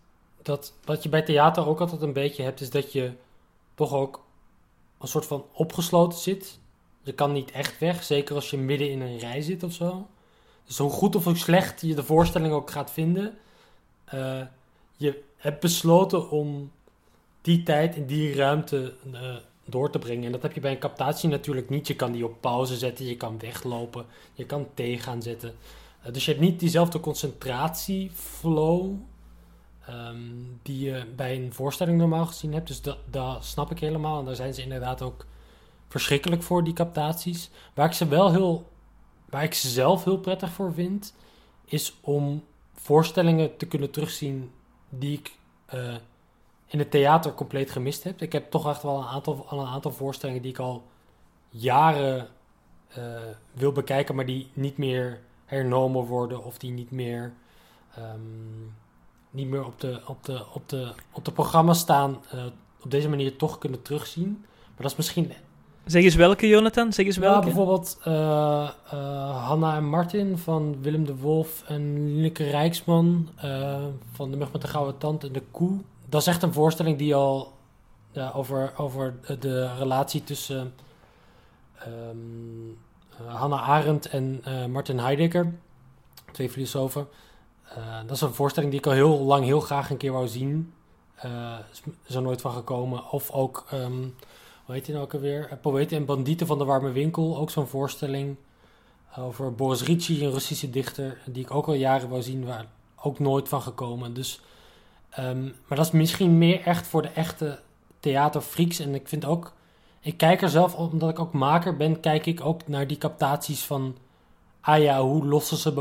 [0.41, 3.11] Dat, wat je bij theater ook altijd een beetje hebt, is dat je
[3.75, 4.23] toch ook
[4.99, 6.59] een soort van opgesloten zit.
[7.03, 10.07] Je kan niet echt weg, zeker als je midden in een rij zit of zo.
[10.65, 13.37] Dus hoe goed of hoe slecht je de voorstelling ook gaat vinden,
[14.05, 14.41] eh,
[14.97, 16.71] je hebt besloten om
[17.41, 19.35] die tijd in die ruimte eh,
[19.65, 20.25] door te brengen.
[20.25, 21.87] En dat heb je bij een captatie natuurlijk niet.
[21.87, 25.55] Je kan die op pauze zetten, je kan weglopen, je kan thee gaan zetten.
[26.01, 28.93] Eh, dus je hebt niet diezelfde concentratieflow
[29.85, 30.17] ehm,
[30.61, 32.67] die je bij een voorstelling normaal gezien hebt.
[32.67, 34.19] Dus dat, dat snap ik helemaal.
[34.19, 35.25] En daar zijn ze inderdaad ook
[35.87, 37.49] verschrikkelijk voor, die captaties.
[37.73, 38.69] Waar ik ze wel heel,
[39.29, 41.13] waar ik ze zelf heel prettig voor vind,
[41.65, 44.51] is om voorstellingen te kunnen terugzien
[44.89, 45.31] die ik
[45.65, 45.95] eh,
[46.69, 48.21] in het theater compleet gemist heb.
[48.21, 50.83] Ik heb toch echt wel een aantal, al een aantal voorstellingen die ik al
[51.49, 52.27] jaren
[52.87, 53.03] eh,
[53.53, 57.33] wil bekijken, maar die niet meer hernomen worden of die niet meer,
[57.95, 58.19] ehm,
[59.29, 62.45] niet meer op, de, op, de, op, de, op de programma staan, eh,
[62.83, 64.37] op deze manier toch kunnen terugzien.
[64.41, 65.31] Maar dat is misschien
[65.85, 66.93] Zeg eens welke, Jonathan?
[66.93, 67.45] Zeg eens ja, welke.
[67.45, 68.69] bijvoorbeeld eh,
[69.47, 73.29] Hanna en Martin van Willem de Wolf en Lineke Rijksman
[74.11, 75.79] van De Mug met de Gouden Tand en De Koe.
[76.09, 77.53] Dat is echt een voorstelling die al
[78.33, 80.73] over, over de relatie tussen
[81.77, 81.89] eh,
[83.27, 85.53] Hannah Arendt en eh, Martin Heidegger,
[86.31, 87.07] twee filosofen.
[87.75, 90.27] Eh, dat is een voorstelling die ik al heel lang heel graag een keer wou
[90.27, 90.73] zien.
[91.15, 91.57] Eh,
[92.05, 93.11] is, er nooit van gekomen.
[93.11, 93.65] Of ook...
[93.69, 94.01] ehm,
[94.65, 95.57] hoe heet die nou ook alweer?
[95.61, 97.37] Poëten en Bandieten van de Warme Winkel.
[97.37, 98.35] Ook zo'n voorstelling
[99.17, 102.65] over Boris Ricci, een Russische dichter, die ik ook al jaren wou zien, waar
[103.01, 104.13] ook nooit van gekomen.
[104.13, 104.41] Dus,
[105.09, 107.59] ehm, maar dat is misschien meer echt voor de echte
[107.99, 108.79] theaterfreaks.
[108.79, 109.53] En ik vind ook,
[109.99, 113.63] ik kijk er zelf, omdat ik ook maker ben, kijk ik ook naar die captaties
[113.63, 113.97] van,
[114.61, 115.73] ah ja, hoe lossen ze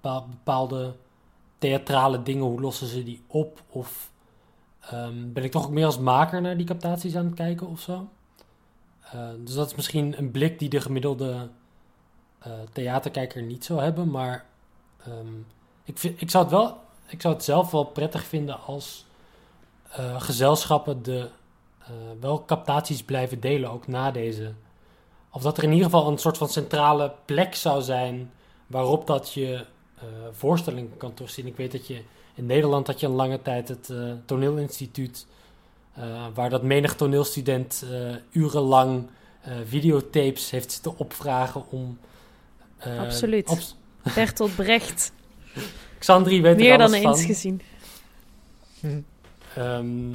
[0.00, 0.94] bepaalde
[1.58, 3.62] theatrale dingen, hoe lossen ze die op?
[3.68, 4.12] Of
[4.90, 7.80] Ehm, ben ik toch ook meer als maker naar die captaties aan het kijken of
[7.80, 8.08] zo.
[9.00, 11.48] Eh, dus dat is misschien een blik die de gemiddelde
[12.38, 14.10] eh, theaterkijker niet zou hebben.
[14.10, 14.44] Maar
[15.04, 15.34] ehm,
[15.84, 19.04] ik, vind, ik, zou het wel, ik zou het zelf wel prettig vinden als
[19.90, 21.28] eh, gezelschappen de,
[21.78, 21.88] eh,
[22.20, 24.52] wel captaties blijven delen, ook na deze.
[25.30, 28.30] Of dat er in ieder geval een soort van centrale plek zou zijn
[28.66, 31.46] waarop dat je eh voorstellingen kan terugzien.
[31.46, 32.02] Ik weet dat je
[32.34, 33.92] in Nederland had je een lange tijd het
[34.26, 35.26] toneelinstituut,
[36.34, 37.84] waar dat menig toneelstudent
[38.30, 39.06] urenlang
[39.64, 41.98] videotapes heeft zitten opvragen om...
[42.98, 43.48] Absoluut.
[43.48, 45.12] op- Bertolt Brecht.
[46.04, 47.26] Xandri weet er Meer dan alles eens van.
[47.26, 47.60] gezien.
[49.54, 50.12] Ehm,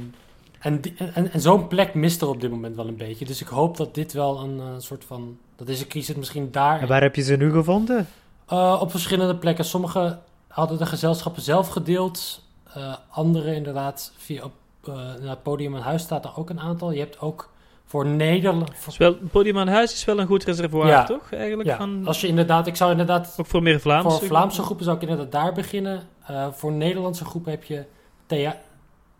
[0.58, 3.24] en, die- en, en zo'n plek mist er op dit moment wel een beetje.
[3.24, 6.16] Dus ik hoop dat dit wel een eh, soort van Dat is, ik kies het
[6.16, 6.80] misschien daar.
[6.80, 8.08] En waar heb je ze nu gevonden?
[8.52, 9.64] Uh, op verschillende plekken.
[9.64, 10.18] Sommige
[10.48, 12.42] hadden de gezelschappen zelf gedeeld.
[12.76, 14.52] Uh, andere inderdaad via op
[14.88, 16.90] uh, het podium aan huis staat er ook een aantal.
[16.92, 17.49] Je hebt ook
[17.90, 18.96] voor Nederland.
[18.96, 21.04] Wel, podium aan huis is wel een goed reservoir, ja.
[21.04, 21.32] toch?
[21.32, 21.76] Eigenlijk ja.
[21.76, 22.06] van...
[22.06, 23.36] Als je inderdaad, ik zou inderdaad.
[23.40, 24.18] Ook voor meer Vlaamse.
[24.18, 26.02] Voor Vlaamse groepen zou ik inderdaad daar beginnen.
[26.30, 27.84] Uh, voor Nederlandse groepen heb je
[28.26, 28.60] thea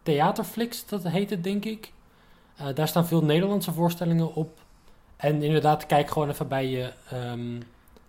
[0.03, 1.93] Theaterflix, dat heet het denk ik.
[2.61, 4.59] Uh, daar staan veel Nederlandse voorstellingen op.
[5.17, 6.93] En inderdaad, kijk gewoon even bij je
[7.33, 7.63] um,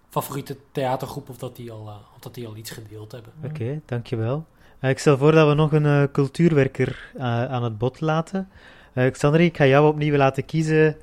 [0.09, 3.31] favoriete theatergroep of dat die al, uh, of dat die al iets gedeeld hebben.
[3.43, 4.45] Oké, okay, dankjewel.
[4.81, 7.11] Uh, ik stel voor dat we nog een uh, cultuurwerker
[7.49, 8.49] aan het bod laten.
[8.93, 10.97] Xandri, ik ga jou opnieuw laten kiezen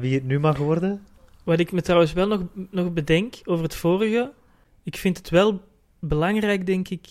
[0.00, 1.06] wie het nu mag worden.
[1.44, 4.32] Wat ik me trouwens wel nog, nog bedenk over het vorige,
[4.82, 5.62] ik vind het wel
[5.98, 7.06] belangrijk, denk ik,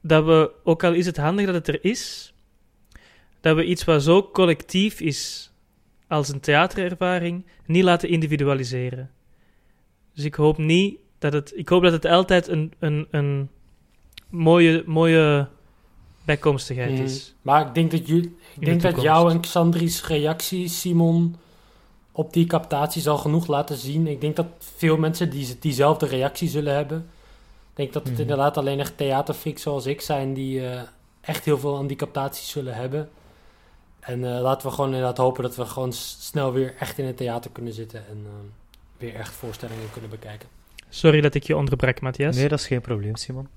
[0.00, 2.34] dat we, ook al is het handig dat het er is,
[3.40, 5.52] dat we iets wat zo collectief is
[6.08, 9.10] als een theaterervaring, niet laten individualiseren.
[10.14, 11.52] Dus ik hoop niet dat het.
[11.56, 13.48] Ik hoop dat het altijd een, een, een
[14.28, 15.48] mooie, mooie
[16.26, 17.26] bijkomstigheid is.
[17.26, 21.36] Mm, maar ik denk dat, jullie, ik denk dat jou en Xandri's reactie, Simon,
[22.12, 24.06] op die captatie zal genoeg laten zien.
[24.06, 26.98] Ik denk dat veel mensen die, diezelfde reactie zullen hebben.
[27.70, 28.20] Ik denk dat het mm.
[28.20, 30.80] inderdaad alleen echt theaterfreaks zoals ik zijn die uh,
[31.20, 33.08] echt heel veel aan die captaties zullen hebben.
[34.00, 37.16] En uh, laten we gewoon inderdaad hopen dat we gewoon snel weer echt in het
[37.16, 38.30] theater kunnen zitten en uh,
[38.98, 40.48] weer echt voorstellingen kunnen bekijken.
[40.88, 42.36] Sorry dat ik je onderbrak, Matthias.
[42.36, 43.48] Nee, dat is geen probleem, Simon.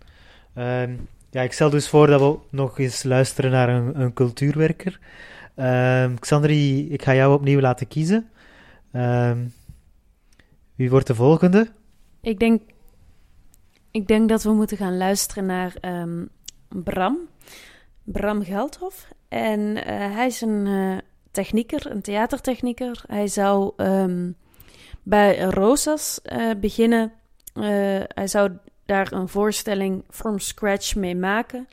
[0.55, 0.83] Uh,
[1.29, 4.99] ja, ik stel dus voor dat we nog eens luisteren naar een, een cultuurwerker.
[5.55, 8.29] Uh, Xandri, ik ga jou opnieuw laten kiezen.
[8.91, 9.45] Ehm,
[10.75, 11.67] wie wordt de volgende?
[12.21, 12.61] Ik denk,
[13.91, 16.29] ik denk dat we moeten gaan luisteren naar um,
[16.69, 17.17] Bram.
[18.03, 19.07] Bram Geldhof.
[19.27, 20.97] En uh, hij is een uh,
[21.31, 23.03] technieker, een theatertechnieker.
[23.07, 23.73] Hij zou
[25.03, 27.11] bij Rosas uh, beginnen.
[28.07, 28.51] hij zou
[28.89, 31.67] daar een voorstelling from scratch mee maken.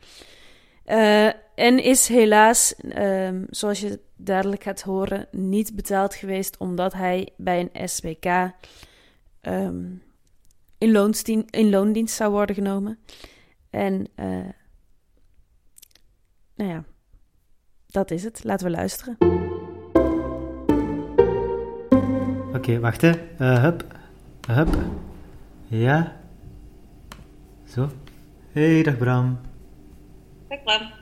[1.54, 7.68] en is helaas, um, zoals je duidelijk gaat horen, niet betaald geweest omdat hij bij
[7.72, 8.50] een SBK
[9.42, 10.02] um,
[10.78, 12.98] in, in loondienst zou worden genomen.
[13.70, 14.06] En
[16.56, 16.84] nou ja,
[17.86, 18.44] dat is het.
[18.44, 19.16] Laten we luisteren.
[22.46, 23.02] Oké, okay, wacht.
[23.02, 23.84] Uh, hup.
[24.46, 24.76] Hup.
[25.64, 26.16] Ja.
[27.76, 27.90] Zo.
[28.52, 29.40] Hey, dag Bram.
[30.48, 30.92] Dag Bram.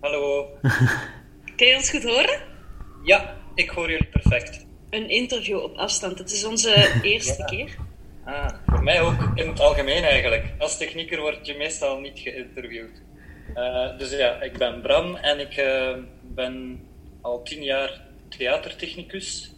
[0.00, 0.48] Hallo.
[1.56, 2.40] Kun je ons goed horen?
[3.02, 4.66] Ja, ik hoor jullie perfect.
[4.90, 7.44] Een interview op afstand, het is onze eerste ja.
[7.44, 7.76] keer.
[8.24, 10.52] Ah, voor mij ook in het algemeen eigenlijk.
[10.58, 13.02] Als technieker word je meestal niet geïnterviewd.
[13.54, 16.80] Uh, dus ja, ik ben Bram en ik uh, ben
[17.20, 19.54] al tien jaar theatertechnicus,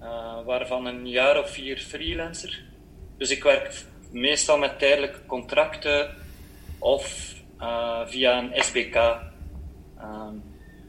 [0.00, 2.62] uh, waarvan een jaar of vier freelancer.
[3.18, 3.84] Dus ik werk
[4.14, 6.10] meestal met tijdelijke contracten
[6.78, 7.34] of
[8.06, 8.94] via een SBK.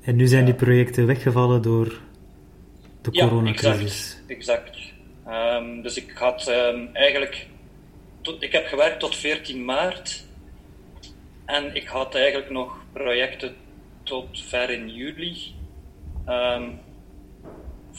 [0.01, 2.01] en nu zijn die projecten weggevallen door
[3.01, 4.17] de coronacrisis.
[4.27, 4.67] Ja, exact.
[4.67, 4.77] exact.
[5.27, 7.47] Um, dus ik had um, eigenlijk...
[8.21, 10.25] Tot, ik heb gewerkt tot 14 maart
[11.45, 13.55] en ik had eigenlijk nog projecten
[14.03, 15.53] tot ver in juli.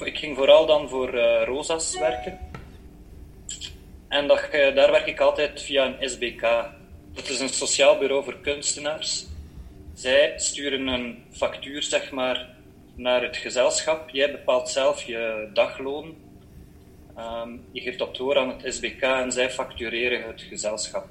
[0.04, 2.38] Ik ging vooral dan voor uh, Rosas werken.
[4.08, 6.40] En uh, daar werk ik altijd via een SBK.
[7.12, 9.26] Dat is een sociaal bureau voor kunstenaars.
[9.94, 12.56] Zij sturen een factuur, zeg maar,
[12.94, 14.10] naar het gezelschap.
[14.10, 16.14] Jij bepaalt zelf je dagloon.
[17.18, 21.06] Um, je geeft dat door aan het SBK en zij factureren het gezelschap.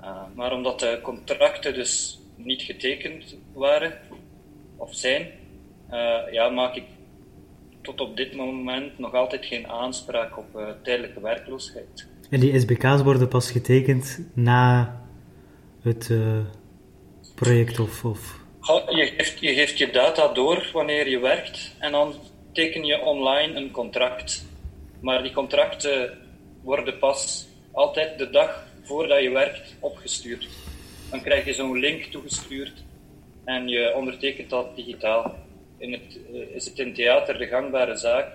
[0.00, 3.98] Uh, maar omdat de contracten dus niet getekend waren
[4.76, 5.32] of zijn,
[5.90, 6.84] uh, ja, maak ik
[7.82, 12.06] tot op dit moment nog altijd geen aanspraak op uh, tijdelijke werkloosheid.
[12.34, 14.90] En die SBK's worden pas getekend na
[15.82, 16.10] het
[17.34, 18.04] project of...
[18.04, 18.40] of...
[18.88, 22.14] Je, geeft, je geeft je data door wanneer je werkt en dan
[22.52, 24.46] teken je online een contract.
[25.00, 26.18] Maar die contracten
[26.62, 30.48] worden pas altijd de dag voordat je werkt opgestuurd.
[31.10, 32.84] Dan krijg je zo'n link toegestuurd
[33.44, 35.34] en je ondertekent dat digitaal.
[35.78, 38.26] In het, uh, is het in theater de gangbare zaak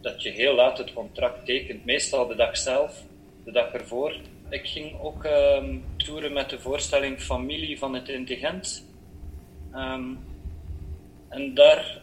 [0.00, 3.02] dat je heel laat het contract tekent, meestal de dag zelf,
[3.46, 4.16] de dag ervoor.
[4.48, 8.84] Ik ging ook um, toeren met de voorstelling Familie van het Intelligent.
[9.74, 10.18] Um,
[11.28, 12.00] en daar,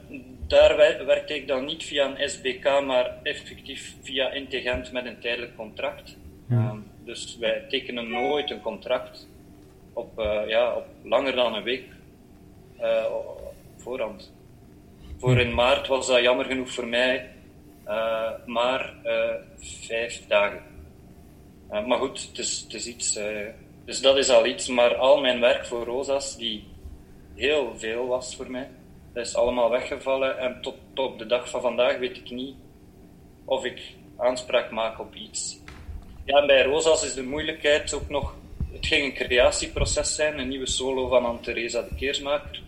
[0.47, 5.55] daar werkte ik dan niet via een SBK, maar effectief via Intelligent met een tijdelijk
[5.55, 6.17] contract.
[6.49, 6.69] Ja.
[6.69, 9.27] Um, dus wij tekenen nooit een contract
[9.93, 11.85] op, uh, ja, op langer dan een week
[12.81, 13.05] uh,
[13.77, 14.33] voorhand.
[15.17, 17.29] Voor in maart was dat jammer genoeg voor mij
[17.83, 20.61] eh, maar eh, vijf dagen.
[21.73, 23.47] Eh, maar goed, het is, het eh,
[23.85, 24.67] dus dat is al iets.
[24.67, 26.63] Maar al mijn werk voor Rosa's, die
[27.35, 28.69] heel veel was voor mij,
[29.13, 30.37] dat is allemaal weggevallen.
[30.37, 32.55] En tot, op de dag van vandaag weet ik niet
[33.45, 33.81] of ik
[34.17, 35.57] aanspraak maak op iets.
[36.25, 38.35] Ja, en bij Rosa's is de moeilijkheid ook nog.
[38.71, 42.61] Het ging een creatieproces zijn, een nieuwe solo van Anne-Theresa de Keersmaker.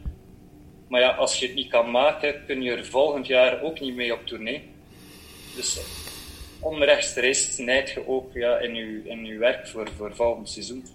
[0.88, 3.96] Maar ja, als je het niet kan maken, kun je er volgend jaar ook niet
[3.96, 4.70] mee op tournee.
[5.56, 5.80] Dus
[6.66, 10.86] onrechtstreeks snijdt je ook ja, in, je, in je werk voor, voor volgend seizoen.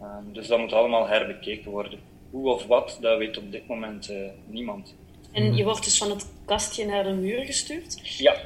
[0.00, 1.98] Ehm, dus dat moet allemaal herbekeken worden.
[2.30, 4.94] Hoe of wat, dat weet op dit moment eh, niemand.
[5.32, 8.18] En je wordt dus van het kastje naar de muur gestuurd.
[8.18, 8.36] Ja,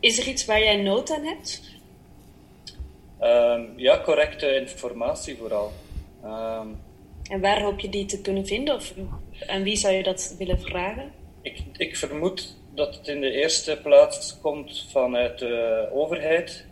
[0.00, 1.62] Is er iets waar jij nood aan hebt?
[3.18, 5.72] ehm, ja correcte informatie vooral.
[6.22, 6.66] Ehm,
[7.30, 8.74] En waar hoop je die te kunnen vinden?
[8.74, 8.94] Of
[9.46, 11.12] aan wie zou je dat willen vragen?
[11.42, 16.66] Ik, ik vermoed dat het in de eerste plaats komt vanuit de overheid,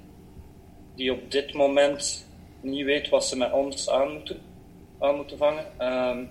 [0.94, 2.28] die op dit moment
[2.61, 4.40] niet weet wat ze met ons aan moeten,
[4.98, 5.64] aan moeten vangen.
[5.78, 6.24] Ehm,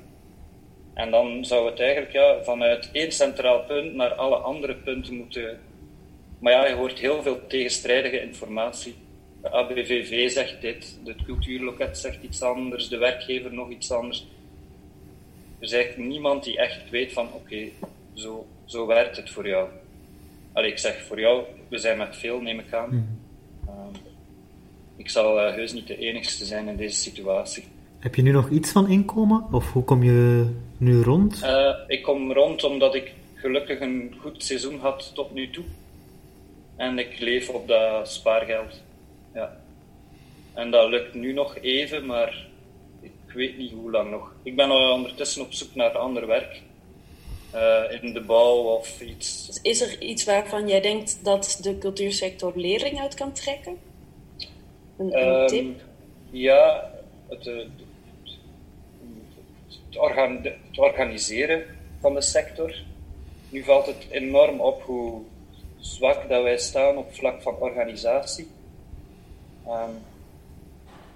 [0.94, 5.60] en dan zou het eigenlijk ja, vanuit één centraal punt naar alle andere punten moeten.
[6.40, 8.96] Maar ja, je hoort heel veel tegenstrijdige informatie.
[9.42, 14.28] De ABVV zegt dit, het cultuurloket zegt iets anders, de werkgever nog iets anders.
[15.60, 17.70] Er is eigenlijk niemand die echt weet van oké,
[18.14, 19.70] zo, zo werkt het voor jou.
[20.54, 23.20] Allee, ik zeg voor jou, we zijn met veel, neem ik aan.
[23.68, 23.96] Ehm,
[24.96, 27.64] ik zal eh, heus niet de enigste zijn in deze situatie.
[28.00, 29.46] Heb je nu nog iets van inkomen?
[29.52, 31.44] Of hoe kom je nu rond?
[31.44, 35.64] Eh, ik kom rond omdat ik gelukkig een goed seizoen had tot nu toe.
[36.76, 38.84] En ik leef op dat spaargeld.
[39.34, 39.58] Ja.
[40.54, 42.48] En dat lukt nu nog even, maar
[43.02, 44.34] ik weet niet hoe lang nog.
[44.44, 46.62] Ik ben al ondertussen op zoek naar ander werk.
[47.52, 49.60] Eh, in de bouw of iets.
[49.62, 53.78] Is er iets waarvan jij denkt dat de cultuursector lering uit kan trekken?
[54.98, 55.82] Een, een Ehm, tip?
[56.30, 56.92] Ja,
[57.30, 57.56] het, eh,
[59.88, 61.64] het, organ- het organiseren
[62.00, 62.76] van de sector.
[63.50, 65.22] Nu valt het enorm op hoe
[65.80, 68.48] zwak dat wij staan op vlak van organisatie.
[69.66, 69.92] Ehm,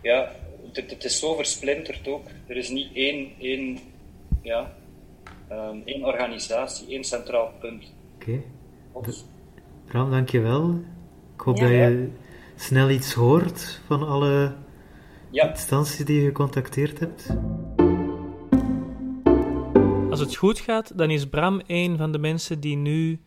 [0.01, 0.35] ja,
[0.73, 2.25] het, het is zo versplinterd ook.
[2.47, 3.79] Er is niet één, één,
[4.41, 4.73] ja,
[5.47, 7.93] ehm, één organisatie, één centraal punt.
[8.15, 8.41] Oké.
[9.85, 10.79] Bram, dankjewel.
[11.35, 11.63] Ik hoop Ja.
[11.63, 12.09] dat je
[12.55, 14.53] snel iets hoort van alle
[15.29, 15.49] Ja.
[15.49, 17.29] instanties die je gecontacteerd hebt.
[20.09, 23.21] Als het goed gaat, dan is Bram een van de mensen die nu,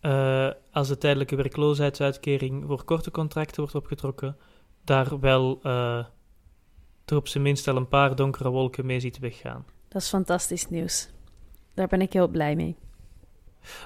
[0.00, 4.36] eh, als de tijdelijke werkloosheidsuitkering voor korte contracten wordt opgetrokken,
[4.84, 6.04] daar wel eh,
[7.04, 9.64] er op zijn minst al een paar donkere wolken mee ziet weggaan.
[9.88, 11.08] Dat is fantastisch nieuws.
[11.78, 12.76] Daar ben ik heel blij mee.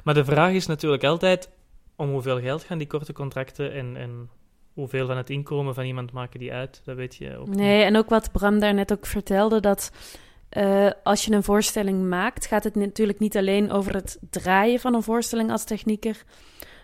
[0.05, 1.51] Maar de vraag is natuurlijk altijd
[1.97, 4.29] om hoeveel geld gaan die korte contracten en, en
[4.75, 6.81] hoeveel van het inkomen van iemand maken die uit.
[6.85, 7.57] Dat weet je ook niet.
[7.57, 9.91] Nee, en ook wat Bram daarnet ook vertelde, dat
[10.49, 14.95] eh, als je een voorstelling maakt, gaat het natuurlijk niet alleen over het draaien van
[14.95, 16.23] een voorstelling als technieker,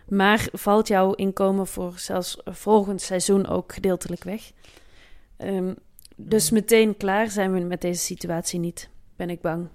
[0.09, 4.53] maar valt jouw inkomen voor zelfs volgend seizoen ook gedeeltelijk weg.
[5.37, 5.75] Ehm,
[6.17, 9.69] dus meteen klaar zijn we met deze situatie niet, ben ik bang.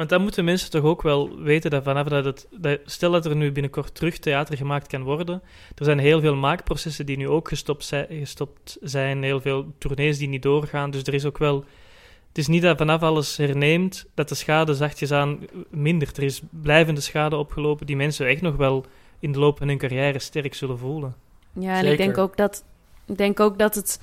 [0.00, 2.48] Want dan moeten mensen toch ook wel weten dat vanaf dat het...
[2.50, 5.42] Dat, stel dat er nu binnenkort terug theater gemaakt kan worden.
[5.74, 9.22] Er zijn heel veel maakprocessen die nu ook gestopt zijn, gestopt zijn.
[9.22, 10.90] Heel veel tournees die niet doorgaan.
[10.90, 11.64] Dus er is ook wel...
[12.28, 15.38] Het is niet dat vanaf alles herneemt, dat de schade zachtjes aan
[15.70, 16.16] mindert.
[16.16, 18.84] Er is blijvende schade opgelopen die mensen echt nog wel
[19.18, 21.14] in de loop van hun carrière sterk zullen voelen.
[21.52, 22.64] Ja, en ik denk ook dat,
[23.06, 24.00] ik denk ook dat, het,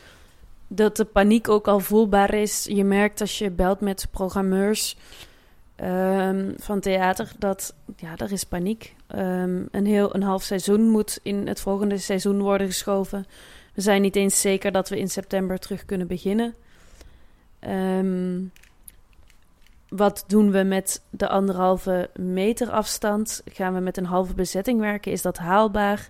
[0.68, 2.66] dat de paniek ook al voelbaar is.
[2.70, 4.96] Je merkt als je belt met programmeurs
[5.78, 8.96] ehm, van theater dat ja, er is paniek.
[9.08, 13.26] Ehm, een, heel, een half seizoen moet in het volgende seizoen worden geschoven.
[13.74, 16.56] We zijn niet eens zeker dat we in september terug kunnen beginnen.
[17.60, 18.44] Ehm,
[19.90, 23.42] wat doen we met de anderhalve meter afstand?
[23.46, 25.12] Gaan we met een halve bezetting werken?
[25.12, 26.10] Is dat haalbaar?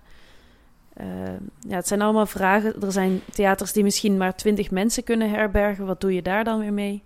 [1.68, 2.82] Ja, het zijn allemaal vragen.
[2.82, 5.86] Er zijn theaters die misschien maar twintig mensen kunnen herbergen.
[5.86, 7.02] Wat doe je daar dan weer mee?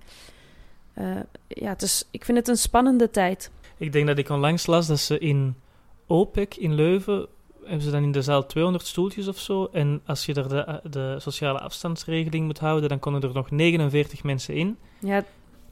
[0.99, 1.17] Uh,
[1.49, 3.51] ja, het is, ik vind het een spannende tijd.
[3.77, 5.55] Ik denk dat ik onlangs las dat ze in
[6.07, 7.27] OPEC in Leuven
[7.65, 9.69] hebben ze dan in de zaal 200 stoeltjes of zo.
[9.73, 14.23] En als je er de, de sociale afstandsregeling moet houden, dan konden er nog 49
[14.23, 14.79] mensen in.
[14.99, 15.25] Ja.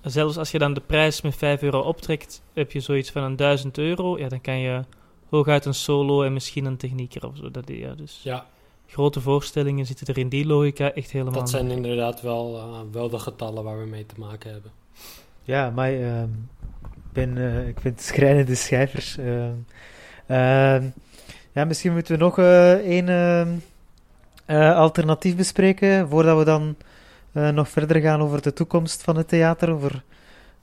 [0.02, 3.36] Zelfs als je dan de prijs met 5 euro optrekt, heb je zoiets van een
[3.36, 4.18] 1000 euro.
[4.18, 4.84] Ja, dan kan je
[5.28, 7.50] hooguit een solo en misschien een technieker of zo.
[7.50, 8.46] Dat, ja, dus Ja.
[8.90, 13.08] Grote voorstellingen zitten er in die logica echt helemaal Dat zijn inderdaad wel, uh, wel
[13.08, 14.70] de getallen waar we mee te maken hebben.
[15.42, 16.22] Ja, maar uh,
[17.12, 19.16] ben, uh, ik vind schrijnende cijfers.
[20.26, 20.84] Uh,
[21.52, 23.48] Ja, misschien moeten we nog eh, één ehm,
[24.44, 26.76] eh, alternatief bespreken voordat we dan
[27.32, 29.90] eh, nog verder gaan over de toekomst van het theater, over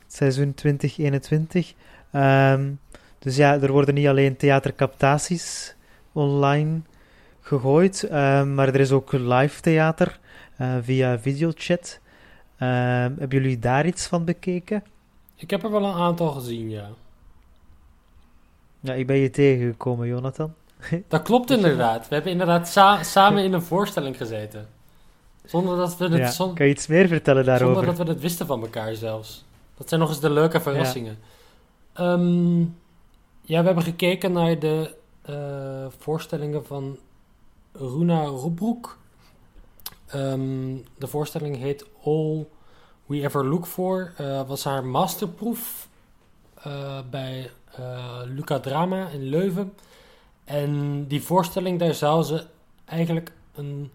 [0.04, 1.74] het seizoen 2021.
[2.12, 2.72] Ehm,
[3.20, 5.76] dus ja, er worden niet alleen theatercaptaties
[6.12, 6.82] online
[7.48, 10.20] gegooid, ehm, maar er is ook live theater
[10.58, 12.00] eh, via videochat.
[12.58, 14.84] Ehm, hebben jullie daar iets van bekeken?
[15.36, 16.90] Ik heb er wel een aantal gezien, ja.
[18.80, 20.54] Ja, ik ben je tegengekomen, Jonathan.
[21.08, 22.08] Dat klopt inderdaad.
[22.08, 24.68] We hebben inderdaad sa- samen in een voorstelling gezeten.
[25.46, 27.76] Zonder dat we het, Ja, zon- kan je iets meer vertellen daarover?
[27.76, 29.46] zonder dat we het wisten van elkaar zelfs.
[29.78, 31.18] Dat zijn nog eens de leuke verrassingen.
[31.94, 32.60] Ehm,
[33.42, 36.98] ja, we hebben gekeken naar de eh, voorstellingen van
[37.78, 38.98] Runa Roebroek.
[40.08, 42.48] Ehm, de voorstelling heet All
[43.06, 44.14] We Ever Look For.
[44.18, 45.88] Eh, was haar masterproef
[46.64, 49.74] eh, bij eh, Luca Drama in Leuven.
[50.44, 52.46] En die voorstelling, daar zou ze
[52.86, 53.92] eigenlijk een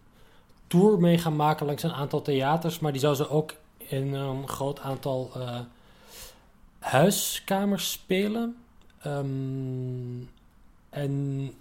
[0.67, 2.79] tour mee gaan maken langs een aantal theaters.
[2.79, 5.31] Maar die zou ze ook in een groot aantal
[6.79, 8.57] huiskamers spelen.
[9.03, 10.23] Ehm,
[10.91, 11.53] en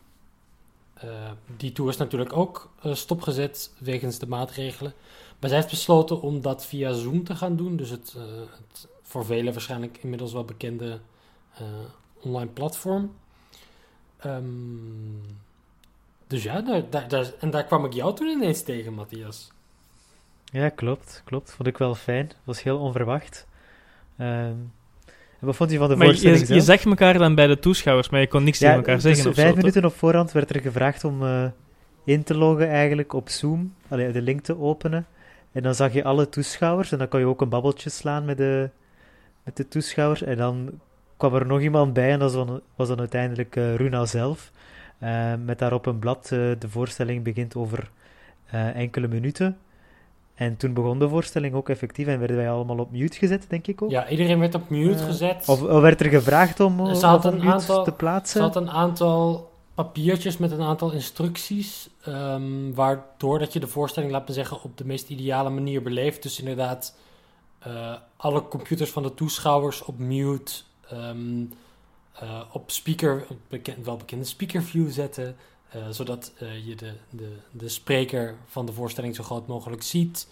[1.58, 4.94] die tour is natuurlijk ook eh, stopgezet wegens de maatregelen.
[5.40, 7.76] Maar zij heeft besloten om dat via Zoom te gaan doen.
[7.76, 8.24] Dus het, eh,
[8.68, 11.00] het voor velen waarschijnlijk inmiddels wel bekende
[11.54, 11.64] eh,
[12.22, 13.16] online platform.
[14.18, 14.46] Ehm,
[16.28, 19.52] dus ja, daar, en daar kwam ik jou toen ineens tegen, Matthias.
[20.46, 21.52] Ja, klopt, klopt.
[21.52, 22.32] Vond ik wel fijn.
[22.44, 23.48] Was heel onverwacht.
[24.18, 24.56] Ehm,
[25.42, 26.64] wat vond je van de Maar je, voorstelling je zelf?
[26.64, 29.36] zag elkaar dan bij de toeschouwers, maar je kon niks tegen elkaar dus zeggen of
[29.36, 29.58] zo, vijf toch?
[29.58, 31.46] minuten op voorhand werd er gevraagd om eh,
[32.04, 33.74] in te loggen eigenlijk op Zoom.
[33.88, 35.06] Allee, de link te openen.
[35.52, 36.92] En dan zag je alle toeschouwers.
[36.92, 38.70] En dan kon je ook een babbeltje slaan met de,
[39.44, 40.24] met de toeschouwers.
[40.24, 40.70] En dan
[41.18, 42.12] kwam er nog iemand bij.
[42.12, 44.52] En dat was dan, was dan uiteindelijk eh, Runa zelf.
[45.00, 46.28] Eh, met daarop een blad.
[46.28, 47.90] de voorstelling begint over
[48.74, 49.58] enkele minuten.
[50.36, 52.08] En toen begon de voorstelling ook effectief.
[52.08, 53.92] En werden wij allemaal op mute gezet, denk ik ook.
[53.92, 55.44] Ja, iedereen werd op mute gezet.
[55.48, 58.38] Of, of werd er gevraagd om Ze had een mute aantal, te plaatsen?
[58.40, 64.12] Ze had een aantal papiertjes met een aantal instructies, ehm, waardoor dat je de voorstelling,
[64.12, 66.24] laat me zeggen, op de meest ideale manier beleeft.
[66.24, 66.96] Dus inderdaad,
[67.60, 70.54] eh, alle computers van de toeschouwers op mute,
[70.90, 71.44] ehm,
[72.14, 75.36] eh, op speaker, op beken- wel bekende speakerview zetten,
[75.72, 80.28] eh, zodat eh, je de, de, de spreker van de voorstelling zo groot mogelijk ziet.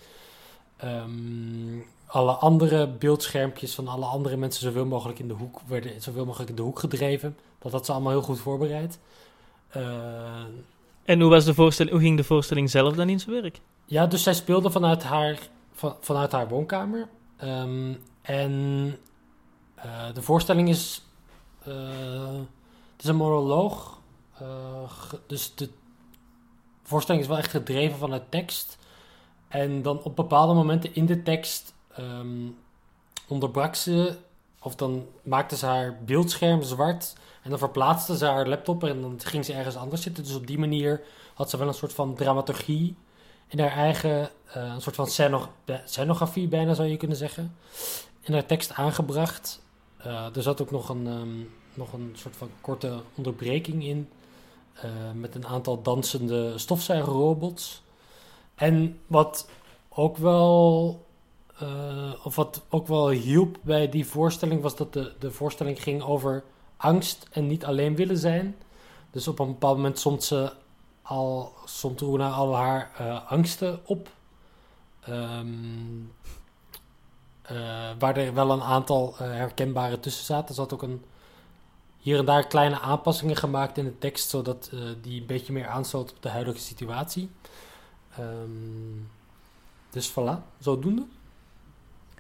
[0.78, 6.26] Ehm, alle andere beeldschermpjes van alle andere mensen zoveel mogelijk in de hoek werden zoveel
[6.26, 7.38] mogelijk in de hoek gedreven.
[7.60, 9.00] Dat had ze allemaal heel goed voorbereid.
[9.70, 10.44] Eh,
[11.04, 13.60] En hoe, was de voorstelling, hoe ging de voorstelling zelf dan in zijn werk?
[13.86, 15.40] ja, dus zij speelde vanuit haar,
[15.74, 17.08] van, vanuit haar woonkamer.
[17.38, 18.98] Ehm, en
[20.14, 21.04] de voorstelling is.
[21.64, 23.99] het is een monoloog.
[24.40, 25.70] Eh, dus de
[26.84, 28.78] voorstelling is wel echt gedreven vanuit tekst.
[29.48, 32.48] En dan op bepaalde momenten in de tekst ehm,
[33.28, 34.18] onderbrak ze.
[34.62, 37.16] Of dan maakte ze haar beeldscherm zwart.
[37.44, 40.24] En dan verplaatste ze haar laptop en dan ging ze ergens anders zitten.
[40.24, 41.02] Dus op die manier
[41.34, 42.96] had ze wel een soort van dramaturgie
[43.48, 45.08] in haar eigen, eh, een soort van
[45.86, 47.56] scenografie bijna zou je kunnen zeggen,
[48.22, 49.62] in haar tekst aangebracht.
[49.98, 54.10] Eh, er zat ook nog een, ehm, nog een soort van korte onderbreking in,
[55.14, 57.82] met een aantal dansende stofzuigerrobots.
[58.56, 59.50] En wat
[59.90, 61.06] ook wel,
[61.58, 66.02] eh, of wat ook wel hielp bij die voorstelling, was dat de, de voorstelling ging
[66.02, 66.44] over
[66.78, 68.56] angst en niet alleen willen zijn.
[69.12, 70.52] Dus op een bepaald moment stond ze
[71.02, 74.10] al, stond al haar eh, angsten op.
[75.00, 75.48] Ehm,
[77.42, 80.48] eh, waar er wel een aantal eh, herkenbare tussen zaten.
[80.48, 81.06] Er zat ook een,
[82.00, 85.68] hier en daar kleine aanpassingen gemaakt in de tekst, zodat eh, die een beetje meer
[85.68, 87.30] aansloot op de huidige situatie.
[88.18, 88.98] Ehm,
[89.90, 91.06] dus voilà, zodoende.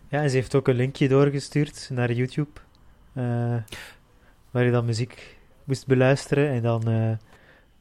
[0.07, 2.59] Ja, en ze heeft ook een linkje doorgestuurd naar YouTube.
[3.13, 3.55] eh,
[4.51, 6.49] waar je dan muziek moest beluisteren.
[6.49, 7.11] En dan eh,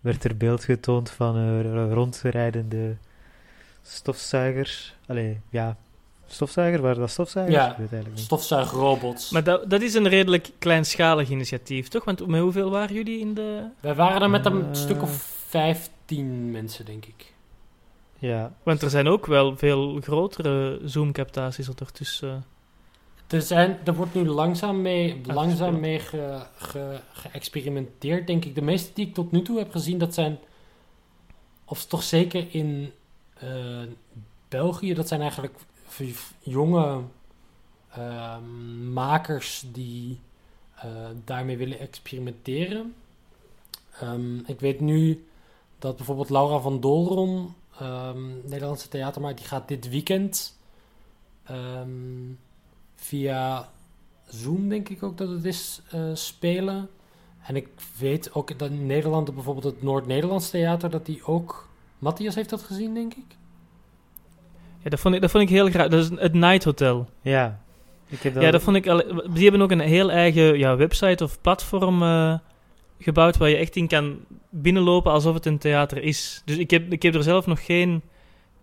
[0.01, 2.97] werd er beeld getoond van rondrijdende
[3.83, 4.95] stofzuiger.
[5.07, 5.77] Allee, ja,
[6.29, 6.81] stofzuiger?
[6.83, 7.57] Waren dat stofzuigers?
[7.57, 8.25] Ja, Ik weet het eigenlijk niet.
[8.25, 9.31] stofzuigrobots.
[9.31, 12.05] Maar dat, dat is een redelijk kleinschalig initiatief, toch?
[12.05, 13.65] Want met hoeveel waren jullie in de...
[13.81, 14.69] Wij waren er met een Eh.
[14.73, 15.11] stuk of
[15.49, 17.33] 15 mensen, denk ik.
[18.19, 18.53] Ja.
[18.63, 22.45] Want er zijn ook wel veel grotere Zoom-captaties ondertussen.
[23.29, 25.35] Er, zijn, er wordt nu langzaam mee, Afgespeeld.
[25.37, 28.55] langzaam mee ge, ge- geëxperimenteerd, denk ik.
[28.55, 30.39] De meeste die ik tot nu toe heb gezien, dat zijn,
[31.65, 32.93] of toch zeker in
[33.35, 33.49] eh,
[34.49, 35.55] België, dat zijn eigenlijk
[36.39, 37.03] jonge
[37.91, 40.21] ehm, makers die
[40.75, 40.91] eh,
[41.25, 42.95] daarmee willen experimenteren.
[44.01, 45.27] Ehm, ik weet nu
[45.79, 50.57] dat bijvoorbeeld Laura van Dolron, ehm, Nederlandse theatermaker, die gaat dit weekend
[52.95, 53.71] via
[54.29, 56.89] Zoom, denk ik ook dat het is, eh, spelen.
[57.47, 57.69] En ik
[57.99, 61.69] weet ook dat in Nederland bijvoorbeeld het Noord-Nederlands Theater, dat die ook...
[61.99, 63.37] Matthias heeft dat gezien, denk ik?
[64.83, 65.89] Ja, dat vond ik, dat vond ik heel graag.
[65.89, 67.09] Dat is het Night Hotel.
[67.23, 67.61] Ja.
[68.09, 68.43] Ik heb dat...
[68.43, 68.85] Ja, dat vond ik...
[69.35, 72.35] Die hebben ook een heel eigen ja, website of platform eh,
[72.99, 74.19] gebouwd waar je echt in kan
[74.51, 76.43] binnenlopen alsof het een theater is.
[76.45, 78.03] Dus ik heb, ik heb er zelf nog geen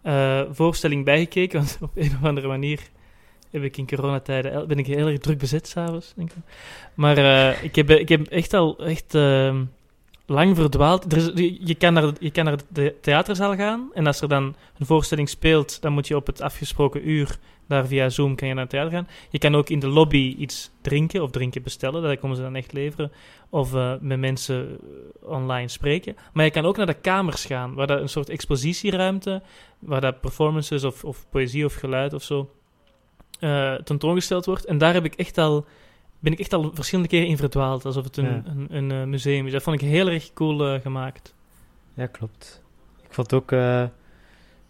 [0.01, 2.80] eh, voorstelling bij gekeken, want op een of andere manier
[3.51, 6.38] heb ik in coronatijden ben ik heel erg druk bezet s'avonds, denk ik.
[6.93, 9.63] Maar eh, ik, heb, ik heb echt al echt ehm,
[10.26, 11.11] lang verdwaald.
[11.11, 14.55] Er is, je, kan naar, je kan naar de theaterzaal gaan en als er dan
[14.78, 18.53] een voorstelling speelt, dan moet je op het afgesproken uur daar via Zoom kan je
[18.53, 19.07] naar het theater gaan.
[19.30, 22.55] Je kan ook in de lobby iets drinken of drinken bestellen, dat komen ze dan
[22.55, 23.11] echt leveren.
[23.49, 24.80] Of eh, met mensen
[25.23, 26.15] eh, online spreken.
[26.34, 29.41] Maar je kan ook naar de kamers gaan, waar dat een soort expositieruimte,
[29.80, 32.49] waar dat performances of, of poëzie of geluid of zo
[33.39, 34.65] eh, tentoongesteld wordt.
[34.65, 35.65] En daar heb ik echt al,
[36.26, 38.41] ben ik echt al verschillende keren in verdwaald, alsof het een, Ja.
[38.45, 39.51] een, een, eh, museum is.
[39.51, 41.34] Dat vond ik heel erg cool eh, gemaakt.
[41.93, 42.61] Ja, klopt.
[43.03, 43.84] Ik vond het ook eh,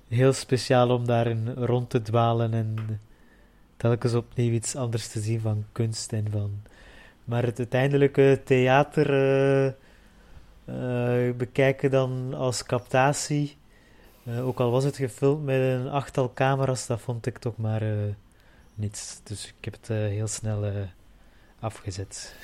[0.08, 3.00] heel speciaal om daarin rond te dwalen en
[3.78, 6.62] telkens opnieuw iets anders te zien van kunst en van...
[7.24, 9.06] Maar het uiteindelijke theater
[11.38, 13.58] bekijken dan als captatie,
[14.42, 17.84] ook al was het gefilmd met een achttal camera's, dat vond ik toch maar
[18.76, 19.22] niets.
[19.24, 20.64] Dus ik heb het heel snel
[21.66, 22.36] afgezet.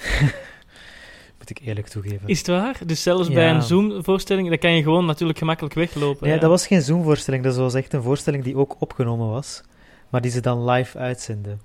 [1.37, 2.27] Moet ik eerlijk toegeven.
[2.27, 2.77] Is het waar?
[2.85, 3.33] Dus zelfs Ja.
[3.33, 6.25] bij een Zoom-voorstelling, dan kan je gewoon natuurlijk gemakkelijk weglopen.
[6.25, 6.39] Nee, ja.
[6.39, 7.43] dat was geen Zoom-voorstelling.
[7.43, 9.63] Dat was echt een voorstelling die ook opgenomen was.
[10.09, 11.61] Maar die ze dan live uitzenden.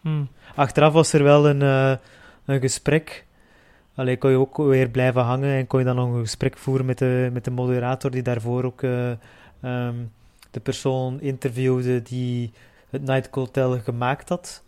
[0.00, 0.28] Hmm.
[0.54, 1.94] Achteraf was er wel een, eh,
[2.44, 3.24] een gesprek.
[3.94, 6.86] Allee, kon je ook weer blijven hangen en kon je dan nog een gesprek voeren
[6.86, 9.10] met de, met de moderator die daarvoor ook eh,
[9.60, 9.94] ehm,
[10.50, 12.52] de persoon interviewde die
[12.90, 14.62] het Night Hotel gemaakt had.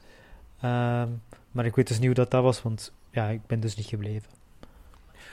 [0.61, 1.09] Ehm,
[1.57, 3.87] maar ik weet dus niet hoe dat, dat was, want ja, ik ben dus niet
[3.87, 4.31] gebleven.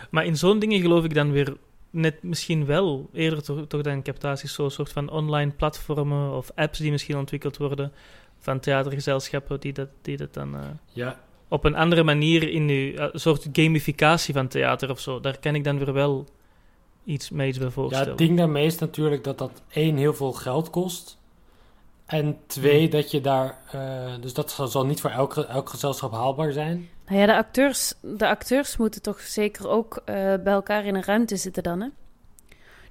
[0.10, 1.58] Maar in zo'n dingen geloof ik dan weer
[1.90, 6.80] net misschien wel eerder toch, toch dan captaties, zo'n soort van online platformen of apps
[6.80, 7.92] die misschien ontwikkeld worden
[8.40, 10.62] van theatergezelschappen die dat, die dat dan eh,
[10.94, 11.20] Ja.
[11.48, 15.20] op een andere manier in nu een soort gamificatie van theater of zo.
[15.20, 16.26] Daar kan ik dan weer wel
[17.04, 18.08] iets mee iets bij Ja, voorstellen.
[18.10, 21.18] het ding daarmee is natuurlijk dat dat één heel veel geld kost.
[22.06, 22.90] En twee, Hmm.
[22.90, 23.58] dat je daar...
[23.72, 26.90] eh, dus dat zal, zal niet voor elk, elk gezelschap haalbaar zijn.
[27.06, 31.04] Nou ja, de acteurs, de acteurs moeten toch zeker ook eh, bij elkaar in een
[31.04, 31.88] ruimte zitten dan, hè?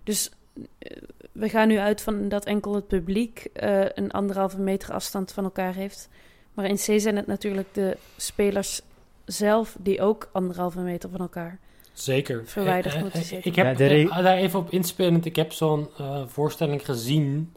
[0.05, 0.31] Dus
[0.79, 0.97] eh,
[1.33, 5.45] we gaan nu uit van dat enkel het publiek eh, een anderhalve meter afstand van
[5.45, 6.09] elkaar heeft.
[6.55, 8.81] Maar in C zijn het natuurlijk de spelers
[9.25, 11.59] zelf die ook anderhalve meter van elkaar
[11.93, 12.43] Zeker.
[12.47, 13.51] verwijderd moeten zitten.
[13.51, 15.25] Ik heb daar even op inspelend.
[15.25, 17.53] Ik heb zo'n eh, voorstelling gezien.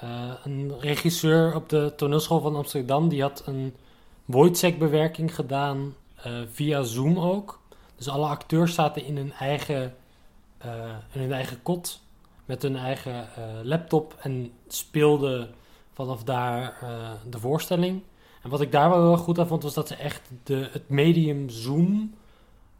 [0.00, 3.74] Eh, een regisseur op de toneelschool van Amsterdam die had een
[4.24, 7.60] Wojciech-bewerking gedaan eh, via Zoom ook.
[7.96, 9.94] Dus alle acteurs zaten in hun eigen,
[10.58, 10.70] eh,
[11.12, 12.00] in hun eigen kot
[12.44, 13.28] met hun eigen
[13.62, 15.54] laptop en speelden
[15.92, 16.78] vanaf daar
[17.30, 18.02] de voorstelling.
[18.42, 20.88] En wat ik daar wel heel goed aan vond was dat ze echt de, het
[20.88, 22.14] medium Zoom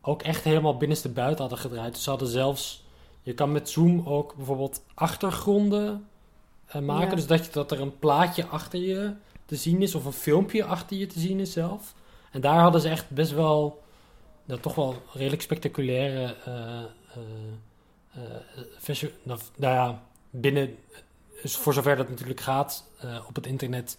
[0.01, 1.93] ook echt helemaal binnenste buiten hadden gedraaid.
[1.95, 2.85] Dus ze hadden zelfs,
[3.23, 6.09] je kan met Zoom ook bijvoorbeeld achtergronden
[6.71, 7.09] eh, maken.
[7.09, 7.15] Ja.
[7.15, 9.13] Dus dat, je, dat er een plaatje achter je
[9.47, 11.95] te zien is of een filmpje achter je te zien is zelf.
[12.31, 13.83] En daar hadden ze echt best wel,
[14.45, 16.35] nou, toch wel redelijk spectaculaire,
[18.79, 20.77] visu- nou, nou ja, binnen,
[21.43, 22.85] dus voor zover dat natuurlijk gaat,
[23.29, 23.99] op het internet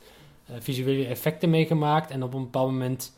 [0.59, 2.11] visuele effecten meegemaakt.
[2.11, 3.13] En op een bepaald moment,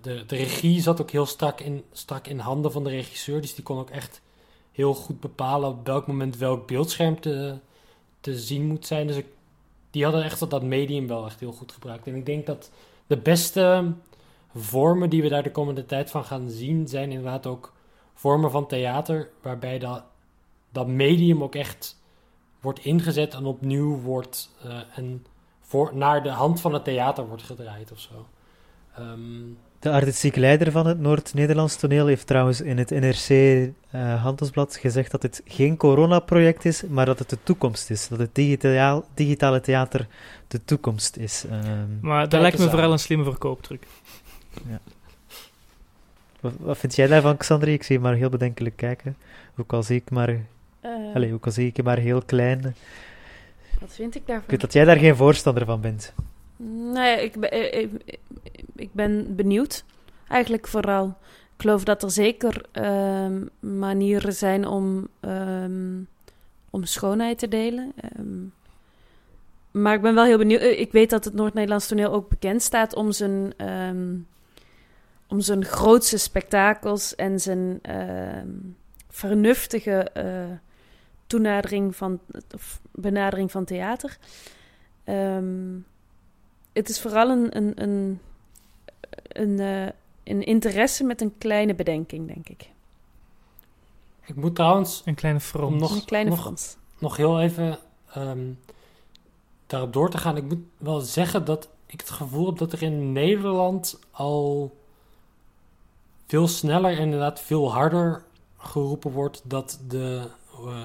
[0.00, 3.40] de, de regie zat ook heel strak in, strak in handen van de regisseur.
[3.40, 4.20] Dus die kon ook echt
[4.72, 7.58] heel goed bepalen op welk moment welk beeldscherm te,
[8.20, 9.06] te zien moet zijn.
[9.06, 9.26] Dus ik,
[9.90, 12.06] die hadden echt dat, medium wel echt heel goed gebruikt.
[12.06, 12.70] En ik denk dat
[13.06, 13.92] de beste
[14.54, 17.72] vormen die we daar de komende tijd van gaan zien, zijn inderdaad ook
[18.14, 20.02] vormen van theater, waarbij dat,
[20.72, 21.98] dat medium ook echt
[22.60, 25.26] wordt ingezet en opnieuw wordt eh, en
[25.60, 28.26] voor, naar de hand van het theater wordt gedraaid of zo.
[28.94, 29.42] Ehm,
[29.80, 33.28] De artistiek leider van het Noord-Nederlands toneel heeft trouwens in het NRC
[33.90, 38.08] eh, Handelsblad gezegd dat het geen coronaproject is, maar dat het de toekomst is.
[38.08, 40.06] Dat het digitaal, digitale theater
[40.48, 41.44] de toekomst is.
[41.50, 41.66] Ehm,
[42.00, 43.82] Maar dat lijkt me vooral een slimme verkooptruc.
[44.68, 44.78] ja.
[46.40, 47.72] wat, wat vind jij daarvan, Xandri?
[47.72, 49.16] Ik zie je maar heel bedenkelijk kijken.
[49.56, 50.28] Ook al zie ik maar,
[50.80, 52.74] Eh, allez, ook al zie ik je maar heel klein.
[53.80, 54.44] Wat vind ik Ik daarvan?
[54.50, 56.12] weet dat jij daar geen voorstander van bent.
[56.94, 57.90] Ja, ik ben, eh, ik,
[58.80, 59.84] ik ben benieuwd.
[60.28, 61.06] Eigenlijk vooral.
[61.56, 65.98] ik geloof dat er zeker ehm, manieren zijn om, ehm,
[66.70, 67.92] om schoonheid te delen.
[67.96, 68.38] Ehm,
[69.70, 70.60] maar ik ben wel heel benieuwd.
[70.60, 73.52] eh, Ik weet dat het Noord-Nederlands toneel ook bekend staat om zijn,
[75.28, 77.80] om zijn grootste spektakels en zijn
[79.08, 80.44] vernuftige eh,
[81.26, 82.20] toenadering van,
[82.54, 84.16] of benadering van theater.
[86.72, 88.20] Het is vooral een, een, een,
[89.28, 89.86] een, eh,
[90.24, 92.70] een interesse met een kleine bedenking, denk ik.
[94.24, 95.02] Ik moet trouwens...
[95.04, 95.72] Een kleine frons.
[95.72, 96.76] Om nog, Een kleine nog, frons.
[96.98, 97.78] Nog heel even
[98.12, 98.46] ehm,
[99.66, 100.36] daarop door te gaan.
[100.36, 104.74] Ik moet wel zeggen dat ik het gevoel heb dat er in Nederland al
[106.26, 108.24] veel sneller en inderdaad veel harder
[108.56, 110.84] geroepen wordt dat de, eh,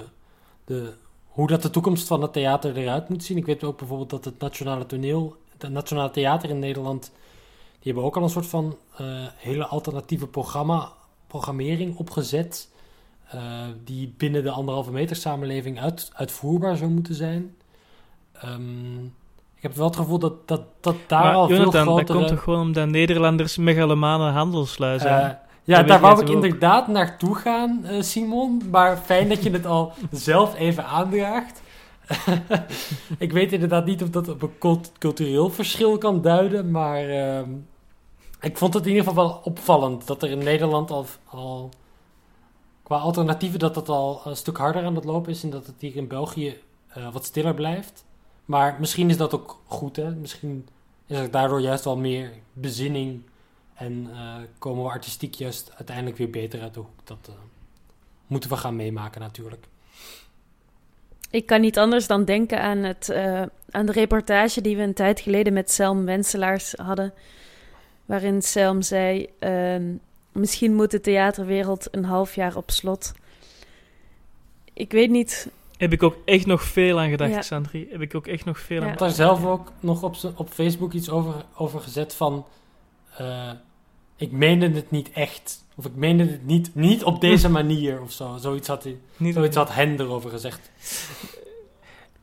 [0.65, 0.93] de,
[1.27, 3.37] hoe dat de toekomst van het theater eruit moet zien.
[3.37, 7.11] Ik weet ook bijvoorbeeld dat het Nationale Toneel, het Nationale Theater in Nederland,
[7.85, 9.05] die hebben ook al een soort van eh,
[9.35, 10.89] hele alternatieve programma,
[11.27, 12.69] programmering opgezet.
[13.29, 13.41] eh,
[13.83, 17.55] die binnen de anderhalve meter samenleving uit, uitvoerbaar zou moeten zijn.
[18.41, 19.03] Ehm,
[19.55, 22.05] ik heb wel het gevoel dat, dat, dat daar Maar al veel Jonathan, grotere...
[22.05, 25.29] dat komt toch gewoon omdat Nederlanders megalomane handelslui zijn?
[25.29, 28.61] Eh, ja, daar wou ik inderdaad naartoe gaan, Simon.
[28.71, 31.61] Maar fijn dat je het al zelf even aandraagt.
[33.17, 36.71] ik weet inderdaad niet of dat op een cult- cultureel verschil kan duiden.
[36.71, 37.49] Maar ehm,
[38.45, 40.91] ik vond het in ieder geval wel opvallend dat er in Nederland
[41.25, 41.69] al,
[42.83, 45.43] qua alternatieven dat het al een stuk harder aan het lopen is.
[45.43, 48.05] En dat het hier in België eh, wat stiller blijft.
[48.45, 50.15] Maar misschien is dat ook goed, hè?
[50.15, 50.67] Misschien
[51.05, 53.21] is er daardoor juist wel meer bezinning
[53.73, 56.99] en eh, komen we artistiek juist uiteindelijk weer beter uit de hoek.
[57.03, 57.33] Dat eh,
[58.27, 59.67] moeten we gaan meemaken natuurlijk.
[61.29, 63.13] Ik kan niet anders dan denken aan, het,
[63.69, 67.13] aan de reportage die we een tijd geleden met Selm Wenselaars hadden.
[68.05, 69.93] Waarin Selm zei: ehm,
[70.31, 73.13] Misschien moet de theaterwereld een half jaar op slot.
[74.73, 75.49] Ik weet niet.
[75.77, 77.41] Heb ik ook echt nog veel aan gedacht, Ja.
[77.41, 77.87] Sandri.
[77.91, 78.83] Heb ik ook echt nog veel Ja.
[78.85, 82.45] aan Ik had daar zelf ook nog op, op Facebook iets over, over gezet van...
[83.17, 83.51] eh,
[84.15, 85.63] ik meende het niet echt.
[85.75, 88.37] Of ik meende het niet, niet op deze manier of zo.
[88.37, 90.71] Zoiets had, hij, Niet zoiets had Hen erover gezegd.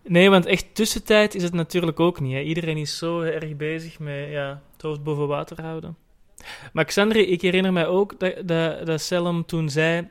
[0.03, 2.33] Nee, want echt tussentijd is het natuurlijk ook niet.
[2.33, 2.41] Hè.
[2.41, 5.97] Iedereen is zo erg bezig met ja, het hoofd boven water houden.
[6.73, 9.03] Maar Xandri, ik herinner mij ook dat, dat, dat
[9.47, 10.09] toen zei...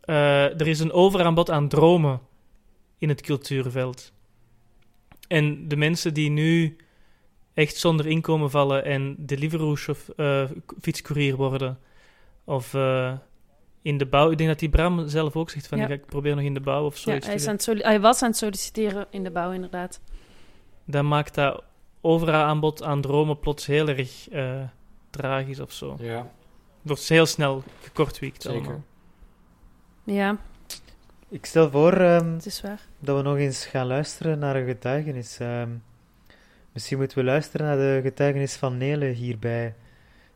[0.00, 2.20] eh, er is een overaanbod aan dromen
[2.98, 4.12] in het cultuurveld.
[5.28, 6.76] En de mensen die nu
[7.54, 10.44] echt zonder inkomen vallen en Deliveroo of eh,
[10.80, 11.78] fietscourier worden...
[12.44, 13.12] Of eh,
[13.82, 14.30] in de bouw...
[14.30, 15.78] Ik denk dat die Bram zelf ook zegt van...
[15.78, 15.88] Ja.
[15.88, 17.26] Ik probeer nog in de bouw of Ja, zoiets.
[17.26, 20.00] hij, te is aan het soli- hij was aan het solliciteren in de bouw, inderdaad.
[20.84, 21.62] dan maakt dat
[22.04, 24.60] overaanbod aan dromen plots heel erg eh,
[25.10, 25.96] tragisch of zo.
[26.00, 26.30] Ja.
[26.82, 28.58] Wordt heel snel gekortwiekt Zeker.
[28.60, 28.82] allemaal.
[30.04, 30.36] Ja,
[31.28, 32.80] Ik stel voor ehm, het is waar.
[32.98, 35.38] dat we nog eens gaan luisteren naar een getuigenis.
[35.38, 35.70] Ehm,
[36.72, 39.66] misschien moeten we luisteren naar de getuigenis van Nele hierbij.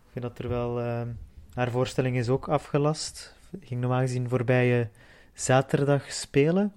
[0.06, 0.80] Ik vind dat er wel...
[0.80, 1.08] ehm,
[1.54, 3.36] haar voorstelling is ook afgelast.
[3.60, 4.88] Ging normaal gezien voorbije
[5.34, 6.72] zaterdag spelen.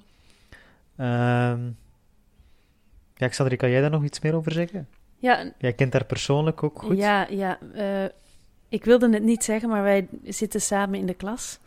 [0.97, 1.59] Ehm
[3.21, 4.87] ja, Xandri, kan jij daar nog iets meer over zeggen?
[5.17, 6.97] Ja, Jij kent haar persoonlijk ook goed.
[6.97, 7.59] Ja, ja.
[7.73, 8.11] eh,
[8.69, 11.59] ik wilde het niet zeggen, maar wij zitten samen in de klas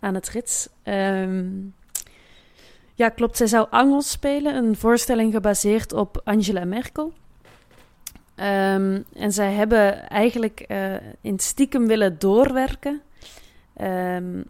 [0.00, 0.68] aan het rits.
[0.82, 1.50] Ehm,
[2.94, 3.36] ja, klopt.
[3.36, 7.12] Zij zou Angels spelen, een voorstelling gebaseerd op Angela Merkel.
[8.34, 13.00] Ehm, en zij hebben eigenlijk eh, in stiekem willen doorwerken.
[13.76, 14.42] Ehm,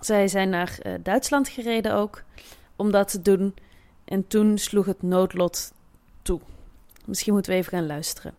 [0.00, 2.22] zij zijn naar eh, Duitsland gereden ook
[2.76, 3.54] om dat te doen.
[4.04, 5.72] En toen sloeg het noodlot
[6.22, 6.40] toe.
[7.06, 8.34] Misschien moeten we even gaan luisteren.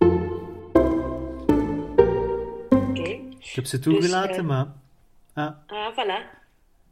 [2.89, 3.09] Oké.
[3.39, 4.74] Ik heb ze Dus, toegelaten, eh, maar...
[5.34, 6.41] Ah, Ah, voilà.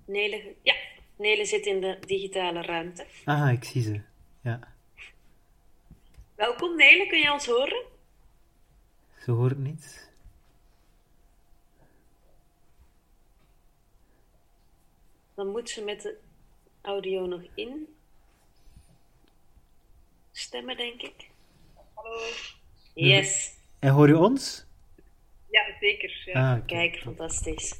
[0.05, 0.73] Nele, ja,
[1.15, 3.05] Nele zit in de digitale ruimte.
[3.25, 4.01] ah, ik zie ze.
[4.41, 4.59] Ja,
[6.35, 7.83] Welkom Nele, kun je ons horen?
[9.19, 10.09] ze hoort niets.
[15.35, 16.17] Dan moet ze met de
[16.81, 17.87] audio nog in
[20.41, 21.29] stemmen, denk ik.
[21.93, 22.19] Hallo.
[22.93, 23.49] Yes.
[23.79, 24.65] En hoor je ons?
[25.49, 26.21] Ja, zeker.
[26.25, 26.53] Ja.
[26.53, 26.65] Ah.
[26.65, 27.79] Kijk, fantastisch.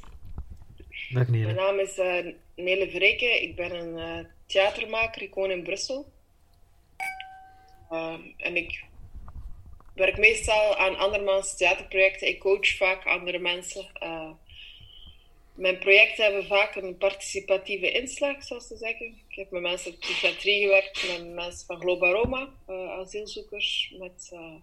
[1.10, 1.54] Dag Mijn Nele.
[1.54, 3.42] naam is eh, Nele Vreken.
[3.42, 5.22] Ik ben een eh, theatermaker.
[5.22, 6.12] Ik woon in Brussel.
[7.90, 8.84] Ehm, en ik
[9.96, 12.28] werk meestal aan andermans theaterprojecten.
[12.28, 13.86] Ik coach vaak andere mensen.
[15.54, 19.06] Mijn projecten hebben vaak een participatieve inslag, zoals ze zeggen.
[19.28, 24.30] Ik heb met mensen uit psychiatrie gewerkt, met mensen van Globa Roma, eh, asielzoekers, met
[24.34, 24.56] eh,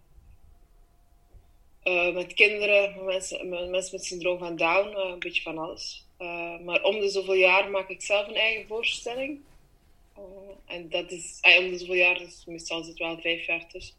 [1.82, 6.06] eh, met kinderen, met mensen, met syndroom van Down, een beetje van alles.
[6.64, 9.40] Maar om de zoveel jaar maak ik zelf een eigen voorstelling.
[10.66, 13.96] En dat is, om de zoveel jaar, dus meestal zit wel vijf jaar tussen.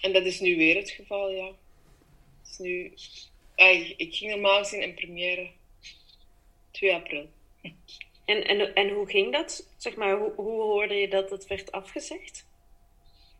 [0.00, 1.50] En dat is nu weer het geval, ja.
[2.44, 2.92] Is nu,
[3.70, 5.50] ik ging normaal gezien in première
[6.70, 7.28] 2 april.
[8.24, 9.68] En, en, en hoe ging dat?
[9.76, 12.46] Zeg maar, hoe, hoe hoorde je dat het werd afgezegd?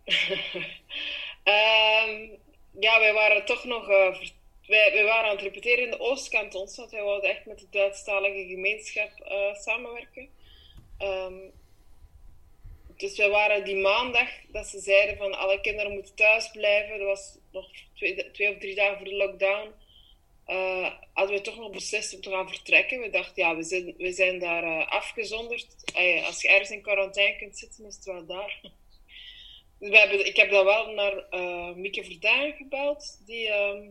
[1.43, 2.29] Ehm,
[2.81, 3.85] ja, wij waren toch nog.
[3.85, 4.33] ver-
[4.67, 7.67] wij, wij waren aan het repeteren in de Oostkantons, want wij wilden echt met de
[7.71, 10.29] Duitsstalige gemeenschap eh, samenwerken.
[10.99, 11.39] Ehm,
[12.97, 16.99] dus wij waren die maandag dat ze zeiden van alle kinderen moeten thuis blijven.
[16.99, 19.73] Dat was nog twee, twee of drie dagen voor de lockdown.
[20.45, 23.01] Eh, hadden we toch nog beslist om te gaan vertrekken.
[23.01, 25.67] We dachten, ja, we zijn, we zijn daar eh, afgezonderd.
[25.95, 28.61] Eh, als je ergens in quarantaine kunt zitten, is het wel daar.
[29.79, 31.27] We hebben, ik heb dan wel naar
[31.77, 33.89] Mieke Verdaan gebeld, die ehm,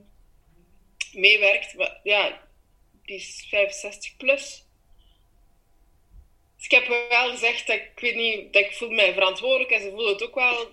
[1.14, 1.76] meewerkt.
[2.04, 2.48] Ja,
[3.04, 4.66] die is 65 plus.
[6.56, 9.82] Dus ik heb wel gezegd dat ik weet niet, dat ik voel mij verantwoordelijk en
[9.82, 10.68] ze voelen het ook wel.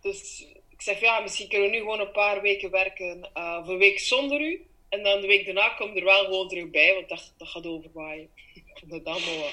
[0.00, 3.78] Dus ik zeg, ja, misschien kunnen we nu gewoon een paar weken werken, of een
[3.78, 4.66] week zonder u.
[4.88, 7.66] En dan de week daarna komt er wel gewoon terug bij, want dat, dat gaat
[7.66, 8.30] overwaaien.
[8.54, 9.50] ik vond het allemaal.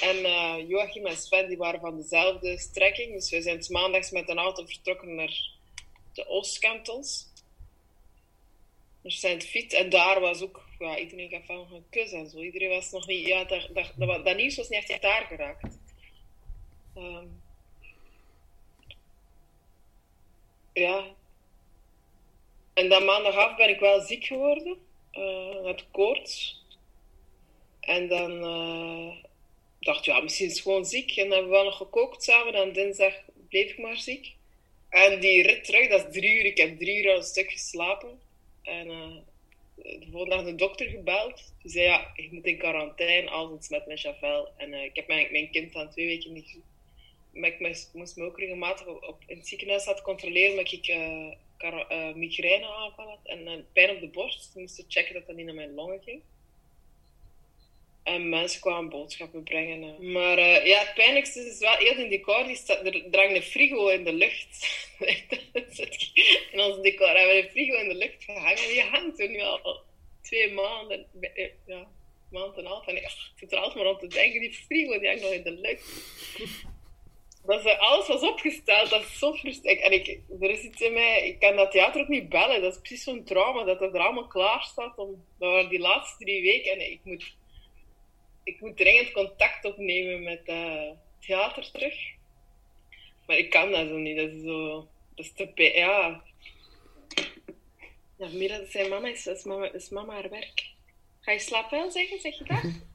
[0.00, 3.12] En eh, Joachim en Sven die waren van dezelfde strekking.
[3.12, 5.50] Dus we zijn maandags met een auto vertrokken naar
[6.12, 7.26] de Oostkantons.
[9.02, 9.72] Naar Saint-Fiet.
[9.72, 10.60] En daar was ook...
[10.78, 12.38] Ja, iedereen gaf van een kus en zo.
[12.38, 13.26] Iedereen was nog niet...
[13.26, 15.78] Ja, dat, dat, dat, dat nieuws was niet echt daar geraakt.
[16.94, 17.26] Ehm,
[20.72, 21.14] ja.
[22.74, 24.78] En dan maandagavond ben ik wel ziek geworden.
[25.10, 26.60] eh met koorts.
[27.80, 28.42] En dan...
[28.44, 29.24] eh,
[29.80, 31.10] dacht, ja, misschien is het gewoon ziek.
[31.10, 32.54] En dan hebben we wel nog gekookt samen.
[32.54, 33.14] En dinsdag
[33.48, 34.34] bleef ik maar ziek.
[34.88, 36.44] En die rit terug, dat is drie uur.
[36.44, 38.20] Ik heb drie uur aan een stuk geslapen.
[38.62, 39.16] En eh,
[40.00, 41.52] de volgende dag de dokter gebeld.
[41.62, 44.48] Die zei, ja, je moet in quarantaine, als het met met Javel.
[44.56, 46.64] En eh, ik heb mijn, mijn kind dan twee weken niet gezien.
[47.32, 50.86] Maar ik moest, me ook regelmatig op, op- in het ziekenhuis laten controleren omdat ik
[51.62, 54.52] eh, migraineaanval had en pijn op de borst.
[54.52, 56.22] Ze moesten checken dat dat niet naar mijn longen ging.
[58.02, 59.82] En mensen kwamen boodschappen brengen.
[59.82, 59.98] eh.
[59.98, 62.44] Maar eh, ja, het pijnlijkste is wel heel in decor.
[62.44, 64.88] Die staat, er drang een frigo in de lucht.
[66.52, 68.68] in ons decor hebben we een frigo in de lucht gehangen.
[68.68, 69.80] Die hangt er nu al
[70.22, 71.06] twee maanden.
[71.66, 71.88] Ja,
[72.30, 72.86] maand en half.
[72.86, 74.40] En ik zit er altijd maar om te denken.
[74.40, 75.84] Die frigo die hangt nog in de lucht.
[77.44, 79.84] Dat ze alles was opgesteld, dat is zo frustrerend.
[79.84, 82.62] En ik, er is iets in mij, ik kan dat theater ook niet bellen.
[82.62, 84.98] Dat is precies zo'n trauma, dat het er allemaal klaar staat.
[84.98, 87.36] Om, dat waren die laatste drie weken en ik moet,
[88.44, 90.90] ik moet dringend contact opnemen met uh,
[91.20, 91.94] theater terug.
[93.26, 94.88] Maar ik kan dat zo niet, dat is zo...
[95.14, 95.70] Dat is te...
[95.74, 96.22] Ja.
[98.18, 100.70] Ja, Mira, zijn mama is, is mama, is mama haar werk.
[101.20, 102.90] Ga je slaapwel zeggen, zeg je dat?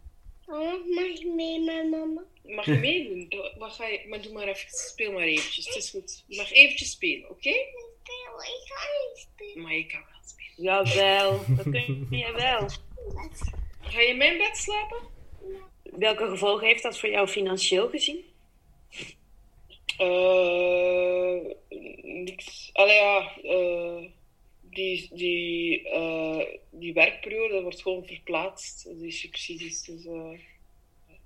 [0.50, 2.24] Oh, mag ik mee met mama?
[2.44, 3.34] Mag je meedoen?
[3.58, 4.06] Wat ga je...
[4.08, 6.24] Maar doe maar even, speel maar eventjes, het is goed.
[6.28, 7.50] Je mag eventjes spelen, oké?
[7.50, 7.74] Ik
[8.64, 9.62] ga niet spelen.
[9.62, 10.54] Maar je kan wel spelen.
[10.56, 12.70] Jawel, dat kun je wel.
[13.82, 14.98] Ga je in mijn bed slapen?
[15.84, 18.26] Welke gevolgen heeft dat voor jou financieel gezien?
[19.98, 21.56] Eh,
[22.02, 22.70] niks.
[22.74, 24.10] Allee, ja, eh,
[24.78, 29.84] die, die, eh, die werkperiode wordt gewoon verplaatst, die subsidies.
[29.84, 30.40] Dus eh,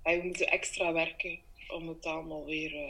[0.03, 2.89] we moeten extra werken om het allemaal weer eh,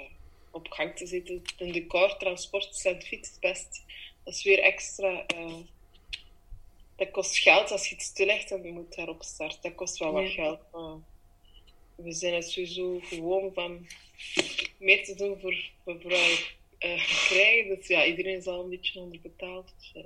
[0.51, 1.41] op gang te zetten.
[1.57, 3.83] Een decor, transport, Saint-Fiets is best.
[4.23, 5.25] Dat is weer extra.
[6.95, 9.61] dat kost geld als je het stillegt en je moet daarop starten.
[9.61, 10.43] Dat kost wel wat Ja.
[10.43, 10.59] geld.
[10.71, 10.95] Maar
[11.95, 13.87] we zijn het sowieso gewoon van
[14.77, 16.37] meer te doen voor, voor vrouwen
[17.27, 17.75] krijgen.
[17.75, 19.73] Dus ja, iedereen is al een beetje onderbetaald.
[19.77, 20.03] Dus,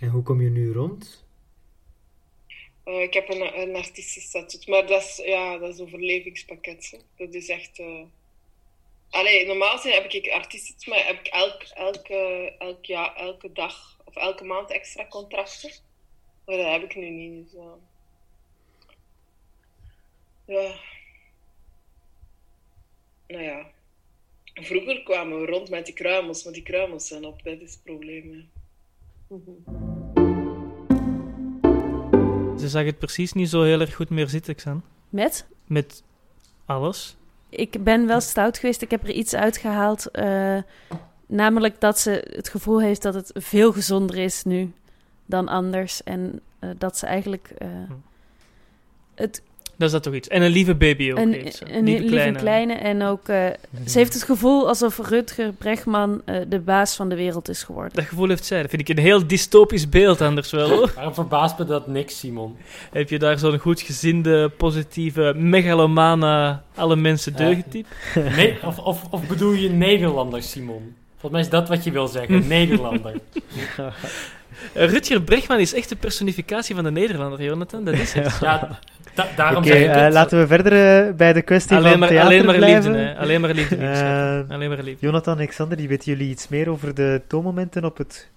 [0.00, 1.24] En hoe kom je nu rond?
[2.84, 6.90] eh, ik heb een, een artiestenstatuut, maar dat is, ja, dat is een overlevingspakket.
[6.90, 7.24] hè.
[7.26, 7.78] Dat is echt...
[7.78, 8.02] eh
[9.10, 14.00] Allee, normaal gezien heb ik artiesten, maar heb ik elk, elke, elk jaar, elke dag
[14.04, 15.70] of elke maand extra contracten.
[16.46, 17.50] Maar dat heb ik nu niet.
[17.50, 17.72] Dus, eh,
[20.46, 20.80] ja.
[23.28, 23.70] Nou ja.
[24.54, 27.42] Vroeger kwamen we rond met die kruimels, maar die kruimels zijn op.
[27.42, 28.32] Dat is het probleem.
[28.32, 28.55] hè.
[32.58, 34.82] Ze zag het precies niet zo heel erg goed meer zitten, Xan.
[35.08, 35.46] Met?
[35.66, 36.02] Met
[36.64, 37.16] alles.
[37.48, 38.82] Ik ben wel stout geweest.
[38.82, 40.10] Ik heb er iets uitgehaald.
[40.10, 40.58] eh,
[41.26, 44.72] namelijk dat ze het gevoel heeft dat het veel gezonder is nu
[45.26, 46.02] dan anders.
[46.02, 47.68] En eh, dat ze eigenlijk eh,
[49.14, 49.42] het
[49.76, 50.28] Dat is dat toch iets.
[50.28, 51.18] En een lieve baby ook.
[51.18, 52.72] Een, heeft een lieve kleine.
[52.72, 53.46] En ook, eh,
[53.86, 57.92] ze heeft het gevoel alsof Rutger Bregman eh, de baas van de wereld is geworden.
[57.94, 58.60] Dat gevoel heeft zij.
[58.60, 60.68] Dat vind ik een heel dystopisch beeld anders wel.
[60.68, 60.92] hoor.
[60.94, 62.56] Waarom verbaast me dat niks, Simon?
[62.92, 67.88] Heb je daar zo'n goed gezinde, positieve, megalomane, alle mensen deugen type?
[68.36, 70.94] Nee, of, of, of bedoel je Nederlander, Simon?
[71.10, 73.20] Volgens mij is dat wat je wil zeggen, Nederlander.
[74.72, 77.84] Eh, Rutger Bregman is echt de personificatie van de Nederlander, Jonathan.
[77.84, 78.38] Dat is het.
[78.40, 78.78] Ja,
[79.16, 80.12] da- daarom Oké, zeg ik eh, het.
[80.12, 80.72] laten we verder
[81.06, 82.92] eh, bij de kwestie Alleen van maar- theater alleen maar blijven.
[82.92, 83.16] liefde, hè.
[83.18, 84.46] Alleen maar liefde, schatten.
[84.50, 85.06] Alleen maar liefde.
[85.06, 88.28] Jonathan, Alexander, die weten jullie iets meer over de toonmomenten op het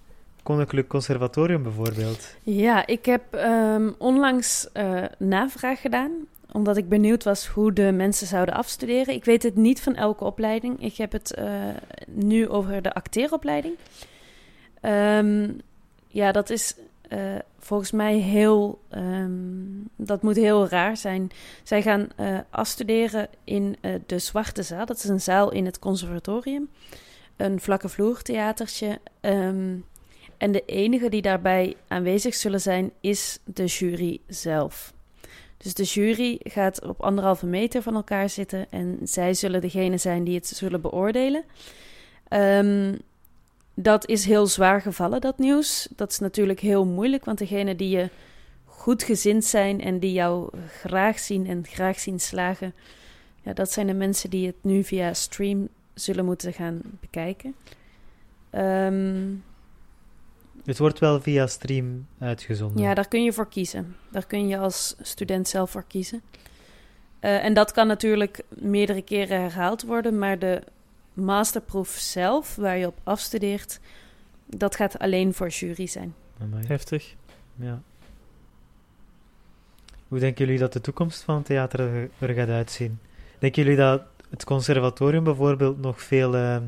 [0.42, 2.34] Koninklijk Conservatorium bijvoorbeeld?
[2.42, 6.10] Ja, ik heb ehm, onlangs eh, navraag gedaan,
[6.52, 9.14] omdat ik benieuwd was hoe de mensen zouden afstuderen.
[9.14, 10.82] Ik weet het niet van elke opleiding.
[10.84, 11.44] Ik heb het eh,
[12.06, 13.74] nu over de acteeropleiding.
[14.80, 15.48] Ehm,
[16.08, 16.74] ja, dat is
[17.08, 17.18] eh,
[17.60, 18.80] volgens mij heel.
[18.88, 19.30] ehm,
[19.96, 21.30] dat moet heel raar zijn.
[21.62, 24.86] Zij gaan eh, afstuderen in eh, de Zwarte Zaal.
[24.86, 26.68] Dat is een zaal in het conservatorium.
[27.36, 28.98] Een vlakke vloertheatertje.
[29.20, 29.76] Ehm,
[30.36, 34.92] en de enige die daarbij aanwezig zullen zijn, is de jury zelf.
[35.56, 40.24] Dus de jury gaat op anderhalve meter van elkaar zitten en zij zullen degene zijn
[40.24, 41.44] die het zullen beoordelen.
[42.28, 42.94] Ehm,
[43.74, 45.88] dat is heel zwaar gevallen, dat nieuws.
[45.96, 48.08] Dat is natuurlijk heel moeilijk, want degene die je
[48.64, 52.74] goed gezind zijn en die jou graag zien en graag zien slagen,
[53.42, 57.54] ja, dat zijn de mensen die het nu via stream zullen moeten gaan bekijken.
[58.50, 59.34] Ehm,
[60.64, 62.82] Het wordt wel via stream uitgezonden.
[62.82, 63.96] ja, daar kun je voor kiezen.
[64.10, 66.22] Daar kun je als student zelf voor kiezen.
[67.20, 70.62] Eh, en dat kan natuurlijk meerdere keren herhaald worden, maar de
[71.12, 73.80] masterproef zelf, waar je op afstudeert,
[74.46, 76.14] dat gaat alleen voor jury zijn.
[76.66, 77.14] Heftig.
[77.56, 77.82] Ja.
[80.08, 82.98] Hoe denken jullie dat de toekomst van het theater er- gaat uitzien?
[83.38, 86.64] Denken jullie dat het conservatorium bijvoorbeeld nog veel ehm,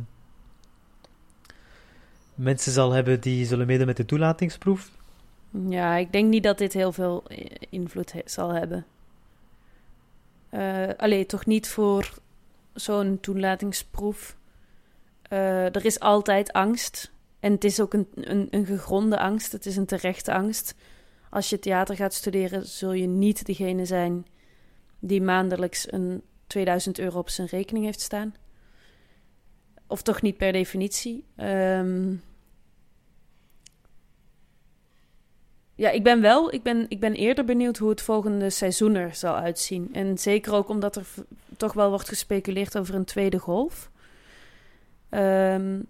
[2.34, 4.90] mensen zal hebben die zullen meedoen met de toelatingsproef?
[5.68, 7.24] Ja, ik denk niet dat dit heel veel
[7.70, 8.86] invloed he- zal hebben.
[10.48, 12.10] Eh allee, toch niet voor
[12.82, 14.36] zo'n toelatingsproef.
[15.22, 17.12] Eh, er is altijd angst.
[17.40, 19.52] En het is ook een, een, een gegronde angst.
[19.52, 20.74] Het is een terechte angst.
[21.30, 24.26] Als je theater gaat studeren, zul je niet degene zijn
[24.98, 28.34] die maandelijks een 2000 euro op zijn rekening heeft staan.
[29.86, 31.24] Of toch niet per definitie.
[31.36, 32.14] Ehm,
[35.82, 39.14] Ja, ik ben wel, ik ben, ik ben eerder benieuwd hoe het volgende seizoen er
[39.14, 39.88] zal uitzien.
[39.92, 41.06] En zeker ook omdat er
[41.56, 43.90] toch wel wordt gespeculeerd over een tweede golf.
[45.08, 45.80] Ehm,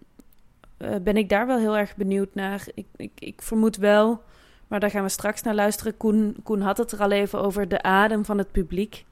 [0.76, 2.66] eh, ben ik daar wel heel erg benieuwd naar.
[2.74, 4.22] Ik, ik, ik vermoed wel,
[4.66, 5.96] maar daar gaan we straks naar luisteren.
[5.96, 9.04] Koen, Koen had het er al even over de adem van het publiek.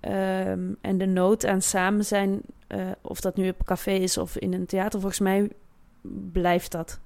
[0.00, 4.36] Ehm, en de nood aan samen zijn, eh, of dat nu op café is of
[4.36, 5.00] in een theater.
[5.00, 5.50] Volgens mij
[6.32, 7.00] blijft dat.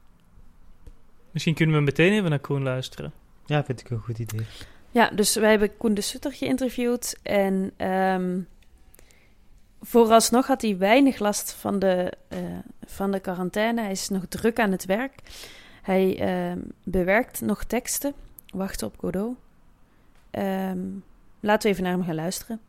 [1.32, 3.12] Misschien kunnen we meteen even naar Koen luisteren.
[3.46, 4.46] Ja, vind ik een goed idee.
[4.90, 7.18] Ja, dus wij hebben Koen de Sutter geïnterviewd.
[7.22, 8.40] En ehm,
[9.80, 12.38] vooralsnog had hij weinig last van de, eh,
[12.84, 13.80] van de quarantaine.
[13.80, 15.14] Hij is nog druk aan het werk.
[15.82, 18.14] Hij ehm, bewerkt nog teksten.
[18.50, 19.36] Wachten op Godot.
[20.30, 20.80] Ehm,
[21.40, 22.60] laten we even naar hem gaan luisteren.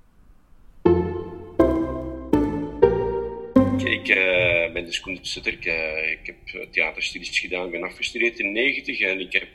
[3.85, 5.53] Ik eh, ben dus Sutter.
[5.53, 7.65] Ik, eh, ik heb eh, theaterstudies gedaan.
[7.65, 9.47] Ik ben afgestudeerd in 90 en ik heb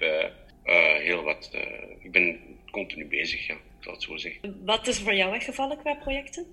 [1.02, 1.50] heel wat...
[2.02, 2.40] ik ben
[2.70, 3.54] continu bezig, ja.
[3.54, 4.62] Ik zal het zo zeggen.
[4.64, 6.46] Wat is er voor jou weggevallen qua projecten?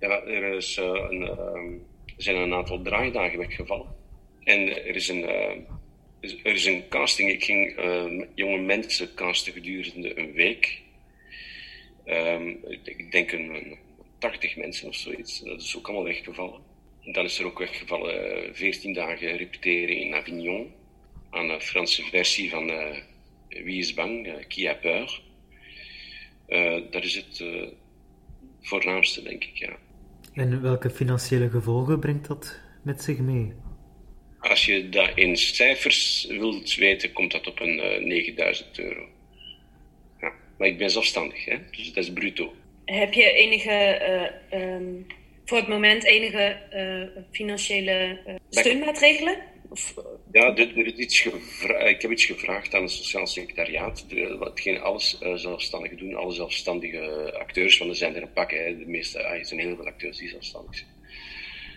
[0.00, 1.72] Ja, er, is, een, ehm,
[2.06, 3.86] er zijn een aantal draaidagen weggevallen.
[4.44, 5.22] En er is een,
[6.20, 7.30] er is een casting.
[7.30, 7.80] Ik ging
[8.34, 10.80] jonge mensen casten gedurende een week.
[12.04, 12.48] Ehm,
[12.84, 13.78] ik denk- een
[14.18, 15.40] 80 mensen of zoiets.
[15.40, 16.60] Dat is ook allemaal weggevallen.
[17.04, 20.72] En dan is er ook weggevallen eh, 14 dagen repeteren in Avignon.
[21.30, 22.96] Aan de Franse versie van eh,
[23.48, 24.26] Wie is bang?
[24.26, 25.20] eh, Qui a peur?
[26.46, 27.68] Eh, dat is het eh,
[28.60, 29.76] voornaamste, denk ik, ja.
[30.34, 33.52] En welke financiële gevolgen brengt dat met zich mee?
[34.38, 39.08] Als je dat in cijfers wilt weten, komt dat op een eh 9000 euro.
[40.20, 40.32] Ja.
[40.58, 41.56] Maar ik ben zelfstandig, hè?
[41.70, 42.54] dus dat is bruto.
[42.86, 44.84] Heb je enige, eh, ehm,
[45.44, 49.36] voor het moment enige eh, financiële eh, steunmaatregelen?
[49.70, 49.94] Of,
[50.32, 51.24] Ja, dit, er is iets
[51.86, 54.06] ik heb iets gevraagd aan het Sociaal Secretariaat.
[54.38, 58.50] Watgene alles eh, zelfstandigen doen, alle zelfstandige acteurs, want er zijn er een pak.
[58.50, 58.78] Hè.
[58.78, 60.90] De meeste, ah, er zijn heel veel acteurs die zelfstandig zijn.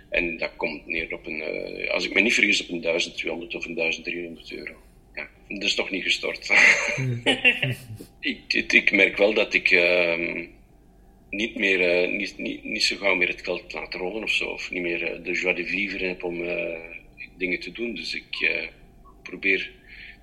[0.10, 3.56] En dat komt neer op een, eh, als ik me niet vergis, op een 1200
[3.56, 4.73] of een 1300 euro.
[5.15, 6.49] Ja, dat is toch niet gestort.
[8.19, 10.45] ik, het- ik merk wel dat ik ehm,
[11.30, 14.45] niet, meer, eh, niet, niet, niet zo gauw meer het geld laat rollen of zo.
[14.45, 16.80] Of niet meer eh, de joie de vivre heb om eh,
[17.38, 17.95] dingen te doen.
[17.95, 18.51] Dus ik
[19.23, 19.72] probeer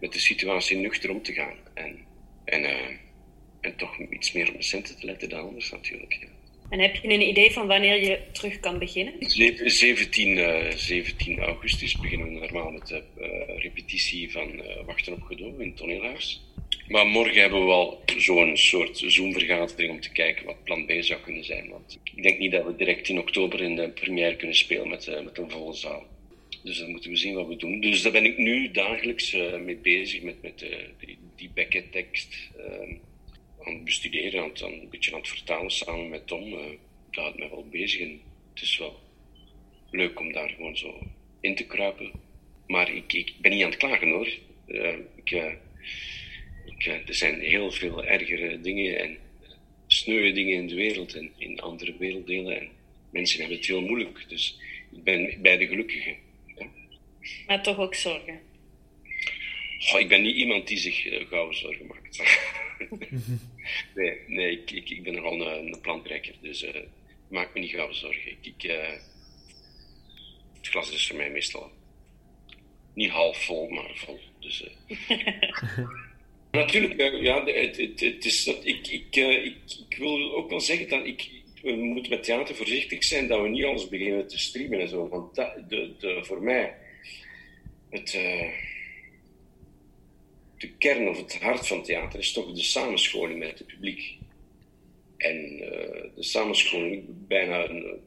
[0.00, 1.56] met de situatie nuchter om te gaan.
[1.74, 1.96] En,
[2.44, 2.64] en,
[3.60, 6.12] en toch iets meer op mijn centen te letten dan anders natuurlijk.
[6.20, 6.28] Ja.
[6.70, 9.30] En heb je een idee van wanneer je terug kan beginnen?
[9.30, 13.02] Ze- 17, eh, 17 augustus beginnen we normaal met de
[13.58, 16.45] repetitie van Wachten op Godot in het toneelhuis.
[16.88, 21.20] Maar morgen hebben we al zo'n soort Zoom-vergadering om te kijken wat plan B zou
[21.20, 21.68] kunnen zijn.
[21.68, 25.06] Want ik denk niet dat we direct in oktober in de première kunnen spelen met,
[25.06, 26.06] eh, met een volle zaal.
[26.66, 27.80] Dus dan moeten we zien wat we doen.
[27.80, 32.50] Dus daar ben ik nu dagelijks eh, mee bezig met, met eh, die, die Beckett-tekst.
[32.56, 32.96] eh,
[33.66, 36.50] aan het bestuderen, aan het, een beetje aan het vertalen samen met Tom.
[36.50, 36.60] dat
[37.10, 38.20] houdt mij wel bezig en
[38.54, 38.98] het is wel
[39.90, 41.02] leuk om daar gewoon zo
[41.40, 42.12] in te kruipen.
[42.66, 44.28] Maar ik, ik ben niet aan het klagen hoor.
[45.24, 45.56] Ik,
[46.84, 49.18] er zijn heel veel ergere dingen en
[49.86, 52.60] sneuwe dingen in de wereld en in andere werelddelen.
[52.60, 52.68] En
[53.10, 54.24] mensen hebben het heel moeilijk.
[54.28, 54.58] Dus
[54.92, 56.16] ik ben bij de gelukkigen.
[57.46, 58.40] Maar toch ook zorgen.
[59.98, 62.22] Ik ben niet iemand die zich eh, gauw zorgen maakt.
[63.94, 66.80] nee, nee ik, ik, ik ben nogal een, een plantrekker, dus eh,
[67.28, 68.30] maak me niet gauw zorgen.
[68.30, 68.92] Ik, ik, eh,
[70.56, 71.72] het glas is voor mij meestal
[72.96, 74.20] niet half vol, maar vol.
[74.40, 74.64] Dus,
[74.98, 75.78] eh.
[76.56, 79.56] Natuurlijk, eh, ja, het, het, is dat ik, ik, eh, ik,
[79.88, 81.30] ik wil ook wel zeggen dat ik,
[81.62, 85.08] we moeten met theater voorzichtig zijn dat we niet alles beginnen te streamen en zo.
[85.08, 86.74] Want dat, de, de, voor mij,
[87.90, 88.48] het, eh,
[90.58, 94.16] de kern of het hart van theater is toch de samenscholing met het publiek.
[95.16, 95.56] En
[96.14, 98.00] de samenscholing, bijna een,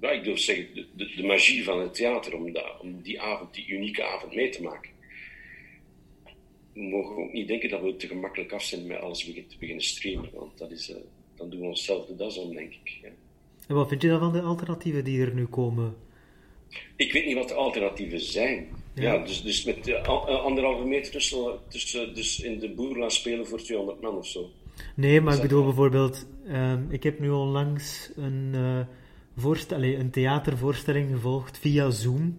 [0.00, 4.04] ik durf zeggen, de magie van het theater, om, dat, om die avond, die unieke
[4.04, 4.95] avond mee te maken.
[6.76, 9.84] We mogen ook niet denken dat we te gemakkelijk af zijn met alles te beginnen
[9.84, 10.96] streamen, want dat is, eh,
[11.34, 12.98] dan doen we onszelf de das om, denk ik.
[13.02, 13.08] Ja.
[13.68, 15.94] En wat vind je dan van de alternatieven die er nu komen?
[16.96, 18.68] Ik weet niet wat de alternatieven zijn.
[18.94, 19.12] Ja.
[19.12, 20.04] Ja, dus, dus met eh,
[20.44, 24.50] anderhalve meter tussen, tussen dus in de boer laten spelen voor 200 man of zo.
[24.94, 28.80] Nee, maar ik bedoel bijvoorbeeld, ehm, ik heb nu onlangs een, eh
[29.36, 32.38] voorstel, allee, een theatervoorstelling gevolgd via Zoom.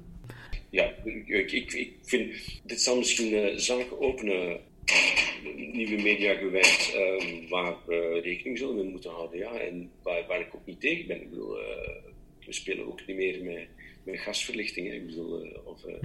[0.69, 0.93] Ja,
[1.27, 4.59] ik, ik, vind, dit zal misschien eh zaken openen,
[5.55, 9.39] nieuwe media gewijd, eh, waar we rekening zullen mee moeten houden.
[9.39, 11.21] Ja, en waar, waar ik ook niet tegen ben.
[11.21, 12.05] Ik bedoel, eh,
[12.47, 13.67] we spelen ook niet meer met,
[14.03, 14.87] met gasverlichting.
[14.87, 14.93] Hè.
[14.93, 16.01] Ik bedoel, eh, of, eh,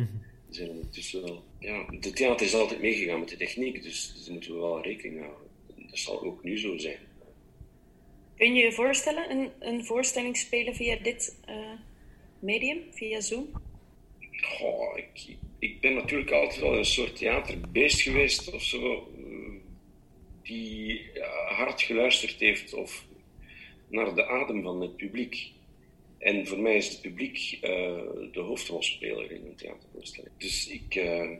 [0.48, 1.44] we zijn ondertussen wel...
[1.58, 4.82] Ja, de theater is altijd meegegaan met de techniek, dus, dus daar moeten we wel
[4.82, 5.50] rekening mee houden.
[5.76, 6.98] Dat zal ook nu zo zijn.
[8.36, 11.72] Kun je je voorstellen, een, een voorstelling spelen via dit eh,
[12.38, 13.50] medium, via Zoom?
[15.58, 19.52] Ik, ben natuurlijk altijd wel een soort theaterbeest geweest of zo, eh,
[20.42, 21.10] die
[21.46, 23.04] hard geluisterd heeft of
[23.88, 25.50] naar de adem van het publiek.
[26.18, 28.00] En voor mij is het publiek eh,
[28.32, 30.32] de hoofdrolspeler in een theatervoorstelling.
[30.38, 31.30] Dus ik, eh,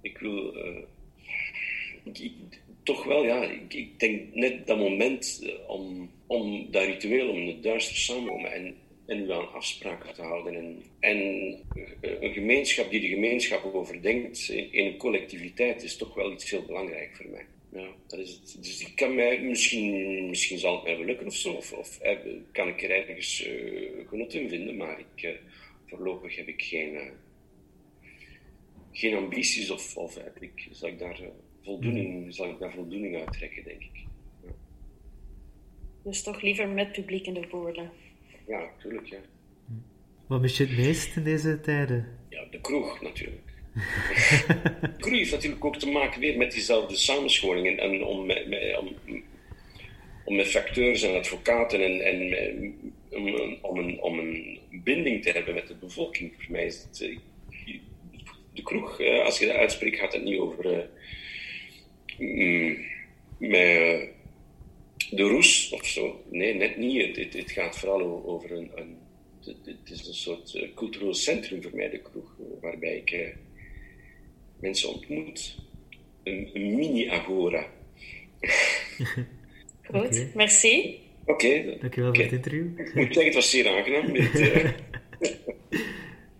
[0.00, 0.56] ik wil
[2.82, 7.62] toch wel, ja, ik, ik denk net dat moment om, om dat ritueel, om het
[7.62, 8.76] duister samenkomen en,
[9.08, 10.54] en aan afspraken te houden.
[10.54, 11.18] En, en
[12.00, 16.50] eh, een gemeenschap die de gemeenschap overdenkt in, in een collectiviteit is toch wel iets
[16.50, 17.46] heel belangrijk voor mij.
[17.72, 18.56] Ja, dat is het.
[18.62, 22.00] Dus ik kan mij, misschien, misschien zal het mij wel lukken of zo, of, of
[22.00, 22.16] eh,
[22.52, 25.38] kan ik er ergens eh, genot in vinden, maar ik,
[25.86, 26.98] voorlopig heb ik geen,
[28.92, 31.20] geen ambities of, of heb ik, zal, ik daar,
[31.62, 34.06] voldoening, zal ik daar voldoening uit trekken, denk ik.
[36.02, 37.90] Dus toch liever met publiek in de boorden.
[38.48, 39.18] Ja, natuurlijk, ja.
[40.26, 42.18] Wat mis je het meest in deze tijden?
[42.28, 43.46] Ja, de kroeg natuurlijk.
[44.80, 47.66] de kroeg heeft natuurlijk ook te maken weer met diezelfde samenscholing.
[47.66, 48.94] En, en om, met, met- om,
[50.24, 52.74] om met facteurs en advocaten en, en met-
[53.10, 56.32] om, een- om, een, om een binding te hebben met de bevolking.
[56.38, 57.00] Voor mij is het...
[57.00, 57.18] eh,
[58.54, 60.88] de kroeg, eh, als je dat uitspreekt, gaat het niet over...
[62.18, 62.78] eh,
[63.38, 64.02] met eh,
[65.10, 66.24] de roes of zo.
[66.30, 67.06] Nee, net niet.
[67.06, 68.70] Het, het, het gaat vooral over een...
[68.74, 68.96] een
[69.64, 73.28] het, is een soort eh, cultureel centrum voor mij, de kroeg, eh, waarbij ik eh,
[74.60, 75.56] mensen ontmoet.
[76.22, 77.66] Een, een mini-agora.
[79.90, 81.00] Goed, merci.
[81.24, 81.76] Oké.
[81.80, 82.78] Dankjewel voor het interview.
[82.78, 84.12] Ik moet zeggen, het was zeer aangenaam.
[84.12, 84.64] Met, eh,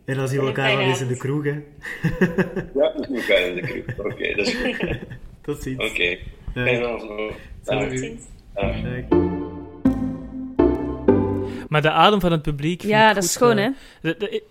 [0.04, 1.50] En dan zien we elkaar wel eens in de kroeg, hè.
[1.50, 4.06] ja, we zien elkaar in de kroeg.
[4.06, 4.98] Oké, dat is goed.
[5.42, 5.90] Tot ziens.
[5.90, 6.18] Oké,
[6.52, 7.36] fijne avond nog.
[7.64, 7.92] Dag.
[11.68, 12.82] Maar de adem van het publiek.
[12.82, 13.70] Ja, dat is schoon, hè?
[14.02, 14.42] Ik-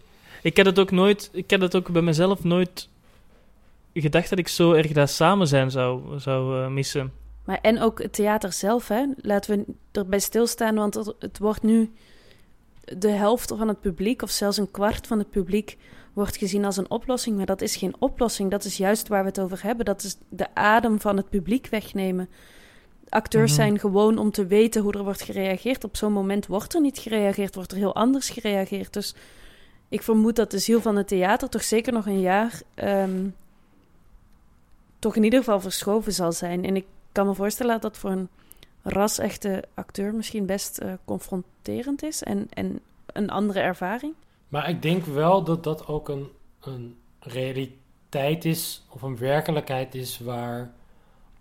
[0.42, 2.90] ik heb het ook nooit, ik heb het ook bij mezelf nooit
[3.94, 7.12] gedacht dat ik zo erg dat samen zijn zou, zou eh, missen.
[7.46, 9.06] Maar en ook het theater zelf, hè?
[9.18, 11.92] laten we erbij stilstaan, want het, het wordt nu
[12.98, 15.78] de helft van het publiek, of zelfs een kwart van het publiek,
[16.14, 17.38] wordt gezien als een oplossing.
[17.38, 19.86] Maar dat is geen oplossing, dat is juist waar we het over hebben.
[19.86, 22.30] Dat is de adem van het publiek wegnemen.
[23.10, 23.62] Acteurs Mhm.
[23.62, 25.84] zijn gewoon om te weten hoe er wordt gereageerd.
[25.84, 28.94] Op zo'n moment wordt er niet gereageerd, wordt er heel anders gereageerd.
[28.94, 29.16] Dus
[29.90, 33.28] ik vermoed dat de ziel van het theater toch zeker nog een jaar ehm,
[35.00, 36.66] toch in ieder geval verschoven zal zijn.
[36.66, 38.30] En ik kan me voorstellen dat dat voor een
[38.82, 44.14] ras-echte acteur misschien best eh, confronterend is en, en een andere ervaring.
[44.48, 46.28] Maar ik denk wel dat dat ook een,
[46.62, 50.72] een realiteit is, of een werkelijkheid is, waar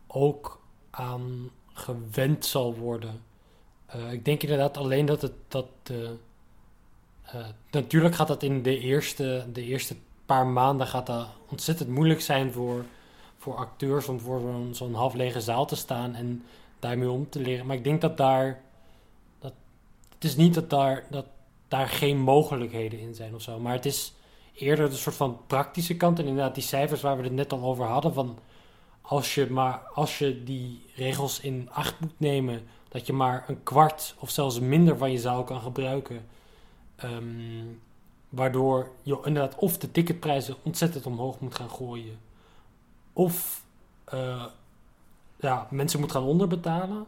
[0.07, 0.61] ook
[0.97, 3.23] aan gewend zal worden.
[3.87, 9.45] Eh, ik denk inderdaad alleen dat het dat eh, natuurlijk gaat dat in de eerste,
[9.53, 9.97] de eerste
[10.27, 12.85] paar maanden gaat dat ontzettend moeilijk zijn voor,
[13.37, 16.45] voor acteurs om voor zo'n zo'n half lege zaal te staan en
[16.79, 17.67] daarmee om te leren.
[17.67, 18.61] Maar ik denk dat daar.
[19.39, 19.53] Dat,
[20.15, 21.27] het is niet dat daar, dat
[21.69, 23.59] daar geen mogelijkheden in zijn of zo.
[23.59, 24.13] Maar het is
[24.55, 26.19] eerder de soort van praktische kant.
[26.19, 28.15] En inderdaad, die cijfers waar we het net al over hadden.
[28.15, 28.39] Van
[29.07, 32.67] als je, maar, als je die regels in acht moet nemen.
[32.89, 36.27] Dat je maar een kwart of zelfs minder van je zaal kan gebruiken.
[36.97, 37.65] ehm,
[38.29, 42.19] waardoor je inderdaad of de ticketprijzen ontzettend omhoog moet gaan gooien.
[43.13, 43.65] Of
[44.05, 44.45] eh,
[45.41, 47.07] ja, mensen moet gaan onderbetalen.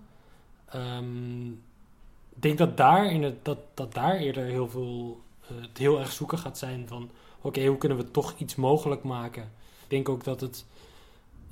[0.65, 5.79] Ehm, ik denk dat daar, in het, dat, dat daar eerder heel veel eh, het
[5.79, 7.11] heel erg zoeken gaat zijn van
[7.41, 9.43] oké, hoe kunnen we toch iets mogelijk maken?
[9.83, 10.65] Ik denk ook dat het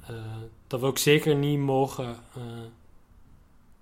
[0.07, 0.15] eh,
[0.67, 2.43] dat we ook zeker niet mogen eh,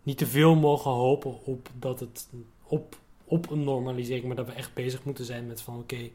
[0.03, 2.29] niet te veel mogen hopen op dat het
[2.63, 6.11] op, op een normalisering, maar dat we echt bezig moeten zijn met van oké,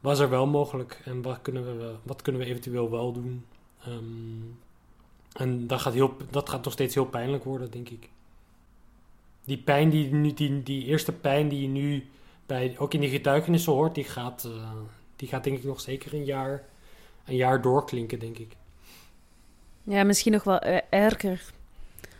[0.00, 3.44] wat is er wel mogelijk en wat kunnen we, wat kunnen we eventueel wel doen?
[3.84, 4.42] Ehm,
[5.32, 8.08] en dat gaat, heel, dat gaat nog steeds heel pijnlijk worden, denk ik.
[9.44, 12.06] Die pijn die, nu, die, die eerste pijn die je nu
[12.46, 14.72] bij, ook in die getuigenissen hoort, die gaat, eh,
[15.16, 16.64] die gaat denk ik nog zeker een jaar,
[17.24, 18.56] een jaar doorklinken, denk ik.
[19.88, 21.42] Ja, misschien nog wel eh, erger.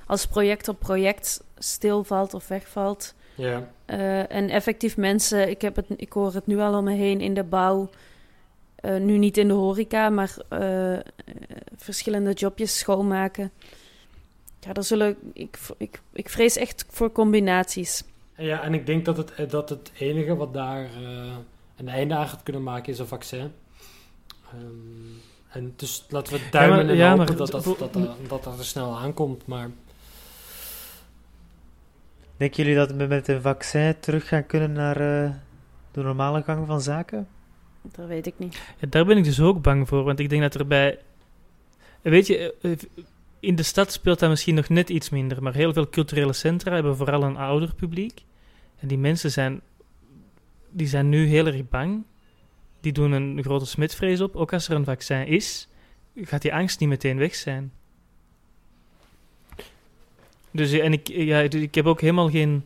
[0.07, 3.15] Als project op project stilvalt of wegvalt.
[3.35, 3.71] Ja.
[3.85, 7.21] Eh, en effectief mensen, ik, heb het, ik hoor het nu al om me heen
[7.21, 7.91] in de bouw.
[8.75, 10.99] eh, nu niet in de horeca, maar eh,
[11.77, 13.51] verschillende jobjes schoonmaken.
[14.61, 18.05] Ja, daar zullen, ik, ik, ik vrees echt voor combinaties.
[18.37, 20.89] Ja, en ik denk dat het, dat het enige wat daar
[21.77, 23.53] een einde aan gaat kunnen maken is een vaccin.
[24.53, 27.93] Ehm, en dus laten we duimen maar- en ja, hopen maar dat, dat, dat,
[28.29, 29.47] dat, dat er snel aankomt.
[29.47, 29.71] Maar
[32.39, 35.31] Denken jullie dat we met een vaccin terug gaan kunnen naar eh,
[35.91, 37.29] de normale gang van zaken?
[37.83, 38.55] Dat weet ik niet.
[38.79, 40.99] Ja, daar ben ik dus ook bang voor, want ik denk dat er bij...
[42.03, 42.73] Weet je, eh,
[43.41, 46.75] in de stad speelt dat misschien nog net iets minder, maar heel veel culturele centra
[46.75, 48.25] hebben vooral een ouder publiek.
[48.79, 49.61] En die mensen zijn,
[50.71, 52.05] die zijn nu heel erg bang.
[52.89, 54.37] Die doen een grote smetvrees op.
[54.37, 55.69] Ook als er een vaccin is,
[56.17, 57.73] gaat die angst niet meteen weg zijn.
[60.51, 62.65] Dus eh, en ik, ja, ik heb ook helemaal geen,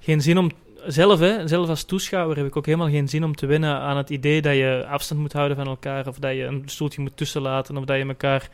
[0.00, 0.50] geen zin om
[0.86, 3.96] zelf, hè, zelf als toeschouwer heb ik ook helemaal geen zin om te wennen aan
[3.96, 7.16] het idee dat je afstand moet houden van elkaar, of dat je een stoeltje moet
[7.16, 8.48] tussenlaten, of dat je elkaar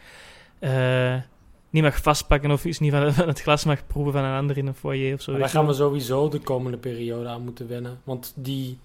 [0.58, 1.22] eh,
[1.70, 3.02] niet mag vastpakken, of iets niet van,
[3.32, 5.30] het glas mag proeven van een ander in een foyer of zo.
[5.30, 8.00] Maar daar gaan we sowieso de komende periode aan moeten wennen.
[8.04, 8.78] Want die,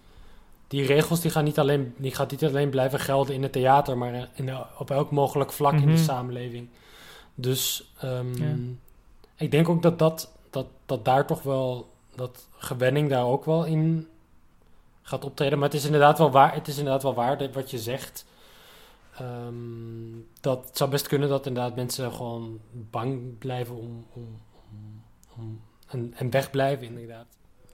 [0.74, 3.98] die regels die gaan, niet alleen, die gaan niet alleen blijven gelden in het theater,
[3.98, 5.90] maar in, op elk mogelijk vlak in Mhm.
[5.90, 6.68] de samenleving.
[7.36, 8.56] Dus ehm, Ja.
[9.36, 13.66] ik denk ook dat, dat, dat, dat daar toch wel, dat gewenning daar ook wel
[13.66, 14.08] in
[15.02, 15.60] gaat optreden.
[15.60, 18.26] Maar het is inderdaad wel waar, het is inderdaad wel waar dat wat je zegt.
[19.18, 19.54] Ehm,
[20.42, 25.02] dat het zou best kunnen dat inderdaad mensen gewoon bang blijven om, om, om,
[25.38, 27.26] om en, en wegblijven, inderdaad.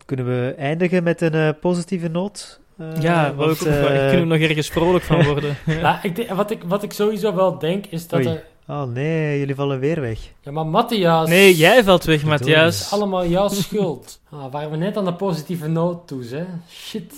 [0.05, 2.58] Kunnen we eindigen met een eh, positieve noot?
[2.79, 5.57] Eh, Ja, ik want, ook- eh, kunnen we nog ergens vrolijk van worden.
[5.81, 8.27] Ja, ik denk- wat, ik, wat ik sowieso wel denk is dat Oei.
[8.27, 8.43] er...
[8.67, 10.19] Oh nee, jullie vallen weer weg.
[10.41, 11.29] Ja, maar Matthias...
[11.29, 12.79] Nee, jij valt weg, Het Matthias.
[12.79, 14.19] is allemaal jouw schuld.
[14.31, 16.43] Ah, waren we net aan de positieve noot toe, hè?
[16.71, 17.13] Shit.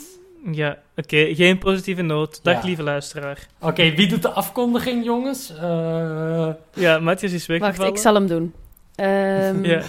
[0.51, 2.39] Ja, oké, geen positieve noot.
[2.43, 2.67] Dag, Ja.
[2.67, 3.47] lieve luisteraar.
[3.59, 5.53] Oké, wie doet de afkondiging, jongens?
[5.61, 7.77] Eh, Ja, Matthias is weggevallen.
[7.79, 8.53] Wacht, ik zal hem doen.
[8.95, 9.81] Ehm, Ja.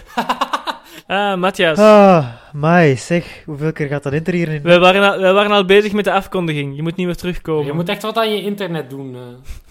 [1.13, 1.79] Ah, Matthias.
[1.79, 4.63] Ah, mai, zeg, hoeveel keer gaat dat inter hier in?
[4.63, 6.77] Wij waren, al, wij waren al bezig met de afkondiging.
[6.77, 7.67] Je moet niet meer terugkomen.
[7.67, 9.15] Je moet echt wat aan je internet doen.
[9.15, 9.21] eh.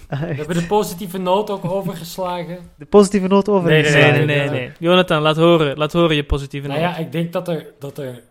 [0.09, 2.57] Ah, we hebben de positieve noot ook overgeslagen.
[2.75, 4.25] De positieve noot Nee, nee, overgeslagen.
[4.25, 4.71] nee, nee, nee.
[4.79, 5.77] Jonathan, laat horen.
[5.77, 6.89] Laat horen je positieve Nou noot.
[6.89, 8.21] ja, ik denk dat er, dat er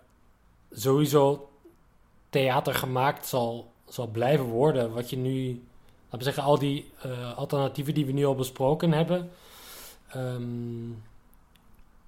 [0.73, 1.49] sowieso
[2.31, 4.93] theater gemaakt zal, zal blijven worden.
[4.93, 5.47] Wat je nu
[6.05, 9.31] laten we zeggen, al die eh, alternatieven die we nu al besproken hebben,
[10.13, 10.91] ehm,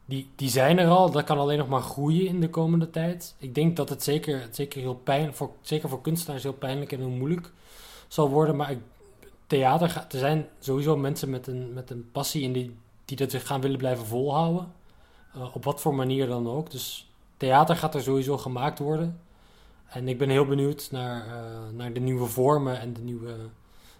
[0.04, 1.10] die, die zijn er al.
[1.10, 3.34] Dat kan alleen nog maar groeien in de komende tijd.
[3.38, 6.98] Ik denk dat het zeker, zeker, heel pijn, voor, zeker voor kunstenaars heel pijnlijk en
[6.98, 7.52] heel moeilijk
[8.08, 8.56] zal worden.
[8.56, 8.78] Maar ik,
[9.46, 13.46] theater, er zijn sowieso mensen met een, met een passie in die, die dat zich
[13.46, 14.72] gaan willen blijven volhouden.
[15.36, 16.70] Uh, op wat voor manier dan ook.
[16.70, 19.20] Dus theater gaat er sowieso gemaakt worden.
[19.86, 23.36] En ik ben heel benieuwd naar, uh, naar de nieuwe vormen en de nieuwe,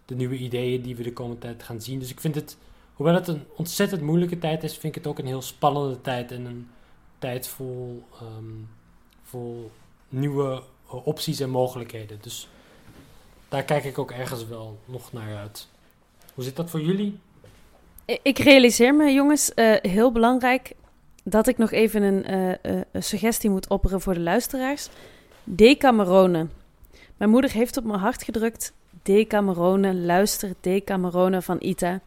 [0.05, 1.99] de nieuwe ideeën die we de komende tijd gaan zien.
[1.99, 2.57] Dus ik vind het,
[3.03, 6.31] hoewel het een ontzettend moeilijke tijd is, vind ik het ook een heel spannende tijd.
[6.31, 6.69] En een
[7.19, 8.03] tijd vol,
[8.39, 8.69] um,
[9.23, 9.71] vol
[10.09, 12.19] nieuwe uh, opties en mogelijkheden.
[12.21, 12.49] Dus
[13.49, 15.69] daar kijk ik ook ergens wel nog naar uit.
[16.35, 17.19] Hoe zit dat voor jullie?
[18.23, 20.73] Ik realiseer me, jongens, uh, heel belangrijk
[21.25, 24.89] dat ik nog even een, uh, een suggestie moet opperen voor de luisteraars.
[25.45, 26.47] Decamerone.
[27.17, 28.73] Mijn moeder heeft op mijn hart gedrukt.
[29.03, 32.01] Decamerone, luister Decamerone van Ita.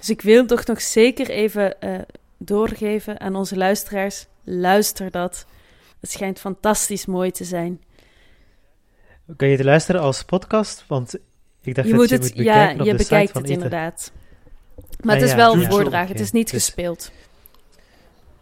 [0.00, 1.98] Dus ik wil toch nog zeker even uh,
[2.38, 4.26] doorgeven aan onze luisteraars.
[4.44, 5.46] Luister dat.
[6.00, 7.80] Het schijnt fantastisch mooi te zijn.
[9.36, 10.84] Kan je het luisteren als podcast?
[10.88, 11.14] Want
[11.62, 13.32] ik dacht je dat moet je het, moet bekijken ja, op je de bekijkt site
[13.32, 14.12] van het inderdaad.
[15.00, 17.10] Maar Ah, het is ja, wel voordragen, Oké, het is niet dus- gespeeld.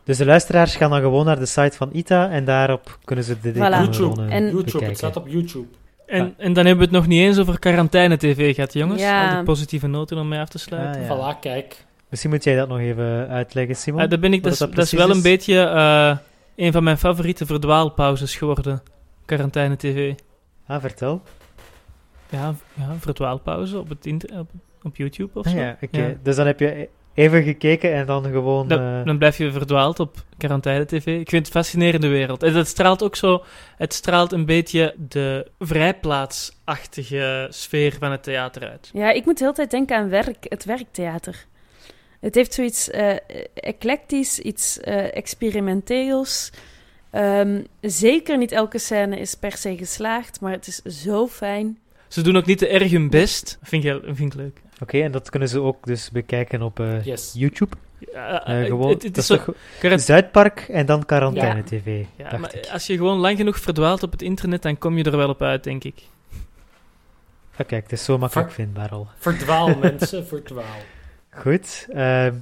[0.05, 3.41] Dus de luisteraars gaan dan gewoon naar de site van ITA en daarop kunnen ze
[3.41, 3.57] de Voilà.
[3.57, 4.23] YouTube.
[4.23, 4.89] En- YouTube, bekijken.
[4.89, 5.67] het staat op YouTube.
[6.09, 9.01] En, en dan hebben we het nog niet eens over quarantaine-tv gehad, jongens.
[9.01, 9.29] Ja.
[9.29, 11.03] Al die positieve noten om mee af te sluiten.
[11.03, 11.35] Ah, ja.
[11.35, 11.85] Voilà, kijk.
[12.09, 14.01] Misschien moet jij dat nog even uitleggen, Simon.
[14.01, 16.17] Ah, dat, ben ik, dat, is, dat is wel een beetje eh,
[16.57, 18.83] een van mijn favoriete verdwaalpauzes geworden.
[19.25, 20.15] Quarantaine-tv.
[20.67, 21.23] Ah, vertel.
[22.31, 24.51] Ja, ja verdwaalpauze op, het inter- op,
[24.83, 25.59] op YouTube of Ah, zo.
[25.59, 26.19] ja, oké.
[26.23, 26.89] Dus dan heb je
[27.19, 28.69] even gekeken en dan gewoon...
[28.69, 31.07] Dan, eh, dan blijf je verdwaald op quarantaine-tv.
[31.07, 32.43] Ik vind het een fascinerende wereld.
[32.43, 33.45] En het straalt ook zo...
[33.77, 38.91] Het straalt een beetje de vrijplaatsachtige sfeer van het theater uit.
[38.93, 41.47] Ja, ik moet de hele tijd denken aan werk, het werktheater.
[42.21, 43.17] Het heeft zoiets eh
[43.55, 46.53] eclectisch, iets eh, experimenteels.
[47.11, 51.79] Ehm, zeker niet elke scène is per se geslaagd, maar het is zo fijn.
[52.09, 53.59] Ze doen ook niet te erg hun best.
[53.63, 54.61] Vind ik, heel- vind ik leuk.
[54.81, 57.33] Oké, en dat kunnen ze ook dus bekijken op eh, Yes.
[57.37, 57.77] YouTube.
[58.13, 59.39] Ja, Eh, eh, gewoon, het- het dat is
[59.81, 62.67] toch Zuidpark en dan Quarantaine TV, Ja, dacht maar ik.
[62.73, 65.43] als je gewoon lang genoeg verdwaalt op het internet, dan kom je er wel op
[65.43, 66.03] uit, denk ik.
[67.57, 69.09] Ah, kijk, het is zo makkelijk Ver- vindbaar al.
[69.19, 70.65] Verdwaal, mensen, verdwaal.
[71.31, 72.35] Goed, ehm,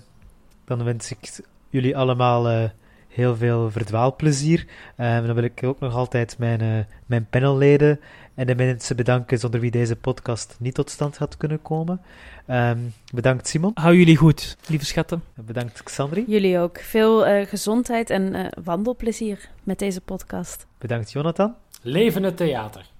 [0.65, 1.41] dan wens ik
[1.71, 2.69] jullie allemaal eh,
[3.09, 4.67] heel veel verdwaalplezier.
[4.97, 8.01] Ehm, dan wil ik ook nog altijd mijn, eh, mijn panelleden
[8.37, 12.01] en de mensen bedanken zonder wie deze podcast niet tot stand had kunnen komen.
[12.47, 12.79] Ehm,
[13.15, 13.71] bedankt Simon.
[13.75, 15.23] Hou jullie goed, lieve schatten.
[15.35, 16.25] Bedankt Xandri.
[16.27, 16.79] Jullie ook.
[16.79, 20.67] Veel eh, gezondheid en eh, wandelplezier met deze podcast.
[20.79, 21.55] Bedankt Jonathan.
[21.83, 22.95] Leven het theater.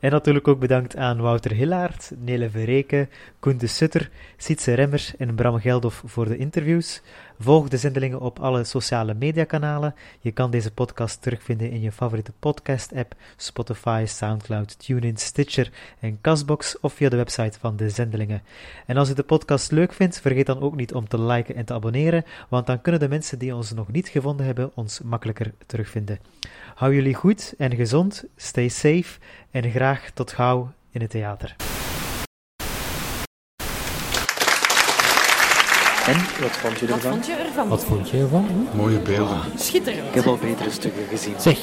[0.00, 5.34] En natuurlijk ook bedankt aan Wouter Hillaert, Nele Verreken, Koen de Sutter, Sietse Remmers en
[5.34, 7.02] Bram Geldof voor de interviews.
[7.38, 9.94] Volg de zendelingen op alle sociale mediakanalen.
[10.20, 15.70] Je kan deze podcast terugvinden in je favoriete podcast-app, Spotify, Soundcloud, TuneIn, Stitcher
[16.00, 18.42] en Castbox of via de website van de zendelingen.
[18.86, 21.64] En als je de podcast leuk vindt, vergeet dan ook niet om te liken en
[21.64, 25.52] te abonneren, want dan kunnen de mensen die ons nog niet gevonden hebben ons makkelijker
[25.66, 26.18] terugvinden.
[26.76, 29.18] Hou jullie goed en gezond, stay safe
[29.50, 31.56] en graag tot gauw in het theater.
[36.06, 37.12] En, wat vond je Wat ervan?
[37.12, 37.68] vond je ervan?
[37.68, 38.68] Wat vond je ervan?
[38.74, 39.40] Mooie beelden.
[39.58, 40.08] Schitterend.
[40.08, 41.34] Ik heb al betere stukken gezien.
[41.40, 41.58] Zeg,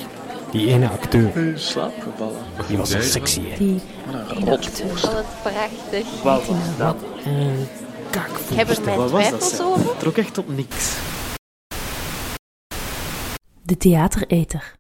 [0.52, 1.34] die ene acteur.
[2.68, 3.58] Die was zo sexy, hè?
[3.58, 3.82] Die
[4.12, 4.82] Wat een rot.
[4.84, 6.22] Oh, wat prachtig.
[6.24, 6.96] Wat was dat?
[7.26, 7.68] Een
[8.10, 8.52] kakvoet.
[8.52, 9.40] Ik heb er mijn Wat was dat?
[9.40, 9.90] twijfels over.
[9.90, 10.98] Het trok echt op niks.
[13.62, 14.74] De theatereter.